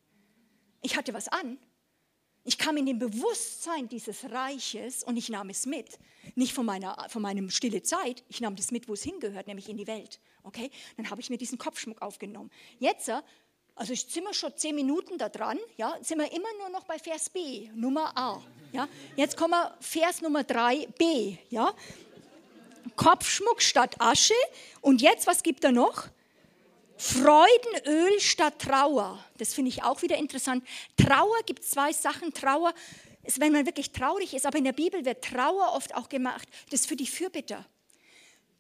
[0.83, 1.59] Ich hatte was an.
[2.45, 5.99] Ich kam in dem Bewusstsein dieses Reiches und ich nahm es mit.
[6.37, 9.69] Nicht von, meiner, von meinem stille Zeit, ich nahm das mit, wo es hingehört, nämlich
[9.69, 10.21] in die Welt.
[10.45, 10.71] Okay?
[10.97, 12.51] Dann habe ich mir diesen Kopfschmuck aufgenommen.
[12.79, 13.11] Jetzt
[13.77, 16.99] also sind wir schon zehn Minuten da dran, ja, sind wir immer nur noch bei
[16.99, 18.43] Vers B, Nummer A.
[18.73, 18.89] Ja.
[19.17, 21.39] Jetzt kommen wir Vers Nummer 3b.
[21.51, 21.73] Ja.
[22.97, 24.35] Kopfschmuck statt Asche.
[24.81, 26.09] Und jetzt, was gibt er noch?
[26.97, 29.23] Freudenöl statt Trauer.
[29.37, 30.67] Das finde ich auch wieder interessant.
[30.97, 32.33] Trauer gibt zwei Sachen.
[32.33, 32.73] Trauer
[33.25, 36.49] ist, wenn man wirklich traurig ist, aber in der Bibel wird Trauer oft auch gemacht.
[36.71, 37.65] Das ist für die Fürbitter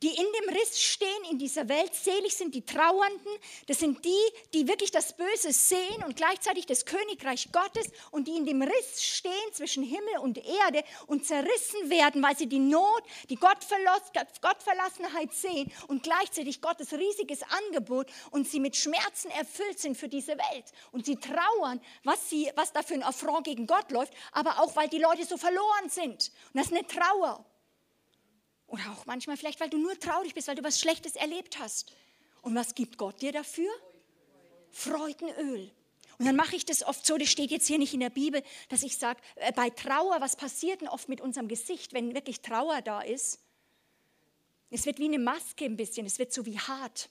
[0.07, 1.93] die in dem Riss stehen in dieser Welt.
[1.93, 3.33] Selig sind die Trauernden.
[3.66, 4.23] Das sind die,
[4.55, 9.03] die wirklich das Böse sehen und gleichzeitig das Königreich Gottes und die in dem Riss
[9.03, 15.73] stehen zwischen Himmel und Erde und zerrissen werden, weil sie die Not, die Gottverlassenheit sehen
[15.89, 20.66] und gleichzeitig Gottes riesiges Angebot und sie mit Schmerzen erfüllt sind für diese Welt.
[20.93, 24.77] Und sie trauern, was, sie, was da für ein Affront gegen Gott läuft, aber auch,
[24.77, 26.31] weil die Leute so verloren sind.
[26.53, 27.45] Und das ist eine Trauer.
[28.66, 31.93] Oder auch manchmal vielleicht, weil du nur traurig bist, weil du was Schlechtes erlebt hast.
[32.43, 33.70] Und was gibt Gott dir dafür?
[34.70, 35.70] Freudenöl.
[36.18, 38.43] Und dann mache ich das oft so, das steht jetzt hier nicht in der Bibel,
[38.68, 42.40] dass ich sage, äh, bei Trauer, was passiert denn oft mit unserem Gesicht, wenn wirklich
[42.40, 43.40] Trauer da ist?
[44.70, 47.10] Es wird wie eine Maske ein bisschen, es wird so wie hart.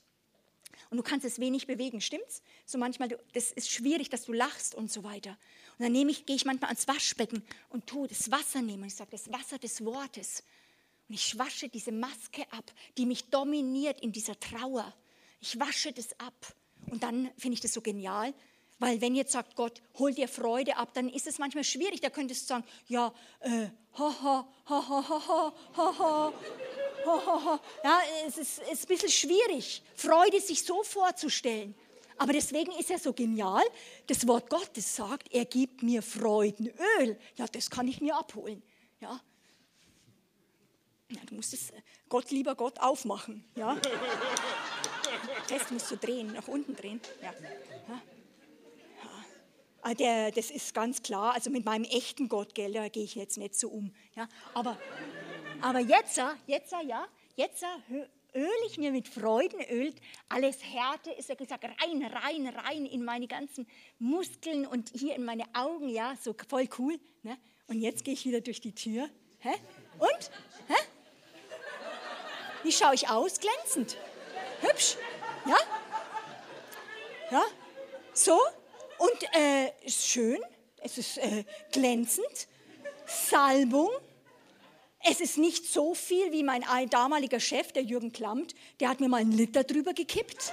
[0.90, 2.42] Und du kannst es wenig bewegen, stimmt's?
[2.66, 5.38] So manchmal, das ist schwierig, dass du lachst und so weiter.
[5.78, 8.96] Und dann nehme ich, gehe ich manchmal ans Waschbecken und tue das Wasser nehmen ich
[8.96, 10.44] sage, das Wasser des Wortes.
[11.08, 14.94] Und ich wasche diese Maske ab, die mich dominiert in dieser Trauer.
[15.40, 16.56] Ich wasche das ab.
[16.88, 18.34] Und dann finde ich das so genial.
[18.80, 22.02] Weil wenn jetzt sagt Gott, hol dir Freude ab, dann ist es manchmal schwierig.
[22.02, 23.68] Da könntest du sagen, ja, äh,
[23.98, 26.34] ha, ha, ha, ha, ha, ha,
[27.06, 27.62] ha, ha.
[27.84, 31.74] Ja, es ist, ist ein bisschen schwierig, Freude sich so vorzustellen.
[32.18, 33.64] Aber deswegen ist er so genial.
[34.08, 37.20] Das Wort Gottes sagt, er gibt mir Freudenöl.
[37.36, 38.62] Ja, das kann ich mir abholen.
[39.00, 39.22] Ja.
[41.10, 41.72] Ja du musst es,
[42.10, 43.44] Gott lieber Gott aufmachen.
[43.56, 43.78] Ja.
[45.48, 47.00] Das musst du drehen, nach unten drehen.
[47.22, 47.34] Ja.
[47.88, 48.02] ja.
[49.82, 51.36] Ah, der, das ist ganz klar.
[51.36, 53.94] Also mit meinem echten Gott, gell, da gehe ich jetzt nicht so um.
[54.16, 54.28] Ja.
[54.56, 54.80] Aber,
[55.62, 57.64] aber jetzt, jetzt, ja, jetzt
[58.34, 59.94] öl ich mir mit Freudenöl
[60.28, 63.68] alles Härte, ist ja gesagt, rein, rein, rein in meine ganzen
[64.00, 67.00] Muskeln und hier in meine Augen, ja, so voll cool.
[67.22, 67.38] Ne?
[67.68, 69.08] Und jetzt gehe ich wieder durch die Tür.
[69.38, 69.54] Hä?
[70.00, 70.32] Und?
[70.68, 70.74] Hä?
[72.66, 73.40] Wie schaue ich aus?
[73.40, 73.96] Glänzend.
[74.62, 74.98] Hübsch.
[75.46, 75.58] Ja?
[77.30, 77.44] Ja?
[78.12, 78.40] So?
[78.98, 80.40] Und äh, ist schön.
[80.78, 82.48] Es ist äh, glänzend.
[83.06, 83.92] Salbung.
[85.08, 89.10] Es ist nicht so viel wie mein damaliger Chef, der Jürgen Klamt, der hat mir
[89.10, 90.52] mal einen Liter drüber gekippt.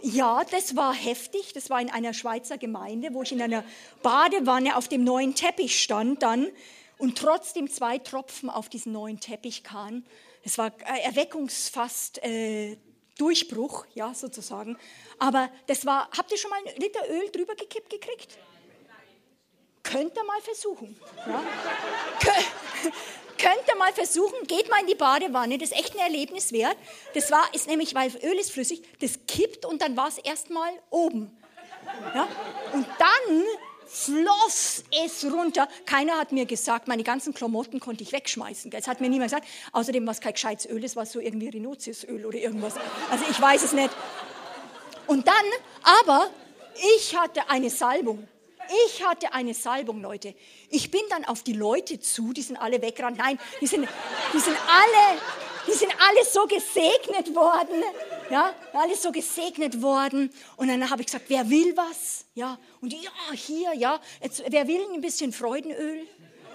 [0.00, 1.52] Ja, das war heftig.
[1.52, 3.62] Das war in einer Schweizer Gemeinde, wo ich in einer
[4.02, 6.46] Badewanne auf dem neuen Teppich stand dann
[6.98, 10.06] und trotzdem zwei Tropfen auf diesen neuen Teppich kamen.
[10.42, 12.76] Es war erweckungsfast äh,
[13.16, 14.78] Durchbruch, ja, sozusagen.
[15.18, 18.38] Aber das war, habt ihr schon mal einen Liter Öl drüber gekippt gekriegt?
[19.82, 20.98] Könnt ihr mal versuchen.
[21.26, 21.42] Ja?
[23.38, 26.76] Könnt ihr mal versuchen, geht mal in die Badewanne, das ist echt ein Erlebnis wert.
[27.14, 30.72] Das war, ist nämlich, weil Öl ist flüssig, das kippt und dann war es erstmal
[30.90, 31.36] oben.
[32.14, 32.28] Ja?
[32.72, 33.44] Und dann
[33.88, 35.68] floss es runter.
[35.86, 38.70] Keiner hat mir gesagt, meine ganzen Klamotten konnte ich wegschmeißen.
[38.70, 39.48] Das hat mir niemand gesagt.
[39.72, 42.74] Außerdem, was kein gescheites Öl ist, war so irgendwie Rhinoceosöl oder irgendwas.
[43.10, 43.90] Also ich weiß es nicht.
[45.06, 45.34] Und dann,
[45.82, 46.28] aber
[46.96, 48.28] ich hatte eine Salbung.
[48.86, 50.34] Ich hatte eine Salbung, Leute.
[50.68, 53.16] Ich bin dann auf die Leute zu, die sind alle weggerannt.
[53.16, 53.88] Nein, die sind,
[54.34, 55.18] die sind alle,
[55.68, 57.82] die sind alle so gesegnet worden.
[58.30, 60.32] Ja, alles so gesegnet worden.
[60.56, 62.24] Und dann habe ich gesagt, wer will was?
[62.34, 66.06] Ja, und ja, hier, ja, jetzt, wer will ein bisschen Freudenöl?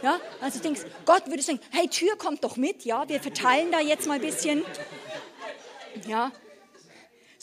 [0.02, 3.80] Ja, also denkst, Gott würde sagen, hey, Tür kommt doch mit, ja, wir verteilen da
[3.80, 4.66] jetzt mal ein bisschen.
[6.08, 6.32] Ja,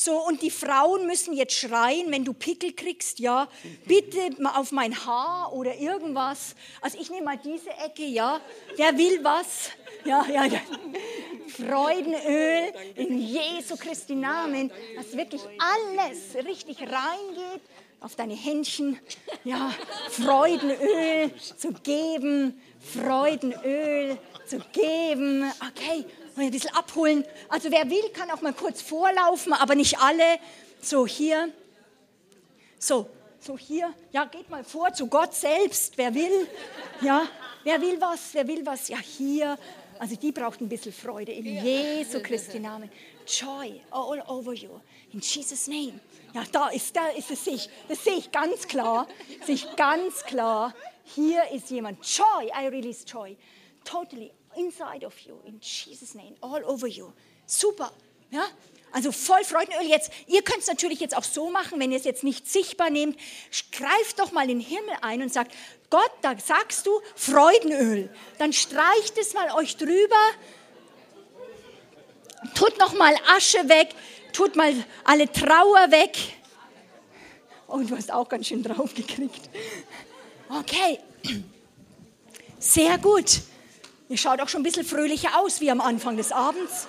[0.02, 3.48] so, und die Frauen müssen jetzt schreien, wenn du Pickel kriegst, ja,
[3.84, 6.54] bitte mal auf mein Haar oder irgendwas.
[6.80, 8.40] Also ich nehme mal diese Ecke, ja.
[8.76, 9.68] Wer will was?
[10.06, 10.60] Ja, ja, ja.
[11.48, 17.60] Freudenöl in Jesu Christi Namen, dass wirklich alles richtig reingeht
[18.00, 18.98] auf deine Händchen,
[19.44, 19.70] ja,
[20.08, 24.16] Freudenöl zu geben, Freudenöl
[24.46, 25.44] zu geben.
[25.60, 26.06] Okay,
[26.46, 27.24] ein bisschen abholen.
[27.48, 30.38] Also wer will, kann auch mal kurz vorlaufen, aber nicht alle.
[30.80, 31.50] So hier.
[32.78, 33.08] So,
[33.38, 33.92] so hier.
[34.12, 35.96] Ja, geht mal vor zu Gott selbst.
[35.96, 36.48] Wer will?
[37.00, 37.26] Ja,
[37.64, 38.30] wer will was?
[38.32, 38.88] Wer will was?
[38.88, 39.58] Ja, hier.
[39.98, 42.90] Also die braucht ein bisschen Freude in Jesu Christi Namen.
[43.26, 44.80] Joy all over you.
[45.12, 46.00] In Jesus name.
[46.32, 47.68] Ja, da ist, da ist es sich.
[47.88, 49.06] Das sehe ich ganz klar.
[49.44, 50.74] Sehe ich ganz klar.
[51.04, 51.98] Hier ist jemand.
[52.06, 52.46] Joy.
[52.46, 53.36] I release joy.
[53.84, 57.12] Totally inside of you, in Jesus' name, all over you.
[57.46, 57.92] Super,
[58.30, 58.44] ja?
[58.92, 60.10] Also voll Freudenöl jetzt.
[60.26, 63.18] Ihr könnt es natürlich jetzt auch so machen, wenn ihr es jetzt nicht sichtbar nehmt.
[63.70, 65.52] Greift doch mal in den Himmel ein und sagt,
[65.90, 68.10] Gott, da sagst du Freudenöl.
[68.38, 70.16] Dann streicht es mal euch drüber.
[72.54, 73.94] Tut noch mal Asche weg.
[74.32, 74.74] Tut mal
[75.04, 76.16] alle Trauer weg.
[77.68, 79.50] Oh, du hast auch ganz schön drauf gekriegt.
[80.48, 80.98] Okay.
[82.58, 83.40] Sehr gut.
[84.10, 86.88] Ihr schaut auch schon ein bisschen fröhlicher aus wie am Anfang des Abends.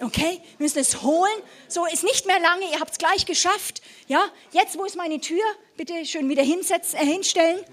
[0.00, 1.42] Okay, wir müssen es holen.
[1.68, 3.80] So, ist nicht mehr lange, ihr habt es gleich geschafft.
[4.08, 5.44] Ja, jetzt, wo ist meine Tür?
[5.76, 7.64] Bitte schön wieder hinsetzen, äh, hinstellen.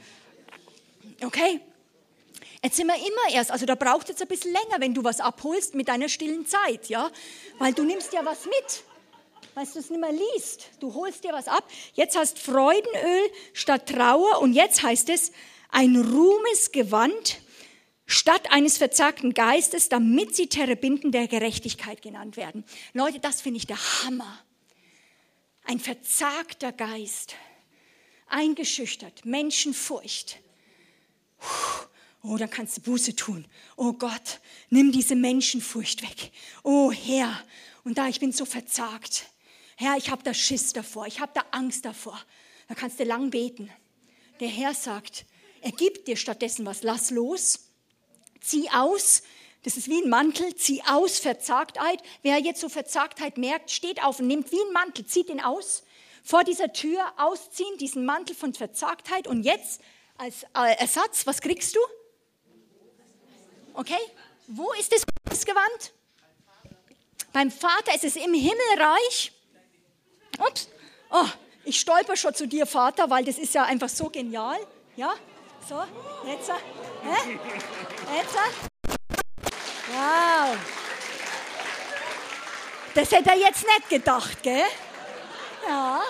[1.25, 1.59] Okay,
[2.61, 5.03] jetzt sind wir immer erst, also da braucht es jetzt ein bisschen länger, wenn du
[5.03, 7.09] was abholst mit deiner stillen Zeit, ja,
[7.57, 8.83] weil du nimmst ja was mit,
[9.55, 10.69] weil du es nicht mehr liest.
[10.79, 11.63] Du holst dir was ab.
[11.95, 15.31] Jetzt hast Freudenöl statt Trauer und jetzt heißt es
[15.71, 17.39] ein Ruhmesgewand
[18.07, 22.63] statt eines verzagten Geistes, damit sie Terebinden der Gerechtigkeit genannt werden.
[22.93, 24.39] Leute, das finde ich der Hammer.
[25.65, 27.35] Ein verzagter Geist,
[28.27, 30.39] eingeschüchtert, Menschenfurcht.
[32.23, 33.45] Oh, dann kannst du Buße tun.
[33.75, 34.39] Oh Gott,
[34.69, 36.31] nimm diese Menschenfurcht weg.
[36.63, 37.43] Oh Herr,
[37.83, 39.25] und da ich bin so verzagt.
[39.75, 42.19] Herr, ich habe da Schiss davor, ich habe da Angst davor.
[42.69, 43.69] Da kannst du lang beten.
[44.39, 45.25] Der Herr sagt,
[45.61, 47.66] er gibt dir stattdessen was, lass los
[48.41, 49.23] zieh aus
[49.63, 52.01] Das ist wie ein Mantel, zieh aus Verzagtheit.
[52.21, 55.83] Wer jetzt so Verzagtheit merkt, steht auf und nimmt wie ein Mantel, zieht ihn aus.
[56.23, 59.27] Vor dieser Tür ausziehen, diesen Mantel von Verzagtheit.
[59.27, 59.81] Und jetzt
[60.17, 61.79] als äh, Ersatz, was kriegst du?
[63.73, 63.99] Okay,
[64.47, 65.93] wo ist das Gewand?
[67.33, 69.31] Beim Vater ist es im Himmelreich.
[70.39, 70.69] Ups,
[71.11, 71.25] oh,
[71.65, 74.57] ich stolper schon zu dir, Vater, weil das ist ja einfach so genial.
[74.95, 75.13] Ja,
[75.67, 75.83] so,
[76.25, 77.39] jetzt, hä?
[78.15, 78.35] Jetzt,
[79.91, 80.57] wow.
[82.95, 84.63] Das hätte er jetzt nicht gedacht, gell?
[85.67, 86.01] Ja.